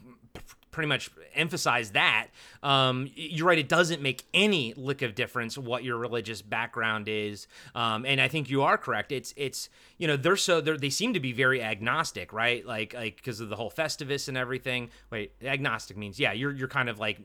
pretty 0.75 0.89
much 0.89 1.09
emphasize 1.33 1.91
that. 1.91 2.27
Um, 2.61 3.09
you're 3.15 3.47
right. 3.47 3.57
It 3.57 3.69
doesn't 3.69 4.01
make 4.01 4.25
any 4.33 4.73
lick 4.75 5.01
of 5.01 5.15
difference 5.15 5.57
what 5.57 5.85
your 5.85 5.97
religious 5.97 6.41
background 6.41 7.07
is. 7.07 7.47
Um, 7.73 8.05
and 8.05 8.19
I 8.19 8.27
think 8.27 8.49
you 8.49 8.61
are 8.63 8.77
correct. 8.77 9.11
It's 9.13 9.33
it's 9.37 9.69
you 9.97 10.05
know 10.05 10.17
they're 10.17 10.35
so 10.35 10.59
they're, 10.59 10.77
they 10.77 10.89
seem 10.89 11.13
to 11.13 11.19
be 11.21 11.31
very 11.31 11.63
agnostic, 11.63 12.33
right? 12.33 12.65
Like 12.65 12.93
like 12.93 13.15
because 13.15 13.39
of 13.39 13.47
the 13.49 13.55
whole 13.55 13.71
Festivus 13.71 14.27
and 14.27 14.37
everything. 14.37 14.89
Wait, 15.09 15.31
agnostic 15.43 15.95
means 15.95 16.19
yeah. 16.19 16.33
You're 16.33 16.51
you're 16.51 16.67
kind 16.67 16.89
of 16.89 16.99
like. 16.99 17.19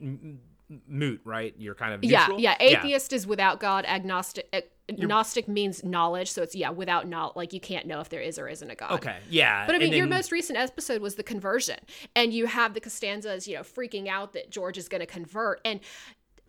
Moot, 0.87 1.21
right? 1.25 1.53
You're 1.57 1.75
kind 1.75 1.93
of 1.93 2.03
Yeah, 2.03 2.19
neutral? 2.21 2.39
yeah. 2.39 2.55
Atheist 2.59 3.13
is 3.13 3.25
without 3.27 3.59
God. 3.59 3.85
Agnostic. 3.87 4.47
ag- 4.53 4.65
Gnostic 4.97 5.47
means 5.47 5.85
knowledge, 5.85 6.29
so 6.31 6.41
it's 6.41 6.53
yeah, 6.53 6.69
without 6.69 7.07
not 7.07 7.37
like 7.37 7.53
you 7.53 7.61
can't 7.61 7.85
know 7.85 8.01
if 8.01 8.09
there 8.09 8.19
is 8.19 8.37
or 8.37 8.49
isn't 8.49 8.69
a 8.69 8.75
God. 8.75 8.91
Okay, 8.91 9.15
yeah. 9.29 9.65
But 9.65 9.75
I 9.75 9.77
mean, 9.77 9.93
your 9.93 10.05
most 10.07 10.33
recent 10.33 10.57
episode 10.59 11.01
was 11.01 11.15
the 11.15 11.23
conversion, 11.23 11.77
and 12.13 12.33
you 12.33 12.45
have 12.47 12.73
the 12.73 12.81
Costanzas, 12.81 13.47
you 13.47 13.55
know, 13.55 13.61
freaking 13.61 14.07
out 14.09 14.33
that 14.33 14.49
George 14.49 14.77
is 14.77 14.89
going 14.89 14.99
to 14.99 15.05
convert. 15.05 15.61
And 15.63 15.79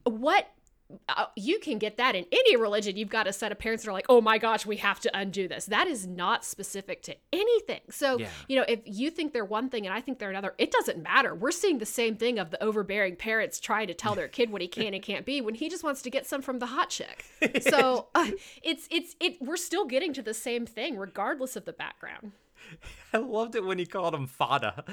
what 0.04 0.48
you 1.36 1.58
can 1.58 1.78
get 1.78 1.96
that 1.96 2.14
in 2.14 2.26
any 2.32 2.56
religion. 2.56 2.96
You've 2.96 3.08
got 3.08 3.26
a 3.26 3.32
set 3.32 3.52
of 3.52 3.58
parents 3.58 3.84
that 3.84 3.90
are 3.90 3.92
like, 3.92 4.06
"Oh 4.08 4.20
my 4.20 4.38
gosh, 4.38 4.64
we 4.66 4.76
have 4.78 5.00
to 5.00 5.10
undo 5.16 5.48
this." 5.48 5.66
That 5.66 5.86
is 5.86 6.06
not 6.06 6.44
specific 6.44 7.02
to 7.02 7.16
anything. 7.32 7.80
So, 7.90 8.18
Yeah. 8.18 8.28
you 8.48 8.56
know, 8.56 8.64
if 8.68 8.80
you 8.84 9.10
think 9.10 9.32
they're 9.32 9.44
one 9.44 9.68
thing 9.68 9.86
and 9.86 9.94
I 9.94 10.00
think 10.00 10.18
they're 10.18 10.30
another, 10.30 10.54
it 10.58 10.70
doesn't 10.70 11.02
matter. 11.02 11.34
We're 11.34 11.50
seeing 11.50 11.78
the 11.78 11.86
same 11.86 12.16
thing 12.16 12.38
of 12.38 12.50
the 12.50 12.62
overbearing 12.62 13.16
parents 13.16 13.60
trying 13.60 13.86
to 13.88 13.94
tell 13.94 14.14
their 14.14 14.28
kid 14.28 14.50
what 14.50 14.60
he 14.62 14.68
can 14.68 14.94
and 14.94 15.02
can't 15.02 15.24
be 15.26 15.40
when 15.40 15.54
he 15.54 15.68
just 15.68 15.84
wants 15.84 16.02
to 16.02 16.10
get 16.10 16.26
some 16.26 16.42
from 16.42 16.58
the 16.58 16.66
hot 16.66 16.90
chick. 16.90 17.24
So, 17.60 18.08
uh, 18.14 18.30
it's 18.62 18.86
it's 18.90 19.16
it. 19.20 19.40
We're 19.40 19.56
still 19.56 19.84
getting 19.86 20.12
to 20.14 20.22
the 20.22 20.34
same 20.34 20.66
thing 20.66 20.96
regardless 20.96 21.56
of 21.56 21.64
the 21.64 21.72
background. 21.72 22.32
I 23.12 23.18
loved 23.18 23.54
it 23.56 23.64
when 23.64 23.78
he 23.78 23.86
called 23.86 24.14
him 24.14 24.26
Fada. 24.26 24.84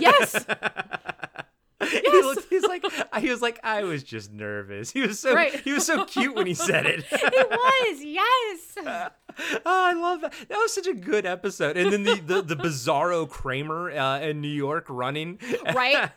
Yes. 0.00 0.46
he 1.90 2.22
looked, 2.22 2.48
he's 2.50 2.64
like, 2.64 2.84
he 3.20 3.30
was 3.30 3.42
like, 3.42 3.58
I 3.62 3.82
was 3.84 4.02
just 4.02 4.32
nervous. 4.32 4.90
He 4.90 5.00
was 5.02 5.18
so, 5.18 5.34
Right. 5.34 5.54
he 5.60 5.72
was 5.72 5.86
so 5.86 6.04
cute 6.04 6.34
when 6.34 6.46
he 6.46 6.54
said 6.54 6.86
it. 6.86 7.04
It 7.12 7.50
was, 7.50 8.04
yes. 8.04 9.10
oh, 9.64 9.86
I 9.86 9.92
love 9.94 10.20
that. 10.22 10.32
That 10.48 10.58
was 10.58 10.74
such 10.74 10.86
a 10.86 10.94
good 10.94 11.24
episode. 11.26 11.76
And 11.76 11.92
then 11.92 12.02
the 12.04 12.16
the, 12.16 12.42
the 12.42 12.56
bizarro 12.56 13.28
Kramer 13.28 13.90
uh, 13.90 14.20
in 14.20 14.40
New 14.40 14.48
York 14.48 14.86
running. 14.88 15.38
Right? 15.74 16.10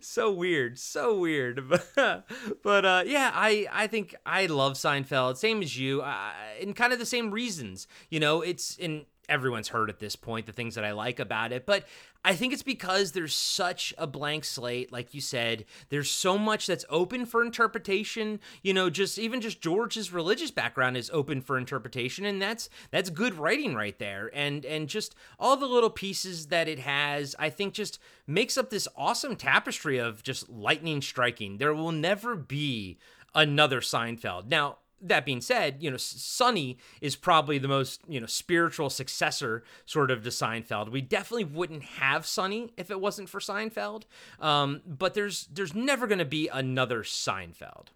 so 0.00 0.30
weird, 0.32 0.78
so 0.78 1.18
weird. 1.18 1.62
but 1.96 2.84
uh, 2.84 3.02
yeah, 3.06 3.30
I 3.34 3.66
I 3.72 3.86
think 3.86 4.14
I 4.24 4.46
love 4.46 4.74
Seinfeld, 4.74 5.36
same 5.36 5.62
as 5.62 5.78
you, 5.78 6.02
uh, 6.02 6.32
in 6.60 6.74
kind 6.74 6.92
of 6.92 6.98
the 6.98 7.06
same 7.06 7.30
reasons. 7.30 7.86
You 8.10 8.20
know, 8.20 8.40
it's 8.42 8.76
in 8.76 9.06
everyone's 9.28 9.68
heard 9.68 9.88
at 9.90 9.98
this 9.98 10.16
point 10.16 10.46
the 10.46 10.52
things 10.52 10.74
that 10.74 10.84
I 10.84 10.92
like 10.92 11.18
about 11.18 11.50
it, 11.52 11.64
but 11.66 11.84
I 12.24 12.34
think 12.34 12.54
it's 12.54 12.62
because 12.62 13.12
there's 13.12 13.34
such 13.34 13.92
a 13.98 14.06
blank 14.06 14.44
slate, 14.44 14.90
like 14.90 15.12
you 15.12 15.20
said. 15.20 15.66
There's 15.90 16.10
so 16.10 16.38
much 16.38 16.66
that's 16.66 16.86
open 16.88 17.26
for 17.26 17.44
interpretation. 17.44 18.40
You 18.62 18.72
know, 18.72 18.88
just 18.88 19.18
even 19.18 19.42
just 19.42 19.60
George's 19.60 20.10
religious 20.10 20.50
background 20.50 20.96
is 20.96 21.10
open 21.12 21.42
for 21.42 21.58
interpretation, 21.58 22.24
and 22.24 22.40
that's 22.40 22.70
that's 22.90 23.10
good 23.10 23.34
writing 23.34 23.74
right 23.74 23.98
there. 23.98 24.30
And 24.32 24.64
and 24.64 24.88
just 24.88 25.14
all 25.38 25.56
the 25.58 25.66
little 25.66 25.90
pieces 25.90 26.46
that 26.46 26.66
it 26.66 26.78
has, 26.78 27.36
I 27.38 27.50
think, 27.50 27.74
just 27.74 27.98
makes 28.26 28.56
up 28.56 28.70
this 28.70 28.88
awesome 28.96 29.36
tapestry 29.36 29.98
of 29.98 30.22
just 30.22 30.48
lightning 30.48 31.02
striking. 31.02 31.58
There 31.58 31.74
will 31.74 31.92
never 31.92 32.36
be 32.36 32.98
another 33.34 33.80
Seinfeld. 33.80 34.48
Now, 34.48 34.78
that 35.04 35.24
being 35.24 35.40
said, 35.40 35.76
you 35.80 35.90
know, 35.90 35.96
Sunny 35.96 36.78
is 37.00 37.14
probably 37.14 37.58
the 37.58 37.68
most, 37.68 38.00
you 38.08 38.20
know, 38.20 38.26
spiritual 38.26 38.90
successor 38.90 39.62
sort 39.86 40.10
of 40.10 40.22
to 40.24 40.30
Seinfeld. 40.30 40.90
We 40.90 41.00
definitely 41.00 41.44
wouldn't 41.44 41.82
have 41.82 42.26
Sunny 42.26 42.72
if 42.76 42.90
it 42.90 43.00
wasn't 43.00 43.28
for 43.28 43.38
Seinfeld. 43.38 44.04
Um, 44.40 44.80
but 44.86 45.14
there's 45.14 45.46
there's 45.52 45.74
never 45.74 46.06
going 46.06 46.18
to 46.18 46.24
be 46.24 46.48
another 46.48 47.02
Seinfeld. 47.02 47.88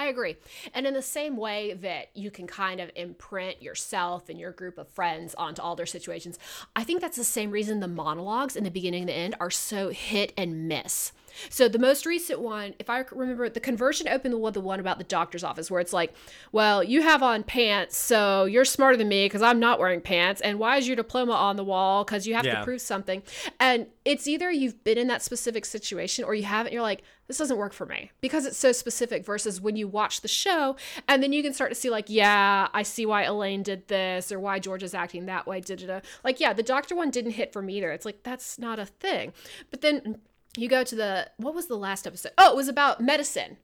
I 0.00 0.06
agree. 0.06 0.36
And 0.74 0.86
in 0.86 0.94
the 0.94 1.02
same 1.02 1.36
way 1.36 1.74
that 1.74 2.10
you 2.14 2.30
can 2.30 2.46
kind 2.46 2.80
of 2.80 2.88
imprint 2.94 3.60
yourself 3.60 4.28
and 4.28 4.38
your 4.38 4.52
group 4.52 4.78
of 4.78 4.88
friends 4.88 5.34
onto 5.34 5.60
all 5.60 5.74
their 5.74 5.86
situations, 5.86 6.38
I 6.76 6.84
think 6.84 7.00
that's 7.00 7.16
the 7.16 7.24
same 7.24 7.50
reason 7.50 7.80
the 7.80 7.88
monologues 7.88 8.54
in 8.54 8.62
the 8.62 8.70
beginning 8.70 9.02
and 9.02 9.08
the 9.08 9.14
end 9.14 9.34
are 9.40 9.50
so 9.50 9.88
hit 9.88 10.32
and 10.36 10.68
miss. 10.68 11.10
So 11.50 11.68
the 11.68 11.78
most 11.78 12.06
recent 12.06 12.40
one, 12.40 12.74
if 12.78 12.88
I 12.90 13.04
remember, 13.10 13.48
the 13.48 13.60
conversion 13.60 14.08
opened 14.08 14.34
the 14.34 14.38
one, 14.38 14.52
the 14.52 14.60
one 14.60 14.80
about 14.80 14.98
the 14.98 15.04
doctor's 15.04 15.44
office, 15.44 15.70
where 15.70 15.80
it's 15.80 15.92
like, 15.92 16.14
well, 16.52 16.82
you 16.82 17.02
have 17.02 17.22
on 17.22 17.42
pants, 17.42 17.96
so 17.96 18.44
you're 18.44 18.64
smarter 18.64 18.96
than 18.96 19.08
me 19.08 19.26
because 19.26 19.42
I'm 19.42 19.60
not 19.60 19.78
wearing 19.78 20.00
pants, 20.00 20.40
and 20.40 20.58
why 20.58 20.76
is 20.76 20.86
your 20.86 20.96
diploma 20.96 21.32
on 21.32 21.56
the 21.56 21.64
wall? 21.64 22.04
Because 22.04 22.26
you 22.26 22.34
have 22.34 22.44
Yeah. 22.44 22.58
to 22.60 22.64
prove 22.64 22.80
something. 22.80 23.22
And 23.60 23.86
it's 24.04 24.26
either 24.26 24.50
you've 24.50 24.82
been 24.84 24.98
in 24.98 25.06
that 25.08 25.22
specific 25.22 25.64
situation 25.64 26.24
or 26.24 26.34
you 26.34 26.44
haven't. 26.44 26.72
You're 26.72 26.82
like, 26.82 27.02
this 27.26 27.36
doesn't 27.36 27.58
work 27.58 27.74
for 27.74 27.84
me 27.84 28.10
because 28.22 28.46
it's 28.46 28.56
so 28.56 28.72
specific. 28.72 29.26
Versus 29.26 29.60
when 29.60 29.76
you 29.76 29.86
watch 29.86 30.22
the 30.22 30.28
show, 30.28 30.76
and 31.06 31.22
then 31.22 31.32
you 31.34 31.42
can 31.42 31.52
start 31.52 31.70
to 31.70 31.74
see 31.74 31.90
like, 31.90 32.06
yeah, 32.08 32.68
I 32.72 32.82
see 32.82 33.04
why 33.04 33.24
Elaine 33.24 33.62
did 33.62 33.86
this 33.88 34.32
or 34.32 34.40
why 34.40 34.58
George 34.58 34.82
is 34.82 34.94
acting 34.94 35.26
that 35.26 35.46
way. 35.46 35.60
Da 35.60 35.76
da 35.76 35.86
da. 35.86 36.00
Like, 36.24 36.40
yeah, 36.40 36.54
the 36.54 36.62
doctor 36.62 36.96
one 36.96 37.10
didn't 37.10 37.32
hit 37.32 37.52
for 37.52 37.60
me 37.60 37.76
either. 37.76 37.90
It's 37.90 38.06
like 38.06 38.22
that's 38.22 38.58
not 38.58 38.78
a 38.78 38.86
thing. 38.86 39.34
But 39.70 39.82
then 39.82 40.18
you 40.56 40.68
go 40.68 40.84
to 40.84 40.94
the 40.94 41.30
what 41.36 41.54
was 41.54 41.66
the 41.66 41.76
last 41.76 42.06
episode? 42.06 42.32
Oh, 42.38 42.52
it 42.52 42.56
was 42.56 42.68
about 42.68 43.00
medicine. 43.00 43.58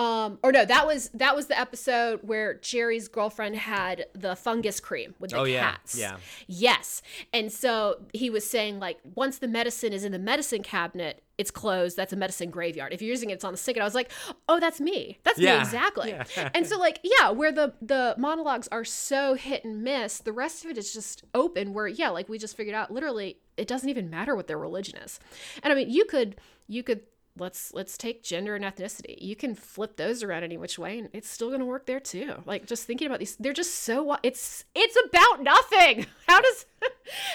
Um, 0.00 0.38
or 0.42 0.50
no, 0.52 0.64
that 0.64 0.86
was 0.86 1.10
that 1.14 1.36
was 1.36 1.46
the 1.46 1.58
episode 1.58 2.20
where 2.22 2.54
Jerry's 2.54 3.06
girlfriend 3.08 3.56
had 3.56 4.06
the 4.14 4.34
fungus 4.34 4.80
cream 4.80 5.14
with 5.18 5.30
the 5.30 5.38
Oh, 5.38 5.44
yeah, 5.44 5.72
cats. 5.72 5.98
yeah. 5.98 6.16
Yes. 6.46 7.02
And 7.32 7.52
so 7.52 8.00
he 8.14 8.30
was 8.30 8.48
saying 8.48 8.78
like 8.78 8.98
once 9.14 9.38
the 9.38 9.48
medicine 9.48 9.92
is 9.92 10.04
in 10.04 10.12
the 10.12 10.18
medicine 10.18 10.62
cabinet, 10.62 11.22
it's 11.36 11.50
closed. 11.50 11.96
That's 11.96 12.12
a 12.12 12.16
medicine 12.16 12.50
graveyard. 12.50 12.92
If 12.92 13.02
you're 13.02 13.10
using 13.10 13.30
it, 13.30 13.34
it's 13.34 13.44
on 13.44 13.52
the 13.52 13.58
sink. 13.58 13.76
And 13.76 13.82
I 13.82 13.86
was 13.86 13.94
like, 13.94 14.10
oh, 14.48 14.58
that's 14.60 14.80
me. 14.80 15.18
That's 15.22 15.38
Yeah, 15.38 15.56
me 15.56 15.60
exactly. 15.60 16.14
and 16.54 16.66
so 16.66 16.78
like, 16.78 17.00
yeah, 17.02 17.30
where 17.30 17.52
the 17.52 17.74
the 17.82 18.14
monologues 18.16 18.68
are 18.72 18.84
so 18.84 19.34
hit 19.34 19.64
and 19.64 19.82
miss, 19.82 20.18
the 20.18 20.32
rest 20.32 20.64
of 20.64 20.70
it 20.70 20.78
is 20.78 20.92
just 20.94 21.24
open 21.34 21.74
where, 21.74 21.88
yeah, 21.88 22.08
like 22.08 22.28
we 22.28 22.38
just 22.38 22.56
figured 22.56 22.74
out 22.74 22.90
literally 22.90 23.36
it 23.56 23.68
doesn't 23.68 23.88
even 23.90 24.08
matter 24.08 24.34
what 24.34 24.46
their 24.46 24.58
religion 24.58 24.96
is. 24.98 25.20
And 25.62 25.72
I 25.72 25.76
mean 25.76 25.90
you 25.90 26.04
could 26.06 26.36
you 26.68 26.82
could 26.82 27.02
let's 27.40 27.72
let's 27.74 27.96
take 27.98 28.22
gender 28.22 28.54
and 28.54 28.64
ethnicity 28.64 29.16
you 29.20 29.34
can 29.34 29.54
flip 29.54 29.96
those 29.96 30.22
around 30.22 30.44
any 30.44 30.56
which 30.56 30.78
way 30.78 30.98
and 30.98 31.08
it's 31.12 31.28
still 31.28 31.48
going 31.48 31.60
to 31.60 31.66
work 31.66 31.86
there 31.86 31.98
too 32.00 32.34
like 32.46 32.66
just 32.66 32.84
thinking 32.86 33.06
about 33.06 33.18
these 33.18 33.34
they're 33.36 33.52
just 33.52 33.74
so 33.74 34.16
it's 34.22 34.64
it's 34.74 34.96
about 35.08 35.42
nothing 35.42 36.06
how 36.28 36.40
does 36.40 36.66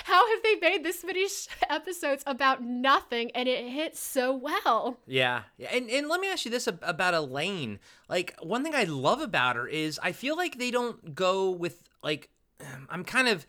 how 0.05 0.27
have 0.31 0.43
they 0.43 0.55
made 0.55 0.83
this 0.83 1.03
many 1.03 1.25
episodes 1.69 2.23
about 2.25 2.63
nothing 2.63 3.31
and 3.31 3.49
it 3.49 3.67
hits 3.69 3.99
so 3.99 4.33
well 4.35 4.97
Yeah. 5.07 5.43
yeah. 5.57 5.69
And 5.73 5.89
and 5.89 6.07
let 6.07 6.21
me 6.21 6.29
ask 6.29 6.45
you 6.45 6.51
this 6.51 6.67
about 6.67 7.13
Elaine. 7.13 7.79
Like 8.09 8.35
one 8.41 8.63
thing 8.63 8.75
I 8.75 8.83
love 8.83 9.21
about 9.21 9.55
her 9.55 9.67
is 9.67 9.99
I 10.03 10.11
feel 10.11 10.35
like 10.35 10.57
they 10.57 10.71
don't 10.71 11.15
go 11.15 11.49
with 11.49 11.81
like 12.03 12.29
um, 12.61 12.87
I'm 12.89 13.03
kind 13.03 13.27
of 13.27 13.45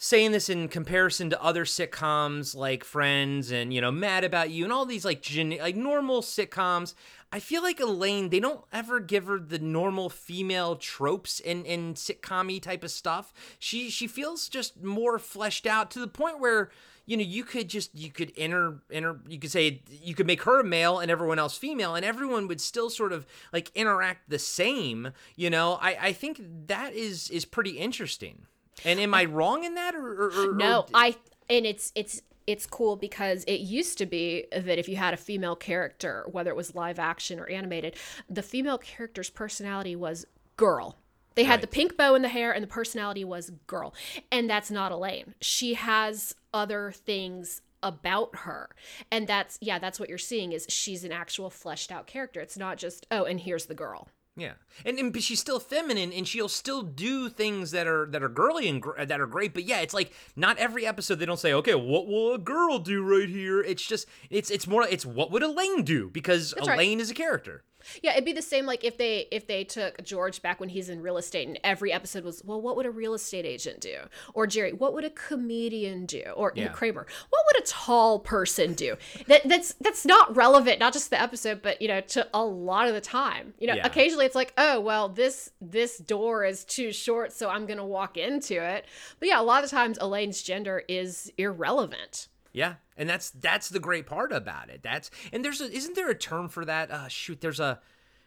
saying 0.00 0.30
this 0.30 0.48
in 0.48 0.68
comparison 0.68 1.28
to 1.28 1.42
other 1.42 1.64
sitcoms 1.64 2.54
like 2.54 2.84
Friends 2.84 3.50
and 3.50 3.74
you 3.74 3.80
know 3.80 3.90
Mad 3.90 4.24
About 4.24 4.50
You 4.50 4.64
and 4.64 4.72
all 4.72 4.86
these 4.86 5.04
like 5.04 5.20
gen- 5.20 5.58
like 5.58 5.76
normal 5.76 6.22
sitcoms. 6.22 6.94
I 7.30 7.40
feel 7.40 7.62
like 7.62 7.80
Elaine 7.80 8.30
they 8.30 8.40
don't 8.40 8.64
ever 8.72 9.00
give 9.00 9.26
her 9.26 9.38
the 9.38 9.58
normal 9.58 10.08
female 10.08 10.76
tropes 10.76 11.40
in 11.40 11.64
in 11.64 11.94
sitcom 11.94 12.62
type 12.62 12.84
of 12.84 12.92
stuff. 12.92 13.34
She 13.58 13.90
she 13.90 14.06
feels 14.06 14.48
just 14.48 14.82
more 14.82 15.18
fleshed 15.18 15.66
out 15.66 15.90
to 15.90 15.98
the 15.98 16.06
point 16.06 16.38
where 16.38 16.70
you 17.04 17.16
know 17.16 17.24
you 17.24 17.42
could 17.42 17.68
just 17.68 17.92
you 17.92 18.10
could 18.10 18.32
enter 18.36 18.80
enter 18.92 19.18
you 19.26 19.40
could 19.40 19.50
say 19.50 19.82
you 19.90 20.14
could 20.14 20.28
make 20.28 20.42
her 20.42 20.60
a 20.60 20.64
male 20.64 21.00
and 21.00 21.10
everyone 21.10 21.40
else 21.40 21.58
female 21.58 21.96
and 21.96 22.04
everyone 22.04 22.46
would 22.46 22.60
still 22.60 22.88
sort 22.88 23.12
of 23.12 23.26
like 23.52 23.72
interact 23.74 24.28
the 24.28 24.38
same 24.38 25.10
you 25.34 25.48
know 25.48 25.78
i 25.80 25.96
i 26.02 26.12
think 26.12 26.38
that 26.66 26.92
is 26.92 27.30
is 27.30 27.46
pretty 27.46 27.78
interesting 27.78 28.46
and 28.84 28.98
am 29.00 29.14
i 29.14 29.24
wrong 29.24 29.64
in 29.64 29.74
that 29.74 29.94
or, 29.94 30.24
or, 30.26 30.50
or 30.50 30.54
no 30.54 30.80
or- 30.80 30.86
i 30.94 31.14
and 31.50 31.66
it's 31.66 31.92
it's 31.94 32.22
it's 32.46 32.64
cool 32.66 32.96
because 32.96 33.44
it 33.44 33.60
used 33.60 33.98
to 33.98 34.06
be 34.06 34.46
that 34.52 34.78
if 34.78 34.88
you 34.88 34.96
had 34.96 35.12
a 35.12 35.18
female 35.18 35.54
character 35.56 36.24
whether 36.30 36.50
it 36.50 36.56
was 36.56 36.74
live 36.74 36.98
action 36.98 37.38
or 37.38 37.46
animated 37.48 37.94
the 38.30 38.42
female 38.42 38.78
character's 38.78 39.28
personality 39.30 39.94
was 39.96 40.24
girl. 40.56 40.96
They 41.34 41.44
had 41.44 41.52
Right. 41.52 41.60
the 41.60 41.66
pink 41.68 41.96
bow 41.96 42.16
in 42.16 42.22
the 42.22 42.28
hair 42.28 42.50
and 42.52 42.64
the 42.64 42.66
personality 42.68 43.24
was 43.24 43.50
girl. 43.68 43.94
And 44.32 44.50
that's 44.50 44.72
not 44.72 44.90
elaine. 44.90 45.34
She 45.40 45.74
has 45.74 46.34
other 46.52 46.90
things 46.90 47.62
about 47.80 48.34
her. 48.38 48.70
And 49.12 49.28
that's 49.28 49.56
yeah 49.60 49.78
that's 49.78 50.00
what 50.00 50.08
you're 50.08 50.18
seeing 50.18 50.50
is 50.50 50.66
she's 50.68 51.04
an 51.04 51.12
actual 51.12 51.48
fleshed 51.48 51.92
out 51.92 52.08
character. 52.08 52.40
It's 52.40 52.56
not 52.58 52.76
just 52.76 53.06
oh 53.12 53.24
and 53.24 53.38
here's 53.38 53.66
the 53.66 53.74
girl 53.74 54.08
Yeah, 54.38 54.52
and, 54.84 54.98
and 54.98 55.12
but 55.12 55.22
she's 55.22 55.40
still 55.40 55.58
feminine, 55.58 56.12
and 56.12 56.26
she'll 56.26 56.48
still 56.48 56.82
do 56.82 57.28
things 57.28 57.72
that 57.72 57.86
are 57.86 58.06
that 58.06 58.22
are 58.22 58.28
girly 58.28 58.68
and 58.68 58.80
gr- 58.80 59.04
that 59.04 59.20
are 59.20 59.26
great. 59.26 59.52
But 59.52 59.64
yeah, 59.64 59.80
it's 59.80 59.94
like 59.94 60.12
not 60.36 60.56
every 60.58 60.86
episode 60.86 61.16
they 61.16 61.26
don't 61.26 61.40
say, 61.40 61.52
okay, 61.52 61.74
what 61.74 62.06
will 62.06 62.34
a 62.34 62.38
girl 62.38 62.78
do 62.78 63.02
right 63.02 63.28
here? 63.28 63.60
It's 63.60 63.84
just 63.84 64.06
it's 64.30 64.50
it's 64.50 64.66
more 64.66 64.86
it's 64.88 65.04
what 65.04 65.32
would 65.32 65.42
Elaine 65.42 65.82
do 65.82 66.08
because 66.10 66.52
That's 66.52 66.68
right. 66.68 66.76
Elaine 66.76 67.00
is 67.00 67.10
a 67.10 67.14
character. 67.14 67.64
Yeah, 68.02 68.12
it'd 68.12 68.24
be 68.24 68.32
the 68.32 68.42
same 68.42 68.66
like 68.66 68.84
if 68.84 68.96
they 68.98 69.26
if 69.30 69.46
they 69.46 69.64
took 69.64 70.02
George 70.04 70.42
back 70.42 70.60
when 70.60 70.68
he's 70.68 70.88
in 70.88 71.00
real 71.02 71.16
estate 71.16 71.48
and 71.48 71.58
every 71.64 71.92
episode 71.92 72.24
was, 72.24 72.42
well, 72.44 72.60
what 72.60 72.76
would 72.76 72.86
a 72.86 72.90
real 72.90 73.14
estate 73.14 73.44
agent 73.44 73.80
do? 73.80 73.96
Or 74.34 74.46
Jerry, 74.46 74.72
what 74.72 74.94
would 74.94 75.04
a 75.04 75.10
comedian 75.10 76.06
do? 76.06 76.22
Or 76.36 76.52
Yeah. 76.54 76.68
Kramer, 76.68 77.06
what 77.30 77.42
would 77.46 77.62
a 77.62 77.66
tall 77.66 78.18
person 78.18 78.74
do? 78.74 78.96
That 79.26 79.48
that's 79.48 79.74
that's 79.80 80.04
not 80.04 80.34
relevant, 80.36 80.78
not 80.80 80.92
just 80.92 81.10
the 81.10 81.20
episode, 81.20 81.62
but 81.62 81.80
you 81.82 81.88
know, 81.88 82.00
to 82.00 82.26
a 82.34 82.44
lot 82.44 82.88
of 82.88 82.94
the 82.94 83.00
time. 83.00 83.54
You 83.58 83.66
know, 83.68 83.74
Yeah. 83.74 83.86
occasionally 83.86 84.26
it's 84.26 84.34
like, 84.34 84.52
oh 84.58 84.80
well, 84.80 85.08
this 85.08 85.50
this 85.60 85.98
door 85.98 86.44
is 86.44 86.64
too 86.64 86.92
short, 86.92 87.32
so 87.32 87.48
I'm 87.48 87.66
gonna 87.66 87.86
walk 87.86 88.16
into 88.16 88.62
it. 88.62 88.84
But 89.18 89.28
yeah, 89.28 89.40
a 89.40 89.42
lot 89.42 89.64
of 89.64 89.70
times 89.70 89.98
Elaine's 90.00 90.42
gender 90.42 90.82
is 90.88 91.32
irrelevant. 91.38 92.28
Yeah, 92.58 92.74
and 92.96 93.08
that's 93.08 93.30
that's 93.30 93.68
the 93.68 93.80
great 93.80 94.06
part 94.06 94.32
about 94.32 94.68
it. 94.70 94.80
That's 94.82 95.10
and 95.32 95.44
there's 95.44 95.60
a 95.60 95.70
isn't 95.74 95.94
there 95.94 96.10
a 96.10 96.14
term 96.14 96.48
for 96.48 96.64
that? 96.64 96.90
Uh, 96.90 97.08
shoot, 97.08 97.40
there's 97.40 97.60
a 97.60 97.80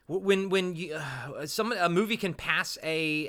when 0.08 0.50
when 0.50 0.76
you 0.76 0.96
uh, 0.96 1.46
some 1.46 1.72
a 1.72 1.90
movie 1.90 2.18
can 2.18 2.34
pass 2.34 2.78
a 2.84 3.28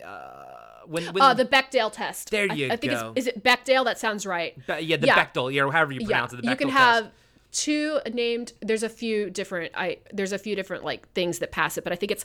a 0.00 0.06
uh, 0.06 0.86
when 0.86 1.04
when 1.14 1.22
Uh, 1.22 1.34
the 1.34 1.44
Bechdel 1.44 1.90
test. 1.92 2.30
There 2.30 2.48
I- 2.50 2.54
you 2.54 2.66
I, 2.72 2.76
think 2.76 2.92
go. 2.92 3.12
it's 3.16 3.26
is 3.26 3.32
it 3.32 3.44
Bechdel? 3.44 3.84
That 3.84 3.98
sounds 3.98 4.26
right. 4.26 4.54
Be- 4.66 4.80
yeah 4.84 4.96
the 4.96 5.06
yeah. 5.08 5.24
Bechdel 5.24 5.52
yeah 5.52 5.70
however 5.70 5.92
you 5.92 6.00
pronounce 6.06 6.32
it 6.32 6.36
the 6.36 6.42
Bechdel 6.42 6.50
you 6.50 6.56
can 6.56 6.68
test. 6.68 6.78
have 6.78 7.12
two 7.50 7.98
named 8.12 8.52
there's 8.60 8.82
a 8.82 8.88
few 8.90 9.30
different 9.30 9.72
i 9.74 9.96
there's 10.12 10.32
a 10.32 10.38
few 10.38 10.54
different 10.54 10.84
like 10.84 11.08
things 11.12 11.38
that 11.38 11.50
pass 11.50 11.78
it 11.78 11.82
but 11.84 11.92
i 11.94 11.96
think 11.96 12.12
it's 12.12 12.24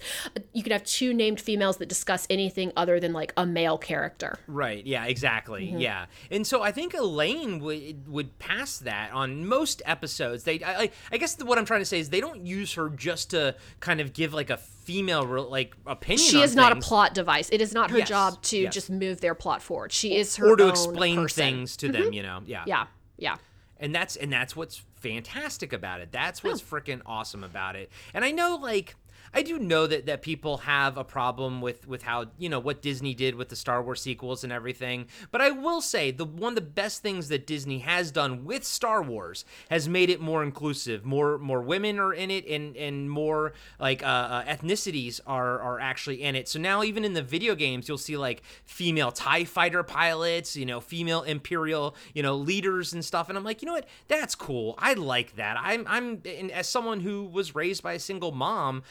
you 0.51 0.61
can 0.61 0.71
have 0.74 0.84
two 0.84 1.13
named 1.13 1.39
females 1.39 1.78
that 1.78 1.88
discuss 1.88 2.28
anything 2.30 2.74
other 2.76 2.99
than 2.99 3.13
like 3.13 3.32
a 3.38 3.45
male 3.45 3.78
character 3.78 4.38
Right. 4.47 4.86
Yeah. 4.86 5.05
Exactly. 5.05 5.67
Mm-hmm. 5.67 5.78
Yeah. 5.80 6.05
And 6.30 6.45
so 6.45 6.61
I 6.61 6.71
think 6.71 6.93
Elaine 6.93 7.59
would 7.59 8.07
would 8.07 8.38
pass 8.39 8.78
that 8.80 9.11
on 9.13 9.45
most 9.47 9.82
episodes. 9.86 10.43
They, 10.43 10.61
I, 10.63 10.89
I- 11.11 11.17
guess 11.17 11.36
the, 11.36 11.45
what 11.45 11.57
I'm 11.57 11.65
trying 11.65 11.82
to 11.82 11.86
say 11.86 11.99
is 11.99 12.09
they 12.09 12.19
don't 12.21 12.45
use 12.45 12.74
her 12.74 12.89
just 12.89 13.32
to 13.32 13.55
kind 13.80 14.01
of 14.01 14.13
give 14.13 14.34
like 14.34 14.49
a 14.49 14.57
female 14.57 15.24
like 15.49 15.74
opinion. 15.88 16.19
she 16.28 16.41
is 16.41 16.55
not 16.55 16.71
a 16.71 16.76
plot 16.78 17.13
device 17.13 17.49
it 17.51 17.61
is 17.61 17.74
not 17.74 17.91
her 17.91 17.99
Yes, 17.99 18.09
job 18.09 18.41
to 18.43 18.57
yes. 18.57 18.74
just 18.74 18.89
move 18.89 19.21
their 19.21 19.34
plot 19.36 19.61
forward 19.61 19.91
she 19.91 20.15
is 20.17 20.36
her 20.36 20.49
or 20.51 20.55
to 20.57 20.67
explain 20.67 21.15
person. 21.24 21.43
things 21.43 21.78
to 21.78 21.89
them. 21.91 22.11
You 22.13 22.24
know. 22.24 22.41
Yeah. 22.45 22.63
yeah 22.67 22.86
yeah 23.17 23.36
and 23.84 23.93
that's 23.93 24.15
and 24.15 24.31
that's 24.31 24.55
what's 24.55 24.81
fantastic 24.95 25.73
about 25.73 25.99
it. 25.99 26.09
That's 26.13 26.41
what's 26.41 26.61
freaking 26.61 27.01
awesome 27.05 27.43
about 27.43 27.75
it. 27.75 27.91
And 28.13 28.23
i 28.23 28.31
know 28.31 28.55
like 28.55 28.95
I 29.34 29.41
do 29.41 29.57
know 29.57 29.88
that, 29.88 30.05
that 30.05 30.21
people 30.21 30.57
have 30.59 30.97
a 30.97 31.03
problem 31.03 31.61
with, 31.61 31.88
with 31.88 32.03
how 32.03 32.25
you 32.38 32.49
know 32.49 32.59
what 32.59 32.81
Disney 32.81 33.13
did 33.13 33.36
with 33.36 33.49
the 33.49 33.55
Star 33.55 33.81
Wars 33.81 34.01
sequels 34.01 34.43
and 34.43 34.53
everything, 34.53 35.07
but 35.31 35.41
I 35.41 35.51
will 35.51 35.81
say 35.81 36.11
the 36.11 36.25
one 36.25 36.51
of 36.51 36.55
the 36.55 36.61
best 36.61 37.01
things 37.01 37.29
that 37.29 37.47
Disney 37.47 37.79
has 37.79 38.11
done 38.11 38.45
with 38.45 38.63
Star 38.63 39.01
Wars 39.01 39.45
has 39.69 39.89
made 39.89 40.09
it 40.09 40.21
more 40.21 40.43
inclusive. 40.43 41.05
More 41.05 41.38
more 41.38 41.61
women 41.61 41.99
are 41.99 42.13
in 42.13 42.29
it, 42.29 42.47
and 42.47 42.77
and 42.77 43.09
more 43.09 43.53
like 43.79 44.03
uh, 44.03 44.05
uh, 44.05 44.43
ethnicities 44.45 45.19
are 45.25 45.59
are 45.59 45.79
actually 45.79 46.21
in 46.21 46.36
it. 46.36 46.47
So 46.47 46.59
now 46.59 46.84
even 46.84 47.03
in 47.03 47.13
the 47.13 47.23
video 47.23 47.55
games, 47.55 47.88
you'll 47.88 47.97
see 47.97 48.17
like 48.17 48.43
female 48.65 49.11
Tie 49.11 49.45
fighter 49.45 49.84
pilots, 49.84 50.55
you 50.55 50.65
know, 50.65 50.79
female 50.79 51.23
Imperial 51.23 51.95
you 52.13 52.21
know 52.21 52.36
leaders 52.36 52.93
and 52.93 53.03
stuff, 53.03 53.29
and 53.29 53.38
I'm 53.38 53.43
like, 53.43 53.61
you 53.61 53.65
know 53.65 53.73
what, 53.73 53.88
that's 54.07 54.36
cool. 54.36 54.75
I 54.77 54.93
like 54.93 55.36
that. 55.38 55.57
I'm 55.59 55.86
I'm 55.88 56.21
as 56.51 56.67
someone 56.67 56.99
who 56.99 57.25
was 57.25 57.55
raised 57.55 57.81
by 57.81 57.93
a 57.93 57.99
single 57.99 58.31
mom. 58.31 58.84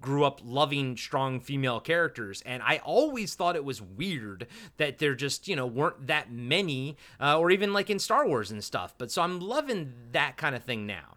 Grew 0.00 0.24
up 0.24 0.40
loving 0.44 0.96
strong 0.96 1.40
female 1.40 1.80
characters, 1.80 2.42
and 2.46 2.62
I 2.62 2.78
always 2.78 3.34
thought 3.34 3.56
it 3.56 3.64
was 3.64 3.82
weird 3.82 4.46
that 4.76 4.98
there 4.98 5.14
just, 5.14 5.48
you 5.48 5.56
know, 5.56 5.66
weren't 5.66 6.06
that 6.06 6.30
many, 6.30 6.96
uh, 7.20 7.38
or 7.38 7.50
even 7.50 7.72
like 7.72 7.90
in 7.90 7.98
Star 7.98 8.26
Wars 8.26 8.50
and 8.50 8.62
stuff. 8.62 8.94
But 8.98 9.10
so 9.10 9.22
I'm 9.22 9.40
loving 9.40 9.92
that 10.12 10.36
kind 10.36 10.54
of 10.54 10.62
thing 10.62 10.86
now. 10.86 11.16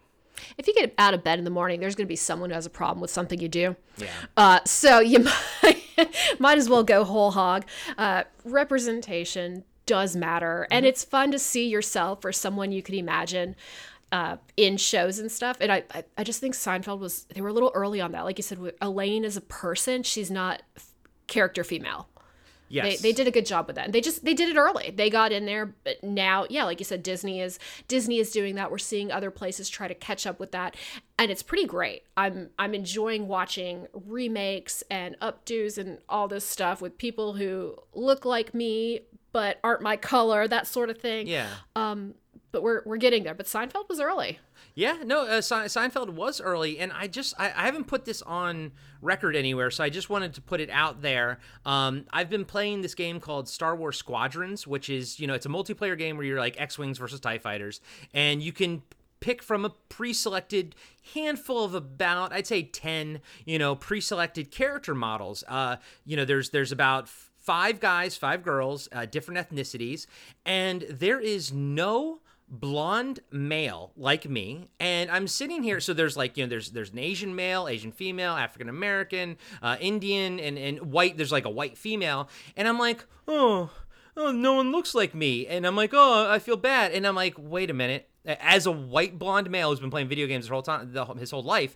if 0.58 0.66
you 0.66 0.74
get 0.74 0.92
out 0.98 1.14
of 1.14 1.22
bed 1.22 1.38
in 1.38 1.44
the 1.44 1.50
morning 1.50 1.78
there's 1.80 1.94
going 1.94 2.06
to 2.06 2.08
be 2.08 2.16
someone 2.16 2.50
who 2.50 2.54
has 2.54 2.66
a 2.66 2.70
problem 2.70 3.00
with 3.00 3.10
something 3.10 3.38
you 3.38 3.48
do 3.48 3.76
Yeah. 3.96 4.08
Uh, 4.36 4.58
so 4.64 4.98
you 4.98 5.20
might, 5.62 5.82
might 6.40 6.58
as 6.58 6.68
well 6.68 6.82
go 6.82 7.04
whole 7.04 7.30
hog. 7.30 7.64
Uh, 7.96 8.24
representation 8.44 9.62
does 9.86 10.16
matter, 10.16 10.66
and 10.70 10.86
it's 10.86 11.04
fun 11.04 11.30
to 11.32 11.38
see 11.38 11.68
yourself 11.68 12.24
or 12.24 12.32
someone 12.32 12.72
you 12.72 12.82
could 12.82 12.94
imagine 12.94 13.56
uh, 14.12 14.36
in 14.56 14.76
shows 14.76 15.18
and 15.18 15.32
stuff. 15.32 15.56
And 15.60 15.72
I, 15.72 15.84
I, 15.92 16.04
I 16.18 16.24
just 16.24 16.40
think 16.40 16.54
Seinfeld 16.54 17.00
was 17.00 17.24
they 17.34 17.40
were 17.40 17.48
a 17.48 17.52
little 17.52 17.72
early 17.74 18.00
on 18.00 18.12
that. 18.12 18.24
Like 18.24 18.38
you 18.38 18.42
said, 18.42 18.58
Elaine 18.80 19.24
is 19.24 19.36
a 19.36 19.40
person, 19.40 20.02
she's 20.02 20.30
not 20.30 20.62
f- 20.76 20.92
character 21.26 21.64
female. 21.64 22.08
Yes. 22.68 23.02
They, 23.02 23.10
they 23.10 23.12
did 23.14 23.28
a 23.28 23.30
good 23.30 23.44
job 23.44 23.66
with 23.66 23.76
that. 23.76 23.86
And 23.86 23.92
they 23.92 24.00
just 24.00 24.24
they 24.24 24.32
did 24.32 24.48
it 24.48 24.56
early. 24.56 24.90
They 24.90 25.10
got 25.10 25.30
in 25.30 25.44
there, 25.44 25.74
but 25.84 26.02
now, 26.02 26.46
yeah, 26.48 26.64
like 26.64 26.78
you 26.78 26.86
said, 26.86 27.02
Disney 27.02 27.40
is 27.40 27.58
Disney 27.86 28.18
is 28.18 28.30
doing 28.30 28.54
that. 28.54 28.70
We're 28.70 28.78
seeing 28.78 29.12
other 29.12 29.30
places 29.30 29.68
try 29.68 29.88
to 29.88 29.94
catch 29.94 30.26
up 30.26 30.40
with 30.40 30.52
that, 30.52 30.74
and 31.18 31.30
it's 31.30 31.42
pretty 31.42 31.66
great. 31.66 32.04
I'm 32.16 32.48
I'm 32.58 32.74
enjoying 32.74 33.28
watching 33.28 33.88
remakes 33.92 34.82
and 34.90 35.18
updos 35.20 35.76
and 35.76 35.98
all 36.08 36.28
this 36.28 36.46
stuff 36.46 36.80
with 36.80 36.96
people 36.96 37.34
who 37.34 37.76
look 37.92 38.24
like 38.24 38.54
me 38.54 39.00
but 39.32 39.58
aren't 39.64 39.80
my 39.80 39.96
color, 39.96 40.46
that 40.46 40.66
sort 40.66 40.90
of 40.90 40.98
thing. 40.98 41.26
Yeah. 41.26 41.48
But 42.52 42.62
we're 42.62 42.82
we're 42.84 42.98
getting 42.98 43.24
there. 43.24 43.34
But 43.34 43.46
Seinfeld 43.46 43.88
was 43.88 44.00
early. 44.00 44.38
Yeah, 44.74 44.98
no, 45.04 45.26
uh, 45.26 45.40
Se- 45.40 45.66
Seinfeld 45.66 46.10
was 46.10 46.40
early, 46.40 46.78
and 46.78 46.92
I 46.92 47.06
just 47.06 47.34
I, 47.38 47.46
I 47.46 47.64
haven't 47.64 47.84
put 47.84 48.04
this 48.04 48.22
on 48.22 48.72
record 49.00 49.34
anywhere, 49.34 49.70
so 49.70 49.82
I 49.82 49.90
just 49.90 50.08
wanted 50.08 50.34
to 50.34 50.40
put 50.40 50.60
it 50.60 50.70
out 50.70 51.02
there. 51.02 51.40
Um, 51.66 52.04
I've 52.12 52.30
been 52.30 52.44
playing 52.44 52.82
this 52.82 52.94
game 52.94 53.20
called 53.20 53.48
Star 53.48 53.74
Wars 53.74 53.96
Squadrons, 53.96 54.66
which 54.66 54.88
is 54.88 55.18
you 55.18 55.26
know 55.26 55.34
it's 55.34 55.46
a 55.46 55.50
multiplayer 55.50 55.96
game 55.98 56.16
where 56.16 56.24
you're 56.26 56.38
like 56.38 56.60
X 56.60 56.78
wings 56.78 56.98
versus 56.98 57.20
Tie 57.20 57.38
fighters, 57.38 57.80
and 58.14 58.42
you 58.42 58.52
can 58.52 58.82
pick 59.20 59.42
from 59.42 59.64
a 59.64 59.70
pre-selected 59.88 60.74
handful 61.14 61.64
of 61.64 61.74
about 61.74 62.32
I'd 62.32 62.46
say 62.46 62.64
10 62.64 63.20
you 63.44 63.56
know 63.56 63.76
pre-selected 63.76 64.50
character 64.50 64.96
models 64.96 65.44
uh 65.46 65.76
you 66.04 66.16
know 66.16 66.24
there's 66.24 66.50
there's 66.50 66.72
about 66.72 67.08
five 67.08 67.78
guys 67.78 68.16
five 68.16 68.42
girls 68.42 68.88
uh, 68.90 69.06
different 69.06 69.38
ethnicities 69.38 70.06
and 70.44 70.82
there 70.90 71.20
is 71.20 71.52
no 71.52 72.18
blonde 72.52 73.18
male 73.30 73.92
like 73.96 74.28
me 74.28 74.68
and 74.78 75.10
i'm 75.10 75.26
sitting 75.26 75.62
here 75.62 75.80
so 75.80 75.94
there's 75.94 76.18
like 76.18 76.36
you 76.36 76.44
know 76.44 76.50
there's 76.50 76.70
there's 76.72 76.90
an 76.90 76.98
asian 76.98 77.34
male 77.34 77.66
asian 77.66 77.90
female 77.90 78.34
african 78.34 78.68
american 78.68 79.38
uh, 79.62 79.78
indian 79.80 80.38
and 80.38 80.58
and 80.58 80.78
white 80.92 81.16
there's 81.16 81.32
like 81.32 81.46
a 81.46 81.50
white 81.50 81.78
female 81.78 82.28
and 82.54 82.68
i'm 82.68 82.78
like 82.78 83.06
oh 83.26 83.70
oh 84.18 84.30
no 84.30 84.52
one 84.52 84.70
looks 84.70 84.94
like 84.94 85.14
me 85.14 85.46
and 85.46 85.66
i'm 85.66 85.74
like 85.74 85.92
oh 85.94 86.30
i 86.30 86.38
feel 86.38 86.58
bad 86.58 86.92
and 86.92 87.06
i'm 87.06 87.14
like 87.14 87.34
wait 87.38 87.70
a 87.70 87.74
minute 87.74 88.06
as 88.26 88.66
a 88.66 88.70
white 88.70 89.18
blonde 89.18 89.50
male 89.50 89.70
who's 89.70 89.80
been 89.80 89.90
playing 89.90 90.08
video 90.08 90.26
games 90.26 90.44
his 90.44 90.50
whole 90.50 90.60
time 90.60 90.92
the, 90.92 91.06
his 91.14 91.30
whole 91.30 91.42
life 91.42 91.74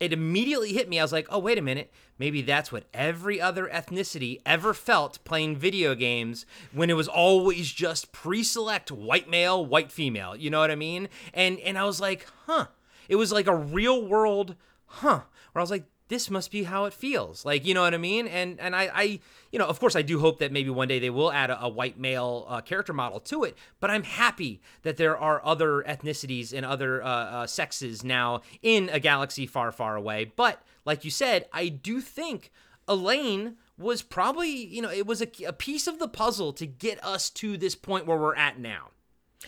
it 0.00 0.12
immediately 0.12 0.72
hit 0.72 0.88
me. 0.88 0.98
I 0.98 1.04
was 1.04 1.12
like, 1.12 1.26
oh, 1.30 1.38
wait 1.38 1.58
a 1.58 1.62
minute. 1.62 1.92
Maybe 2.18 2.42
that's 2.42 2.70
what 2.70 2.84
every 2.94 3.40
other 3.40 3.68
ethnicity 3.68 4.40
ever 4.46 4.74
felt 4.74 5.22
playing 5.24 5.56
video 5.56 5.94
games 5.94 6.46
when 6.72 6.90
it 6.90 6.94
was 6.94 7.08
always 7.08 7.72
just 7.72 8.12
pre 8.12 8.42
select 8.42 8.90
white 8.90 9.28
male, 9.28 9.64
white 9.64 9.90
female. 9.92 10.36
You 10.36 10.50
know 10.50 10.60
what 10.60 10.70
I 10.70 10.76
mean? 10.76 11.08
And 11.34 11.58
and 11.60 11.78
I 11.78 11.84
was 11.84 12.00
like, 12.00 12.26
huh. 12.46 12.66
It 13.08 13.16
was 13.16 13.32
like 13.32 13.46
a 13.46 13.54
real 13.54 14.06
world, 14.06 14.54
huh. 14.86 15.22
Where 15.52 15.60
I 15.60 15.62
was 15.62 15.70
like, 15.70 15.84
this 16.08 16.30
must 16.30 16.50
be 16.50 16.64
how 16.64 16.84
it 16.86 16.92
feels. 16.92 17.44
Like 17.44 17.64
you 17.64 17.74
know 17.74 17.82
what 17.82 17.94
i 17.94 17.98
mean? 17.98 18.26
And 18.26 18.58
and 18.60 18.74
i 18.74 18.90
i 18.94 19.20
you 19.52 19.58
know 19.58 19.66
of 19.66 19.78
course 19.80 19.96
i 19.96 20.02
do 20.02 20.18
hope 20.18 20.38
that 20.38 20.52
maybe 20.52 20.70
one 20.70 20.88
day 20.88 20.98
they 20.98 21.10
will 21.10 21.32
add 21.32 21.50
a, 21.50 21.64
a 21.64 21.68
white 21.68 21.98
male 21.98 22.46
uh, 22.48 22.60
character 22.60 22.92
model 22.92 23.20
to 23.20 23.44
it 23.44 23.56
but 23.80 23.90
i'm 23.90 24.02
happy 24.02 24.60
that 24.82 24.96
there 24.96 25.16
are 25.16 25.40
other 25.44 25.82
ethnicities 25.82 26.52
and 26.52 26.66
other 26.66 27.02
uh, 27.02 27.06
uh, 27.06 27.46
sexes 27.46 28.04
now 28.04 28.40
in 28.62 28.88
a 28.90 29.00
galaxy 29.00 29.46
far 29.46 29.72
far 29.72 29.96
away. 29.96 30.32
But 30.36 30.62
like 30.84 31.04
you 31.04 31.10
said 31.10 31.46
i 31.52 31.68
do 31.68 32.00
think 32.00 32.50
elaine 32.88 33.56
was 33.76 34.02
probably 34.02 34.50
you 34.50 34.82
know 34.82 34.90
it 34.90 35.06
was 35.06 35.22
a, 35.22 35.28
a 35.46 35.52
piece 35.52 35.86
of 35.86 35.98
the 35.98 36.08
puzzle 36.08 36.52
to 36.52 36.66
get 36.66 37.02
us 37.04 37.30
to 37.30 37.56
this 37.56 37.74
point 37.74 38.06
where 38.06 38.18
we're 38.18 38.36
at 38.36 38.58
now 38.58 38.90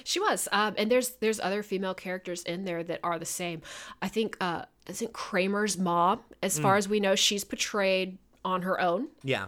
She 0.05 0.21
was, 0.21 0.49
um, 0.53 0.75
and 0.79 0.91
there's 0.91 1.11
there's 1.21 1.41
other 1.41 1.63
female 1.63 1.95
characters 1.95 2.43
in 2.45 2.65
there 2.65 2.83
that 2.85 3.01
are 3.03 3.19
the 3.19 3.25
same. 3.27 3.61
I 4.01 4.09
think 4.09 4.37
uh, 4.41 4.65
I 4.89 4.93
think 4.93 5.13
Kramer's 5.13 5.77
mom, 5.79 6.21
as 6.43 6.59
far 6.59 6.77
as 6.77 6.89
we 6.89 7.01
know, 7.01 7.15
she's 7.17 7.45
portrayed 7.45 8.19
on 8.45 8.63
her 8.63 8.81
own. 8.81 9.09
yeah 9.23 9.47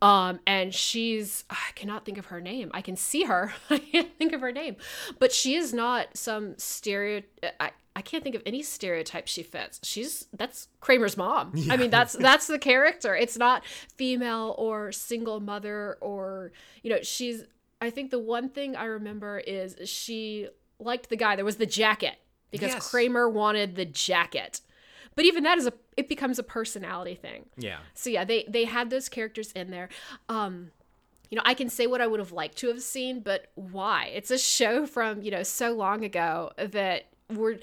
Um, 0.00 0.40
and 0.46 0.72
she's 0.74 1.44
I 1.50 1.56
cannot 1.74 2.04
think 2.04 2.18
of 2.18 2.26
her 2.26 2.40
name. 2.40 2.70
I 2.72 2.82
can 2.82 2.96
see 2.96 3.24
her. 3.24 3.52
I 3.70 3.78
can't 3.78 4.16
think 4.16 4.32
of 4.32 4.40
her 4.40 4.52
name, 4.52 4.76
but 5.18 5.32
she 5.32 5.54
is 5.56 5.74
not 5.74 6.16
some 6.16 6.56
stereo. 6.56 7.22
I, 7.58 7.70
I 7.96 8.02
can't 8.02 8.22
think 8.22 8.36
of 8.36 8.42
any 8.46 8.62
stereotype 8.62 9.26
she 9.26 9.42
fits. 9.42 9.80
She's 9.82 10.26
that's 10.32 10.68
Kramer's 10.80 11.16
mom. 11.16 11.52
I 11.68 11.76
mean, 11.76 11.90
that's 11.90 12.12
that's 12.14 12.46
the 12.46 12.58
character. 12.70 13.14
It's 13.16 13.36
not 13.36 13.64
female 13.96 14.54
or 14.56 14.92
single 14.92 15.40
mother 15.40 15.98
or 16.00 16.52
you 16.82 16.90
know 16.90 17.00
she's. 17.02 17.44
I 17.80 17.90
think 17.90 18.10
the 18.10 18.18
one 18.18 18.48
thing 18.48 18.76
I 18.76 18.84
remember 18.84 19.38
is 19.38 19.76
she 19.88 20.48
liked 20.78 21.08
the 21.08 21.16
guy. 21.16 21.36
There 21.36 21.44
was 21.44 21.56
the 21.56 21.66
jacket 21.66 22.16
because 22.50 22.72
Yes. 22.72 22.90
Kramer 22.90 23.28
wanted 23.28 23.76
the 23.76 23.84
jacket. 23.84 24.60
But 25.14 25.24
even 25.24 25.44
that 25.44 25.58
is 25.58 25.66
a 25.66 25.72
it 25.96 26.08
becomes 26.08 26.38
a 26.38 26.42
personality 26.42 27.14
thing. 27.14 27.46
yeah 27.56 27.78
So 27.94 28.10
yeah, 28.10 28.24
they 28.24 28.44
they 28.48 28.64
had 28.64 28.90
those 28.90 29.08
characters 29.08 29.52
in 29.52 29.70
there. 29.70 29.88
Um 30.28 30.70
you 31.30 31.36
know, 31.36 31.42
I 31.44 31.54
can 31.54 31.68
say 31.68 31.86
what 31.86 32.00
I 32.00 32.08
would 32.08 32.18
have 32.18 32.32
liked 32.32 32.56
to 32.58 32.68
have 32.68 32.82
seen, 32.82 33.20
but 33.20 33.52
why? 33.54 34.10
It's 34.12 34.32
a 34.32 34.38
show 34.38 34.84
from, 34.84 35.22
you 35.22 35.30
know, 35.30 35.44
so 35.44 35.72
long 35.72 36.04
ago 36.04 36.50
that 36.58 37.06
we're 37.28 37.58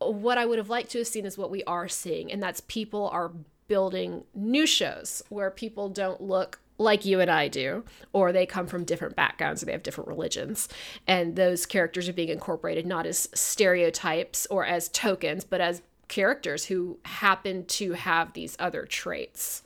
what 0.00 0.38
I 0.38 0.46
would 0.46 0.58
have 0.58 0.68
liked 0.68 0.90
to 0.92 0.98
have 0.98 1.06
seen 1.06 1.24
is 1.26 1.36
what 1.38 1.50
we 1.50 1.62
are 1.64 1.88
seeing, 1.88 2.30
and 2.32 2.42
that's 2.42 2.60
people 2.62 3.08
are 3.10 3.32
building 3.66 4.24
new 4.34 4.66
shows 4.66 5.22
where 5.28 5.50
people 5.50 5.88
don't 5.88 6.20
look 6.20 6.60
like 6.78 7.04
you 7.04 7.20
and 7.20 7.30
I 7.30 7.48
do, 7.48 7.84
or 8.12 8.32
they 8.32 8.46
come 8.46 8.66
from 8.66 8.84
different 8.84 9.16
backgrounds 9.16 9.62
or 9.62 9.66
they 9.66 9.72
have 9.72 9.82
different 9.82 10.08
religions. 10.08 10.68
And 11.06 11.36
those 11.36 11.66
characters 11.66 12.08
are 12.08 12.12
being 12.12 12.28
incorporated 12.28 12.86
not 12.86 13.04
as 13.04 13.28
stereotypes 13.34 14.46
or 14.50 14.64
as 14.64 14.88
tokens, 14.88 15.44
but 15.44 15.60
as 15.60 15.82
characters 16.06 16.64
who 16.66 16.98
happen 17.04 17.66
to 17.66 17.92
have 17.92 18.32
these 18.32 18.56
other 18.58 18.86
traits. 18.86 19.62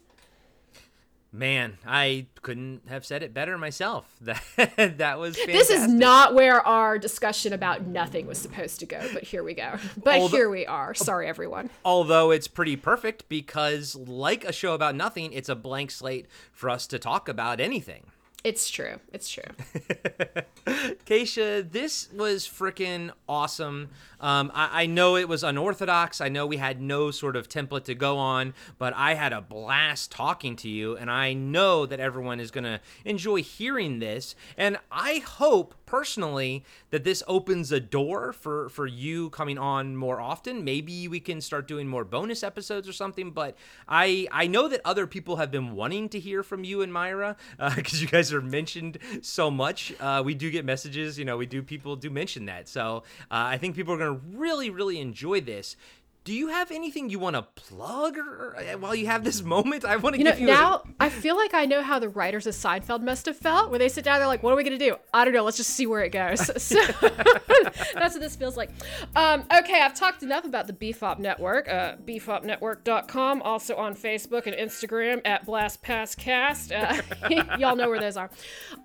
Man, 1.35 1.79
I 1.87 2.27
couldn't 2.43 2.83
have 2.89 3.07
said 3.07 3.23
it 3.23 3.33
better 3.33 3.57
myself. 3.57 4.05
That 4.23 4.99
that 4.99 5.19
was 5.19 5.37
fantastic. 5.37 5.55
This 5.55 5.71
is 5.71 5.89
not 5.89 6.35
where 6.35 6.61
our 6.67 6.99
discussion 6.99 7.53
about 7.55 7.87
nothing 7.87 8.27
was 8.27 8.39
supposed 8.39 8.81
to 8.81 8.87
go, 8.87 9.01
but 9.15 9.23
here 9.25 9.43
we 9.43 9.55
go. 9.55 9.77
But 10.03 10.21
Although- 10.21 10.37
here 10.37 10.51
we 10.51 10.67
are. 10.67 10.93
Sorry, 10.95 11.27
everyone. 11.27 11.71
Although 11.85 12.31
it's 12.31 12.49
pretty 12.49 12.77
perfect 12.77 13.29
because, 13.29 13.97
like 13.97 14.45
a 14.45 14.53
show 14.53 14.75
about 14.75 14.95
nothing, 14.95 15.33
it's 15.33 15.49
a 15.49 15.57
blank 15.57 15.91
slate 15.91 16.27
for 16.53 16.69
us 16.69 16.87
to 16.89 16.99
talk 16.99 17.29
about 17.29 17.61
anything. 17.61 18.07
It's 18.45 18.69
true. 18.69 18.99
It's 19.13 19.29
true. 19.29 19.45
Keisha, 21.07 21.71
this 21.71 22.09
was 22.13 22.47
freaking 22.47 23.13
awesome. 23.29 23.91
Um, 24.21 24.51
I, 24.53 24.83
I 24.83 24.87
know 24.87 25.17
it 25.17 25.29
was 25.29 25.45
unorthodox. 25.45 26.21
I 26.21 26.29
know 26.29 26.45
we 26.47 26.57
had 26.57 26.81
no 26.81 27.13
sort 27.13 27.37
of 27.37 27.49
template 27.49 27.85
to 27.85 27.95
go 27.95 28.19
on, 28.19 28.55
but 28.79 28.95
I 28.97 29.15
had 29.15 29.33
a 29.33 29.41
blast 29.41 30.11
talking 30.11 30.57
to 30.57 30.69
you, 30.69 30.97
and 30.97 31.09
I 31.09 31.35
know 31.35 31.87
that 31.87 32.01
everyone 32.01 32.41
is 32.41 32.51
going 32.51 32.65
to 32.65 32.81
enjoy 33.05 33.43
hearing 33.43 34.01
this. 34.01 34.35
And 34.57 34.77
I 34.91 35.19
hope 35.19 35.77
personally 35.93 36.65
that 36.89 37.05
this 37.05 37.23
opens 37.29 37.71
a 37.71 37.79
door 37.79 38.33
for 38.33 38.71
for 38.71 38.87
you 38.87 39.29
coming 39.29 39.59
on 39.59 39.95
more 39.95 40.23
often. 40.23 40.65
Maybe 40.65 41.07
we 41.07 41.21
can 41.21 41.43
start 41.43 41.69
doing 41.69 41.87
more 41.87 42.03
bonus 42.03 42.43
episodes 42.43 42.89
or 42.89 42.95
something. 42.95 43.31
But 43.31 43.59
I 43.87 44.27
I 44.33 44.47
know 44.47 44.69
that 44.69 44.81
other 44.87 45.07
people 45.07 45.37
have 45.37 45.51
been 45.51 45.73
wanting 45.77 46.09
to 46.09 46.19
hear 46.19 46.43
from 46.43 46.65
you 46.65 46.81
and 46.81 46.91
Myra 46.91 47.37
because 47.77 48.01
you 48.01 48.09
guys 48.09 48.33
are 48.33 48.41
mentioned 48.41 48.97
so 49.21 49.51
much. 49.51 49.93
Uh, 50.01 50.23
we 50.25 50.35
do 50.35 50.51
get 50.51 50.65
messages. 50.65 51.19
You 51.19 51.27
know, 51.27 51.37
we 51.37 51.45
do 51.45 51.63
people 51.63 51.95
do 51.95 52.09
mention 52.09 52.47
that. 52.47 52.71
So 52.71 53.03
uh, 53.31 53.53
I 53.55 53.59
think 53.59 53.77
people 53.77 53.93
are 53.93 53.99
going 53.99 54.19
to 54.19 54.39
really 54.39 54.71
really 54.71 54.99
enjoy 54.99 55.43
this. 55.43 55.77
Do 56.25 56.33
you 56.33 56.49
have 56.49 56.71
anything 56.71 57.11
you 57.11 57.19
want 57.19 57.35
to 57.35 57.43
plug 57.43 58.17
or, 58.17 58.55
or- 58.57 58.79
while 58.79 58.95
you 58.95 59.07
have 59.07 59.25
this 59.25 59.43
moment? 59.43 59.85
I 59.85 59.97
want 59.97 60.15
to 60.15 60.23
give 60.23 60.39
You 60.39 60.47
know, 60.47 60.53
you 60.53 60.61
now 60.61 60.83
I 61.01 61.09
feel 61.09 61.37
like 61.37 61.53
I 61.53 61.65
know 61.67 61.83
how 61.83 61.99
the 61.99 62.09
writers 62.09 62.47
of 62.47 62.55
Seinfeld 62.55 63.03
must 63.03 63.27
have 63.27 63.37
felt 63.37 63.71
when 63.71 63.81
they 63.81 63.89
sit 63.89 64.05
down. 64.05 64.21
They're 64.21 64.29
like, 64.29 64.43
"What 64.43 64.53
are 64.53 64.57
we 64.57 64.63
gonna 64.63 64.79
do? 64.79 64.95
I 65.13 65.25
don't 65.25 65.35
know. 65.35 65.43
Let's 65.43 65.57
just 65.57 65.71
see 65.71 65.87
where 65.87 66.03
it 66.03 66.11
goes." 66.11 66.51
So 66.63 66.77
that's 67.95 68.15
what 68.15 68.21
this 68.21 68.37
feels 68.37 68.57
like. 68.57 68.71
Um, 69.17 69.45
okay, 69.53 69.81
I've 69.81 69.95
talked 69.95 70.23
enough 70.23 70.45
about 70.45 70.67
the 70.69 70.73
BFOP 70.73 71.19
Network. 71.19 71.69
Uh, 71.69 71.97
BFOPNetwork.com, 72.07 73.43
also 73.43 73.75
on 73.77 73.95
Facebook 73.95 74.47
and 74.47 74.55
Instagram 74.55 75.21
at 75.25 75.45
BlastPassCast. 75.47 76.73
Uh, 76.73 77.57
y'all 77.59 77.77
know 77.77 77.89
where 77.89 78.01
those 78.01 78.17
are. 78.17 78.31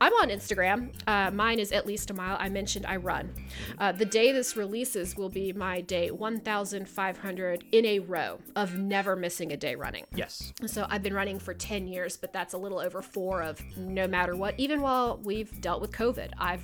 I'm 0.01 0.13
on 0.13 0.29
Instagram. 0.29 0.91
Uh, 1.05 1.31
mine 1.31 1.59
is 1.59 1.71
at 1.71 1.85
least 1.85 2.09
a 2.09 2.13
mile. 2.13 2.35
I 2.39 2.49
mentioned 2.49 2.85
I 2.85 2.95
run. 2.97 3.31
Uh, 3.77 3.91
the 3.91 4.05
day 4.05 4.31
this 4.31 4.57
releases 4.57 5.15
will 5.15 5.29
be 5.29 5.53
my 5.53 5.81
day 5.81 6.09
1,500 6.11 7.26
in 7.29 7.85
a 7.85 7.99
row 7.99 8.39
of 8.55 8.77
never 8.77 9.15
missing 9.15 9.51
a 9.51 9.57
day 9.57 9.75
running. 9.75 10.05
yes. 10.15 10.53
So 10.65 10.85
I've 10.89 11.03
been 11.03 11.13
running 11.13 11.39
for 11.39 11.53
10 11.53 11.87
years, 11.87 12.17
but 12.17 12.33
that's 12.33 12.53
a 12.53 12.57
little 12.57 12.79
over 12.79 13.01
four 13.01 13.41
of 13.41 13.61
no 13.77 14.07
matter 14.07 14.35
what. 14.35 14.55
Even 14.57 14.81
while 14.81 15.19
we've 15.23 15.59
dealt 15.61 15.81
with 15.81 15.91
COVID, 15.91 16.31
I've 16.37 16.63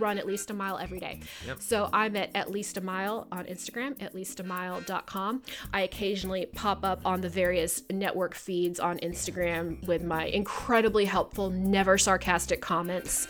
run 0.00 0.18
at 0.18 0.26
least 0.26 0.50
a 0.50 0.54
mile 0.54 0.78
every 0.78 1.00
day. 1.00 1.20
So 1.58 1.88
I'm 1.92 2.16
at 2.16 2.30
at 2.34 2.50
least 2.50 2.76
a 2.76 2.80
mile 2.80 3.26
on 3.30 3.44
Instagram, 3.46 4.00
at 4.02 4.14
least 4.14 4.40
a 4.40 4.44
mile.com. 4.44 5.42
I 5.72 5.82
occasionally 5.82 6.46
pop 6.46 6.84
up 6.84 7.00
on 7.04 7.20
the 7.20 7.28
various 7.28 7.82
network 7.90 8.34
feeds 8.34 8.80
on 8.80 8.98
Instagram 8.98 9.86
with 9.86 10.02
my 10.02 10.26
incredibly 10.26 11.04
helpful, 11.04 11.50
never 11.50 11.98
sarcastic 11.98 12.60
comments. 12.60 13.28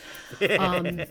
Um, 0.59 1.01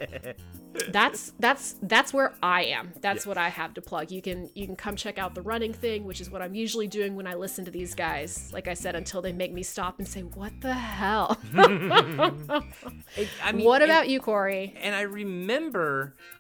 that's 0.92 1.34
that's 1.40 1.76
that's 1.82 2.14
where 2.14 2.34
I 2.42 2.66
am. 2.66 2.94
That's 3.02 3.26
what 3.26 3.38
I 3.38 3.50
have 3.50 3.74
to 3.76 3.82
plug. 3.82 4.12
You 4.12 4.22
can 4.22 4.50
you 4.54 4.66
can 4.66 4.76
come 4.76 4.96
check 4.96 5.18
out 5.18 5.36
the 5.36 5.42
running 5.42 5.74
thing, 5.74 6.06
which 6.06 6.22
is 6.22 6.30
what 6.30 6.42
I'm 6.42 6.54
usually 6.56 6.88
doing 6.88 7.16
when 7.16 7.28
I 7.28 7.34
listen 7.34 7.66
to 7.66 7.72
these 7.72 7.96
guys. 7.96 8.52
Like 8.54 8.68
I 8.68 8.74
said, 8.74 8.96
until 8.96 9.22
they 9.22 9.34
make 9.34 9.52
me 9.52 9.64
stop 9.64 10.00
and 10.00 10.08
say, 10.08 10.22
"What 10.22 10.54
the 10.62 10.74
hell?" 10.74 11.38
I 11.58 13.52
mean, 13.52 13.66
what 13.66 13.82
and- 13.82 13.92
about 13.92 14.10
you, 14.10 14.20
Corey? 14.20 14.76
And 14.80 14.96
I 14.96 15.02
remember, 15.02 15.49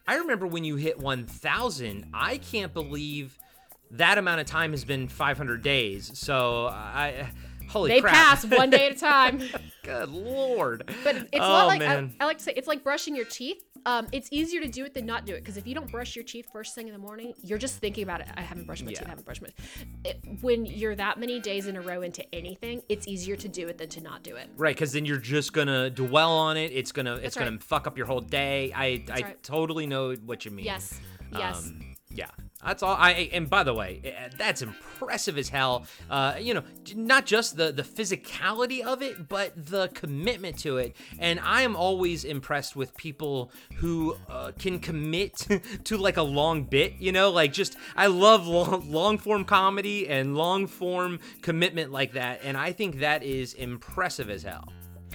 I 0.08 0.16
remember 0.16 0.48
when 0.48 0.64
you 0.64 0.76
hit 0.76 1.00
1,000. 1.00 2.10
I 2.14 2.38
can't 2.38 2.74
believe 2.74 3.38
that 3.92 4.18
amount 4.18 4.42
of 4.42 4.48
time 4.48 4.72
has 4.72 4.86
been 4.86 5.08
500 5.08 5.62
days. 5.62 6.12
So 6.18 6.68
I, 6.68 7.30
holy 7.70 7.90
They 7.90 8.02
crap! 8.02 8.14
pass 8.14 8.46
one 8.46 8.70
day 8.70 8.88
at 8.88 8.92
a 8.94 9.00
time. 9.00 9.42
Good 9.84 10.10
lord! 10.10 10.84
But 11.04 11.16
it's 11.16 11.30
oh, 11.36 11.40
not 11.40 11.68
like 11.68 11.82
I. 11.82 12.10
I 12.20 12.26
like 12.26 12.38
to 12.38 12.44
say 12.44 12.54
it's 12.56 12.68
like 12.68 12.84
brushing 12.84 13.16
your 13.16 13.26
teeth. 13.26 13.64
Um, 13.86 14.08
it's 14.12 14.28
easier 14.32 14.60
to 14.62 14.68
do 14.68 14.84
it 14.84 14.94
than 14.94 15.06
not 15.06 15.26
do 15.26 15.34
it 15.34 15.40
because 15.40 15.56
if 15.56 15.66
you 15.66 15.74
don't 15.74 15.90
brush 15.90 16.16
your 16.16 16.26
teeth 16.26 16.48
first 16.52 16.76
thing 16.76 16.88
in 16.88 16.94
the 16.94 17.00
morning, 17.00 17.34
you're 17.42 17.58
just 17.58 17.78
thinking 17.78 18.04
about 18.04 18.22
it. 18.22 18.28
I 18.36 18.42
haven't 18.42 18.66
brushed 18.66 18.84
my 18.84 18.90
teeth. 18.90 19.04
I 19.06 19.10
haven't 19.10 19.26
brushed 19.26 19.42
my. 19.42 19.50
It, 20.04 20.20
when 20.42 20.66
you're 20.66 20.96
that 20.96 21.20
many 21.20 21.40
days 21.40 21.68
in 21.68 21.78
a 21.78 21.82
row 21.82 22.02
into 22.02 22.24
anything, 22.36 22.82
it's 22.90 23.08
easier 23.08 23.38
to 23.38 23.48
do 23.48 23.68
it 23.68 23.78
than 23.78 23.90
to 23.90 24.02
not 24.02 24.24
do 24.24 24.36
it. 24.36 24.50
Right, 24.58 24.76
because 24.76 24.92
then 24.92 25.06
you're 25.06 25.18
just 25.18 25.54
gonna 25.54 25.90
dwell 25.90 26.32
on 26.32 26.58
it. 26.58 26.72
It's 26.74 26.92
gonna 26.92 27.16
it's 27.16 27.36
That's 27.36 27.38
gonna 27.38 27.60
fuck 27.60 27.88
up 27.88 27.98
your 27.98 28.08
whole 28.08 28.22
day. 28.22 28.74
I 28.76 29.04
I 29.12 29.22
right. 29.22 29.44
totally 29.44 29.88
know 29.88 30.16
what 30.26 30.46
you 30.46 30.52
mean. 30.52 30.66
Yes. 30.66 31.00
Yes. 31.32 31.68
Um, 31.68 31.82
yeah, 32.12 32.30
that's 32.64 32.84
all. 32.84 32.96
I 32.96 33.30
and 33.32 33.50
by 33.50 33.64
the 33.64 33.74
way, 33.74 34.02
eh, 34.04 34.30
that's 34.38 34.62
impressive 34.62 35.38
as 35.38 35.48
hell. 35.48 35.86
Uh, 36.10 36.36
you 36.40 36.54
know, 36.54 36.64
not 36.94 37.26
just 37.26 37.56
the 37.56 37.72
the 37.72 37.84
physicality 37.84 38.82
of 38.82 39.02
it, 39.02 39.30
but 39.30 39.54
the 39.56 39.88
commitment 39.90 40.60
to 40.60 40.78
it. 40.78 40.96
And 41.20 41.40
I 41.40 41.62
am 41.62 41.78
always 41.78 42.26
impressed 42.26 42.76
with 42.76 42.96
people 42.98 43.52
who 43.76 44.18
uh, 44.30 44.52
can 44.60 44.80
commit 44.80 45.48
to 45.86 45.98
like 45.98 46.18
a 46.18 46.24
long 46.24 46.64
bit. 46.64 46.96
You 47.00 47.14
know, 47.14 47.30
like 47.30 47.54
just 47.54 47.78
I 47.96 48.08
love 48.08 48.46
long 48.46 48.92
long 48.92 49.18
form 49.18 49.46
comedy 49.46 50.10
and 50.10 50.36
long 50.36 50.68
form 50.68 51.20
commitment 51.42 51.94
like 51.94 52.14
that. 52.14 52.42
And 52.44 52.58
I 52.58 52.74
think 52.74 53.00
that 53.00 53.24
is 53.24 53.54
impressive 53.54 54.30
as 54.30 54.44
hell. 54.44 54.68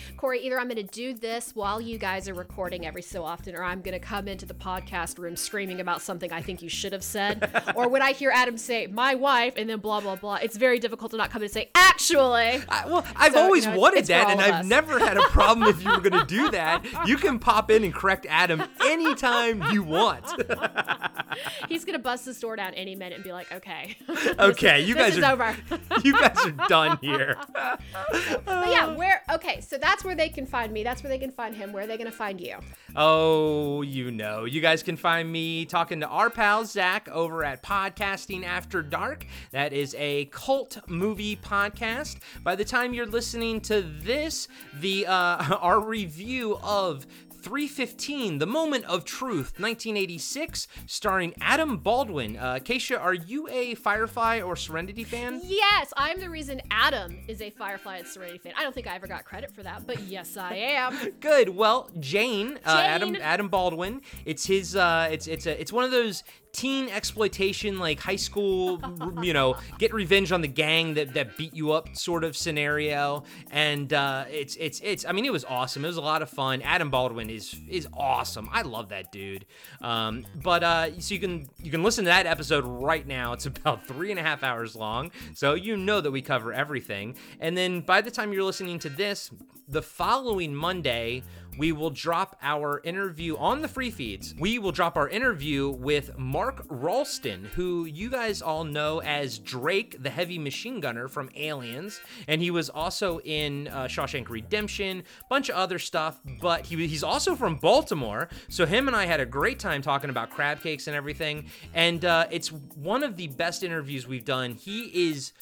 Mm-hmm. 0.07 0.17
Corey, 0.17 0.41
either 0.41 0.59
I'm 0.59 0.69
going 0.69 0.77
to 0.77 0.93
do 0.93 1.15
this 1.15 1.53
while 1.55 1.81
you 1.81 1.99
guys 1.99 2.29
are 2.29 2.35
recording 2.35 2.87
every 2.87 3.03
so 3.03 3.25
often, 3.25 3.55
or 3.55 3.63
I'm 3.63 3.81
going 3.81 3.93
to 3.99 4.05
come 4.05 4.29
into 4.29 4.47
the 4.47 4.55
podcast 4.55 5.19
room 5.19 5.37
screaming 5.37 5.81
about 5.81 6.03
something 6.03 6.33
I 6.33 6.43
think 6.43 6.63
you 6.63 6.69
should 6.69 6.93
have 6.93 7.05
said. 7.05 7.51
or 7.77 7.89
when 7.89 8.03
I 8.03 8.13
hear 8.13 8.31
Adam 8.31 8.57
say, 8.59 8.87
my 8.87 9.15
wife, 9.15 9.55
and 9.57 9.69
then 9.69 9.81
blah, 9.81 10.01
blah, 10.01 10.17
blah, 10.17 10.37
it's 10.37 10.57
very 10.57 10.79
difficult 10.79 11.11
to 11.13 11.17
not 11.17 11.31
come 11.31 11.43
in 11.43 11.47
and 11.47 11.53
say, 11.53 11.71
actually. 11.75 12.63
I, 12.69 12.87
well, 12.87 13.05
I've 13.17 13.33
So, 13.33 13.39
you 13.39 13.45
always 13.45 13.67
know, 13.67 13.79
wanted 13.79 14.07
that, 14.07 14.31
and 14.31 14.41
I've 14.41 14.61
us. 14.61 14.67
never 14.67 14.99
had 14.99 15.17
a 15.17 15.23
problem 15.23 15.69
if 15.69 15.83
you 15.83 15.91
were 15.91 16.01
going 16.01 16.19
to 16.21 16.27
do 16.27 16.51
that. 16.51 16.85
You 17.05 17.17
can 17.19 17.39
pop 17.39 17.71
in 17.71 17.85
and 17.85 17.93
correct 17.93 18.25
Adam 18.31 18.63
anytime 18.81 19.63
you 19.73 19.83
want. 19.83 20.25
He's 21.69 21.85
going 21.85 21.95
to 21.95 22.03
bust 22.03 22.25
this 22.25 22.41
door 22.41 22.57
down 22.57 22.73
any 22.75 22.95
minute 22.95 23.17
and 23.17 23.25
be 23.25 23.33
like, 23.33 23.53
okay. 23.53 23.97
Okay, 24.39 24.81
you 24.81 24.95
guys 24.95 25.19
are 25.19 25.33
over. 25.33 25.55
you 26.03 26.13
guys 26.19 26.39
are 26.47 26.53
done 26.69 26.99
here. 27.03 27.37
but 27.53 28.71
yeah, 28.71 28.95
where, 28.95 29.23
okay, 29.33 29.61
so 29.61 29.77
that's 29.95 30.05
where 30.05 30.17
they 30.17 30.29
can 30.29 30.45
find 30.45 30.73
me. 30.73 30.83
That's 30.83 31.05
where 31.05 31.09
they 31.09 31.19
can 31.19 31.31
find 31.31 31.55
him. 31.55 31.73
Where 31.73 31.85
are 31.85 31.87
they 31.87 31.97
going 31.97 32.11
to 32.11 32.17
find 32.17 32.41
you? 32.41 32.57
Oh, 32.97 33.83
you 33.83 34.11
know, 34.11 34.45
you 34.45 34.61
guys 34.61 34.83
can 34.83 34.97
find 34.97 35.31
me 35.31 35.65
talking 35.67 36.01
to 36.01 36.09
our 36.09 36.31
pal 36.31 36.65
Zach 36.65 37.09
over 37.13 37.45
at 37.45 37.63
Podcasting 37.63 38.45
After 38.45 38.83
Dark. 38.83 39.25
That 39.53 39.73
is 39.73 39.95
a 39.97 40.25
cult 40.33 40.79
movie 40.89 41.37
podcast. 41.37 42.17
By 42.43 42.57
the 42.57 42.65
time 42.65 42.93
you're 42.93 43.07
listening 43.07 43.61
to 43.63 43.83
this, 43.83 44.49
the 44.81 45.07
uh, 45.07 45.13
our 45.61 45.79
review 45.79 46.59
of 46.61 47.07
315, 47.45 48.39
The 48.39 48.47
Moment 48.47 48.87
of 48.87 49.05
Truth, 49.05 49.61
1986, 49.61 50.67
starring 50.87 51.35
Adam 51.43 51.77
Baldwin. 51.77 52.39
Uh, 52.39 52.55
Keisha, 52.55 52.99
are 52.99 53.13
you 53.13 53.47
a 53.51 53.75
Firefly 53.75 54.41
or 54.41 54.57
Serenity 54.57 55.05
fan? 55.05 55.43
Yes, 55.45 55.93
I'm 55.99 56.21
the 56.21 56.31
reason 56.31 56.63
Adam 56.71 57.19
is 57.29 57.43
a 57.43 57.51
Firefly 57.51 57.99
and 57.99 58.07
Serenity 58.07 58.39
fan. 58.39 58.55
I 58.57 58.63
don't 58.63 58.75
think 58.75 58.87
I 58.87 58.95
ever 58.95 59.07
got 59.07 59.27
credit 59.27 59.53
for 59.53 59.63
that, 59.63 59.87
but 59.87 60.01
yes, 60.05 60.39
I 60.39 60.55
am. 60.55 61.13
Good. 61.21 61.51
Well, 61.51 61.91
Jayne, 62.01 62.59
uh, 62.65 62.81
Adam 62.83 63.15
Adam 63.17 63.49
Baldwin. 63.49 64.01
It's 64.25 64.47
his. 64.47 64.75
Uh, 64.75 65.09
it's 65.11 65.27
it's 65.27 65.45
a 65.45 65.61
it's 65.61 65.73
one 65.73 65.85
of 65.85 65.91
those 65.91 66.25
teen 66.55 66.89
exploitation, 66.89 67.79
like 67.79 68.01
high 68.01 68.17
school, 68.17 68.81
you 69.23 69.33
know, 69.33 69.57
get 69.79 69.93
revenge 69.93 70.33
on 70.33 70.41
the 70.41 70.49
gang 70.49 70.95
that, 70.95 71.13
that 71.15 71.37
beat 71.37 71.55
you 71.55 71.73
up 71.73 71.95
sort 71.97 72.25
of 72.25 72.37
scenario. 72.37 73.25
And 73.51 73.93
uh, 73.93 74.25
it's 74.31 74.57
it's 74.57 74.81
it's. 74.83 75.05
I 75.05 75.13
mean, 75.13 75.25
it 75.25 75.33
was 75.33 75.45
awesome. 75.45 75.85
It 75.85 75.89
was 75.89 75.97
a 75.97 76.03
lot 76.03 76.23
of 76.23 76.31
fun. 76.31 76.63
Adam 76.63 76.91
Baldwin 76.91 77.29
is 77.29 77.55
is 77.69 77.87
awesome. 77.93 78.49
I 78.53 78.63
love 78.63 78.89
that 78.91 79.13
dude. 79.13 79.45
Um, 79.83 80.25
but 80.43 80.63
uh, 80.63 81.01
so 81.01 81.13
you 81.13 81.21
can 81.21 81.49
you 81.63 81.71
can 81.71 81.83
listen 81.83 82.05
to 82.05 82.11
that 82.11 82.27
episode 82.27 82.65
right 82.65 83.07
now. 83.07 83.33
It's 83.33 83.47
about 83.65 83.87
three 83.87 84.11
and 84.11 84.19
a 84.19 84.23
half 84.23 84.43
hours 84.43 84.77
long, 84.77 85.11
so 85.35 85.55
you 85.55 85.77
know 85.77 86.01
that 86.01 86.11
we 86.11 86.23
cover 86.23 86.53
everything. 86.53 87.17
And 87.41 87.57
then 87.57 87.81
by 87.81 88.01
the 88.01 88.11
time 88.11 88.33
you're 88.33 88.45
listening 88.45 88.79
to 88.81 88.89
this, 88.89 89.31
the 89.69 89.83
following 89.83 90.55
Monday 90.55 91.23
we 91.59 91.73
will 91.73 91.91
drop 91.91 92.37
our 92.43 92.81
interview 92.85 93.37
on 93.37 93.63
the 93.63 93.69
free 93.69 93.91
feeds. 93.91 94.35
We 94.39 94.59
will 94.59 94.73
drop 94.73 94.97
our 94.97 95.09
interview 95.09 95.71
with 95.71 96.19
Mark 96.19 96.65
Rolston, 96.69 97.45
who 97.55 97.85
you 97.85 98.11
guys 98.11 98.43
all 98.43 98.65
know 98.65 99.01
as 99.03 99.39
Drake, 99.39 100.03
the 100.03 100.11
heavy 100.11 100.39
machine 100.39 100.81
gunner 100.81 101.09
from 101.09 101.31
Aliens, 101.37 102.01
and 102.29 102.41
he 102.41 102.51
was 102.51 102.71
also 102.71 103.21
in 103.21 103.69
uh, 103.69 103.85
Shawshank 103.85 104.29
Redemption, 104.29 105.05
bunch 105.29 105.49
of 105.49 105.57
other 105.57 105.79
stuff. 105.79 106.21
But 106.41 106.67
he, 106.67 106.87
he's 106.87 107.05
also 107.05 107.35
from 107.35 107.57
Baltimore, 107.57 108.29
so 108.49 108.67
him 108.67 108.89
and 108.89 108.97
I 108.97 109.07
had 109.07 109.21
a 109.21 109.27
great 109.27 109.59
time 109.59 109.83
talking 109.83 110.11
about 110.11 110.31
crab 110.31 110.61
cakes 110.61 110.87
and 110.87 110.97
everything. 110.97 111.47
And 111.73 112.05
uh, 112.05 112.27
it's 112.31 112.53
one 112.53 113.03
of 113.03 113.17
the 113.17 113.29
best 113.29 113.63
interviews 113.63 114.07
we've 114.07 114.25
done. 114.25 114.55
He 114.55 115.11
is 115.11 115.33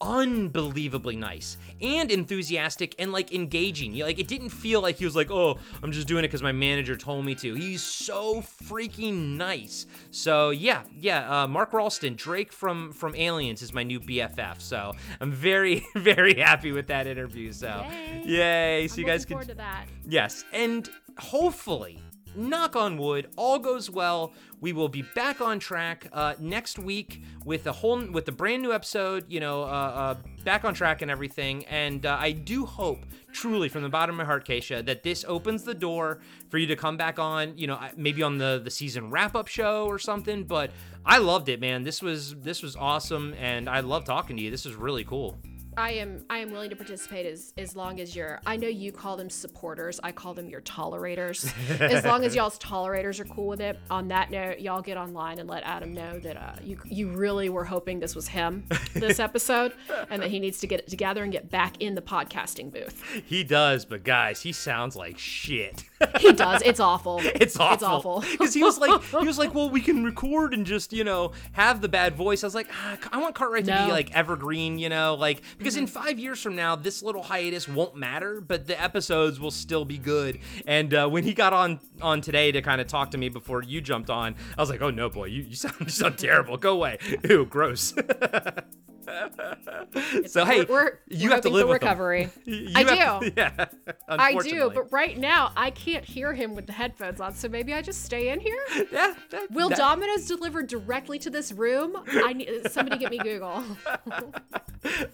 unbelievably 0.00 1.16
nice 1.16 1.56
and 1.80 2.10
enthusiastic 2.10 2.94
and 2.98 3.12
like 3.12 3.32
engaging. 3.34 3.94
You- 3.94 4.04
Like 4.04 4.18
it 4.18 4.28
didn't 4.28 4.48
feel 4.50 4.80
like 4.80 4.96
he 4.96 5.04
was 5.04 5.14
like, 5.16 5.30
"Oh, 5.30 5.58
I'm 5.82 5.92
just 5.92 6.08
doing 6.08 6.24
it 6.24 6.28
because 6.28 6.42
my 6.42 6.52
manager 6.52 6.96
told 6.96 7.24
me 7.24 7.34
to." 7.36 7.54
He's 7.54 7.82
so 7.82 8.40
freaking 8.40 9.36
nice. 9.36 9.86
So 10.10 10.50
yeah, 10.50 10.82
yeah. 10.96 11.42
Uh, 11.42 11.46
Mark 11.46 11.72
Rolston, 11.72 12.14
Drake 12.16 12.52
from 12.52 12.92
from 12.92 13.14
Aliens, 13.14 13.62
is 13.62 13.72
my 13.72 13.82
new 13.82 14.00
BFF. 14.00 14.60
So 14.60 14.92
I'm 15.20 15.32
very 15.32 15.84
very 15.94 16.34
happy 16.34 16.72
with 16.72 16.86
that 16.88 17.06
interview. 17.06 17.52
So 17.52 17.84
Yay. 17.90 18.22
yay! 18.24 18.88
So 18.88 18.94
I'm 18.94 19.00
you 19.00 19.06
guys 19.06 19.24
can 19.24 19.34
forward 19.34 19.48
to 19.48 19.54
that. 19.54 19.86
Yes, 20.06 20.44
and 20.52 20.88
hopefully, 21.18 22.00
knock 22.34 22.76
on 22.76 22.96
wood, 22.96 23.28
all 23.36 23.58
goes 23.58 23.90
well. 23.90 24.32
We 24.60 24.72
will 24.72 24.88
be 24.88 25.02
back 25.02 25.40
on 25.40 25.58
track 25.58 26.06
uh, 26.12 26.34
next 26.38 26.78
week 26.78 27.22
with 27.44 27.66
a 27.66 27.72
whole 27.72 28.04
with 28.10 28.28
a 28.28 28.32
brand 28.32 28.62
new 28.62 28.72
episode. 28.72 29.24
You 29.28 29.40
know, 29.40 29.62
uh, 29.62 29.66
uh, 29.66 30.14
back 30.44 30.64
on 30.64 30.74
track 30.74 31.02
and 31.02 31.10
everything. 31.10 31.64
And 31.66 32.04
uh, 32.04 32.16
I 32.20 32.32
do 32.32 32.66
hope, 32.66 33.06
truly, 33.32 33.68
from 33.68 33.82
the 33.82 33.88
bottom 33.88 34.14
of 34.14 34.18
my 34.18 34.24
heart, 34.24 34.46
Keisha, 34.46 34.84
that 34.84 35.02
this 35.02 35.24
opens 35.26 35.64
the 35.64 35.74
door 35.74 36.20
for 36.50 36.58
you 36.58 36.66
to 36.66 36.76
come 36.76 36.96
back 36.96 37.18
on. 37.18 37.56
You 37.56 37.68
know, 37.68 37.80
maybe 37.96 38.22
on 38.22 38.38
the 38.38 38.60
the 38.62 38.70
season 38.70 39.10
wrap 39.10 39.34
up 39.34 39.48
show 39.48 39.86
or 39.86 39.98
something. 39.98 40.44
But 40.44 40.70
I 41.06 41.18
loved 41.18 41.48
it, 41.48 41.60
man. 41.60 41.84
This 41.84 42.02
was 42.02 42.34
this 42.36 42.62
was 42.62 42.76
awesome, 42.76 43.34
and 43.38 43.68
I 43.68 43.80
love 43.80 44.04
talking 44.04 44.36
to 44.36 44.42
you. 44.42 44.50
This 44.50 44.66
is 44.66 44.74
really 44.74 45.04
cool. 45.04 45.38
I 45.80 45.92
am 45.92 46.24
I 46.28 46.38
am 46.38 46.52
willing 46.52 46.68
to 46.70 46.76
participate 46.76 47.24
as 47.24 47.54
as 47.56 47.74
long 47.74 48.00
as 48.00 48.14
you're 48.14 48.40
I 48.46 48.56
know 48.56 48.68
you 48.68 48.92
call 48.92 49.16
them 49.16 49.30
supporters, 49.30 49.98
I 50.02 50.12
call 50.12 50.34
them 50.34 50.48
your 50.48 50.60
tolerators. 50.60 51.50
as 51.80 52.04
long 52.04 52.24
as 52.24 52.34
y'all's 52.36 52.58
tolerators 52.58 53.18
are 53.18 53.24
cool 53.24 53.46
with 53.46 53.60
it. 53.60 53.78
On 53.90 54.08
that 54.08 54.30
note, 54.30 54.60
y'all 54.60 54.82
get 54.82 54.98
online 54.98 55.38
and 55.38 55.48
let 55.48 55.62
Adam 55.62 55.94
know 55.94 56.18
that 56.18 56.36
uh, 56.36 56.52
you 56.62 56.78
you 56.84 57.08
really 57.08 57.48
were 57.48 57.64
hoping 57.64 57.98
this 57.98 58.14
was 58.14 58.28
him 58.28 58.64
this 58.92 59.18
episode 59.28 59.72
and 60.10 60.20
that 60.20 60.30
he 60.30 60.38
needs 60.38 60.58
to 60.60 60.66
get 60.66 60.80
it 60.80 60.88
together 60.88 61.22
and 61.22 61.32
get 61.32 61.50
back 61.50 61.80
in 61.80 61.94
the 61.94 62.02
podcasting 62.02 62.70
booth. 62.70 63.02
He 63.24 63.42
does, 63.42 63.86
but 63.86 64.04
guys, 64.04 64.42
he 64.42 64.52
sounds 64.52 64.96
like 64.96 65.18
shit. 65.18 65.84
He 66.18 66.32
does. 66.32 66.62
It's 66.62 66.80
awful. 66.80 67.20
It's 67.40 67.56
awful. 67.58 67.74
It's 67.74 67.82
awful. 67.82 68.20
Because 68.20 68.52
he 68.52 68.62
was 68.62 68.78
like, 68.78 69.02
he 69.02 69.26
was 69.26 69.38
like, 69.38 69.54
well, 69.54 69.70
we 69.70 69.80
can 69.80 70.04
record 70.04 70.52
and 70.52 70.66
just, 70.66 70.92
you 70.92 71.04
know, 71.04 71.32
have 71.52 71.80
the 71.80 71.88
bad 71.88 72.14
voice. 72.14 72.44
I 72.44 72.46
was 72.46 72.54
like, 72.54 72.68
ah, 72.70 72.98
I 73.12 73.18
want 73.18 73.34
Cartwright 73.34 73.64
to 73.64 73.84
be 73.86 73.90
like 73.90 74.14
evergreen, 74.14 74.78
you 74.78 74.88
know, 74.88 75.14
like 75.14 75.42
because 75.58 75.69
in 75.76 75.86
five 75.86 76.18
years 76.18 76.40
from 76.40 76.56
now, 76.56 76.76
this 76.76 77.02
little 77.02 77.22
hiatus 77.22 77.68
won't 77.68 77.96
matter, 77.96 78.40
but 78.40 78.66
the 78.66 78.80
episodes 78.80 79.40
will 79.40 79.50
still 79.50 79.84
be 79.84 79.98
good. 79.98 80.38
And 80.66 80.92
uh, 80.94 81.08
when 81.08 81.24
he 81.24 81.34
got 81.34 81.52
on 81.52 81.80
on 82.00 82.20
today 82.20 82.52
to 82.52 82.62
kind 82.62 82.80
of 82.80 82.86
talk 82.86 83.10
to 83.12 83.18
me 83.18 83.28
before 83.28 83.62
you 83.62 83.80
jumped 83.80 84.10
on, 84.10 84.34
I 84.56 84.60
was 84.60 84.70
like, 84.70 84.82
oh 84.82 84.90
no, 84.90 85.08
boy, 85.08 85.26
you, 85.26 85.42
you 85.42 85.54
sound 85.54 85.76
you 85.80 85.88
sound 85.88 86.18
terrible. 86.18 86.56
Go 86.56 86.74
away. 86.74 86.98
Ew, 87.24 87.44
gross. 87.46 87.94
so 90.26 90.44
hey, 90.44 90.64
We're, 90.64 90.98
you 91.08 91.28
we're 91.28 91.34
have 91.34 91.42
to 91.42 91.50
live 91.50 91.68
with 91.68 91.82
recovery. 91.82 92.28
I 92.74 92.84
have- 92.84 93.20
do. 93.20 93.32
yeah, 93.36 93.66
I 94.08 94.34
do, 94.34 94.70
but 94.74 94.92
right 94.92 95.16
now 95.18 95.52
I 95.56 95.70
can't 95.70 96.04
hear 96.04 96.32
him 96.32 96.54
with 96.54 96.66
the 96.66 96.72
headphones 96.72 97.20
on, 97.20 97.34
so 97.34 97.48
maybe 97.48 97.74
I 97.74 97.82
just 97.82 98.04
stay 98.04 98.28
in 98.30 98.40
here. 98.40 98.62
yeah, 98.92 99.14
that- 99.30 99.50
Will 99.50 99.68
that- 99.68 99.78
Domino's 99.78 100.26
deliver 100.26 100.62
directly 100.62 101.18
to 101.20 101.30
this 101.30 101.52
room? 101.52 101.96
I 102.06 102.32
need 102.32 102.70
somebody 102.70 102.98
get 102.98 103.10
me 103.10 103.18
Google. 103.18 103.64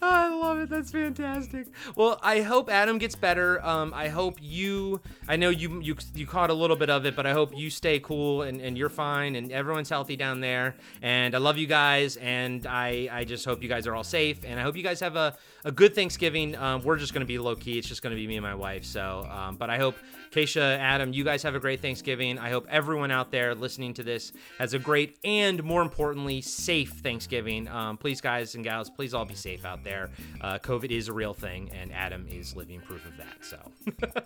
I 0.01 0.29
love 0.29 0.59
it. 0.59 0.69
That's 0.71 0.91
fantastic. 0.93 1.67
Well, 1.97 2.19
I 2.23 2.41
hope 2.43 2.71
Adam 2.71 2.99
gets 2.99 3.17
better. 3.17 3.65
Um, 3.67 3.93
I 3.95 4.09
hope 4.09 4.39
you. 4.41 5.01
I 5.29 5.37
know 5.37 5.49
you 5.49 5.81
you 5.81 5.97
you 6.15 6.27
caught 6.27 6.51
a 6.51 6.55
little 6.55 6.77
bit 6.77 6.89
of 6.91 7.05
it, 7.05 7.17
but 7.17 7.27
I 7.27 7.33
hope 7.33 7.57
you 7.57 7.69
stay 7.71 7.99
cool 7.99 8.43
and, 8.43 8.61
and 8.61 8.79
you're 8.79 8.89
fine 8.89 9.35
and 9.35 9.51
everyone's 9.51 9.89
healthy 9.89 10.17
down 10.17 10.41
there. 10.41 10.77
And 11.03 11.35
I 11.35 11.39
love 11.39 11.59
you 11.59 11.67
guys, 11.67 12.17
and 12.17 12.65
I 12.67 13.09
I 13.11 13.25
just 13.25 13.45
hope 13.45 13.63
you 13.63 13.69
guys 13.69 13.86
are 13.87 13.95
all 13.95 14.05
safe, 14.05 14.41
and 14.45 14.59
I 14.59 14.63
hope 14.63 14.77
you 14.77 14.83
guys 14.83 15.01
have 15.01 15.17
a 15.17 15.37
a 15.65 15.73
good 15.73 15.95
Thanksgiving. 15.95 16.55
Um, 16.57 16.83
we're 16.83 16.97
just 16.97 17.13
gonna 17.13 17.25
be 17.27 17.39
low 17.39 17.57
key. 17.57 17.79
It's 17.79 17.89
just 17.89 18.03
gonna 18.03 18.15
be 18.15 18.27
me 18.27 18.37
and 18.37 18.43
my 18.43 18.55
wife. 18.55 18.85
So, 18.85 19.27
um, 19.31 19.57
but 19.57 19.71
I 19.71 19.79
hope 19.79 19.97
Keisha, 20.37 20.79
Adam, 20.79 21.15
you 21.15 21.25
guys 21.25 21.43
have 21.45 21.55
a 21.55 21.59
great 21.59 21.81
Thanksgiving. 21.81 22.39
I 22.39 22.51
hope 22.51 22.67
everyone 22.69 23.11
out 23.11 23.31
there 23.31 23.55
listening 23.55 23.95
to 23.95 24.03
this 24.03 24.35
has 24.59 24.75
a 24.75 24.79
great 24.79 25.17
and 25.25 25.65
more 25.65 25.81
importantly, 25.81 26.43
safe 26.43 26.91
Thanksgiving. 26.91 27.67
Um, 27.69 27.97
please, 27.97 28.21
guys 28.21 28.55
and 28.55 28.63
gals, 28.63 28.91
please 28.91 29.15
all 29.15 29.25
be 29.25 29.35
safe 29.35 29.65
out 29.65 29.83
there. 29.83 30.11
Uh, 30.43 30.59
COVID 30.59 30.91
is 30.91 31.09
a 31.09 31.15
real 31.15 31.33
thing, 31.33 31.71
and 31.73 31.91
Adam 31.91 32.27
is 32.31 32.55
living 32.55 32.83
proof 32.83 33.07
of 33.07 33.17
that. 33.17 33.39
So, 33.41 33.57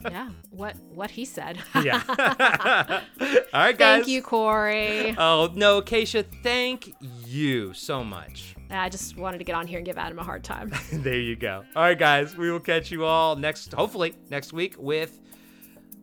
yeah, 0.11 0.30
what 0.50 0.74
what 0.92 1.12
he 1.12 1.24
said. 1.24 1.58
yeah. 1.84 2.02
all 3.20 3.61
right, 3.61 3.78
guys. 3.78 3.98
Thank 3.98 4.08
you, 4.08 4.20
Corey. 4.20 5.14
Oh 5.16 5.52
no, 5.54 5.80
Keisha, 5.80 6.24
thank 6.42 6.92
you 7.24 7.72
so 7.72 8.02
much. 8.02 8.56
I 8.68 8.88
just 8.88 9.16
wanted 9.16 9.38
to 9.38 9.44
get 9.44 9.54
on 9.54 9.68
here 9.68 9.78
and 9.78 9.86
give 9.86 9.96
Adam 9.96 10.18
a 10.18 10.24
hard 10.24 10.42
time. 10.42 10.72
there 10.92 11.20
you 11.20 11.36
go. 11.36 11.62
All 11.76 11.82
right, 11.84 11.98
guys, 11.98 12.36
we 12.36 12.50
will 12.50 12.58
catch 12.58 12.90
you 12.90 13.04
all 13.04 13.36
next, 13.36 13.72
hopefully 13.72 14.14
next 14.28 14.52
week 14.52 14.74
with 14.76 15.20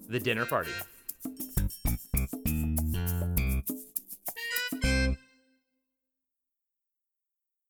the 0.07 0.19
dinner 0.19 0.45
party. 0.45 0.71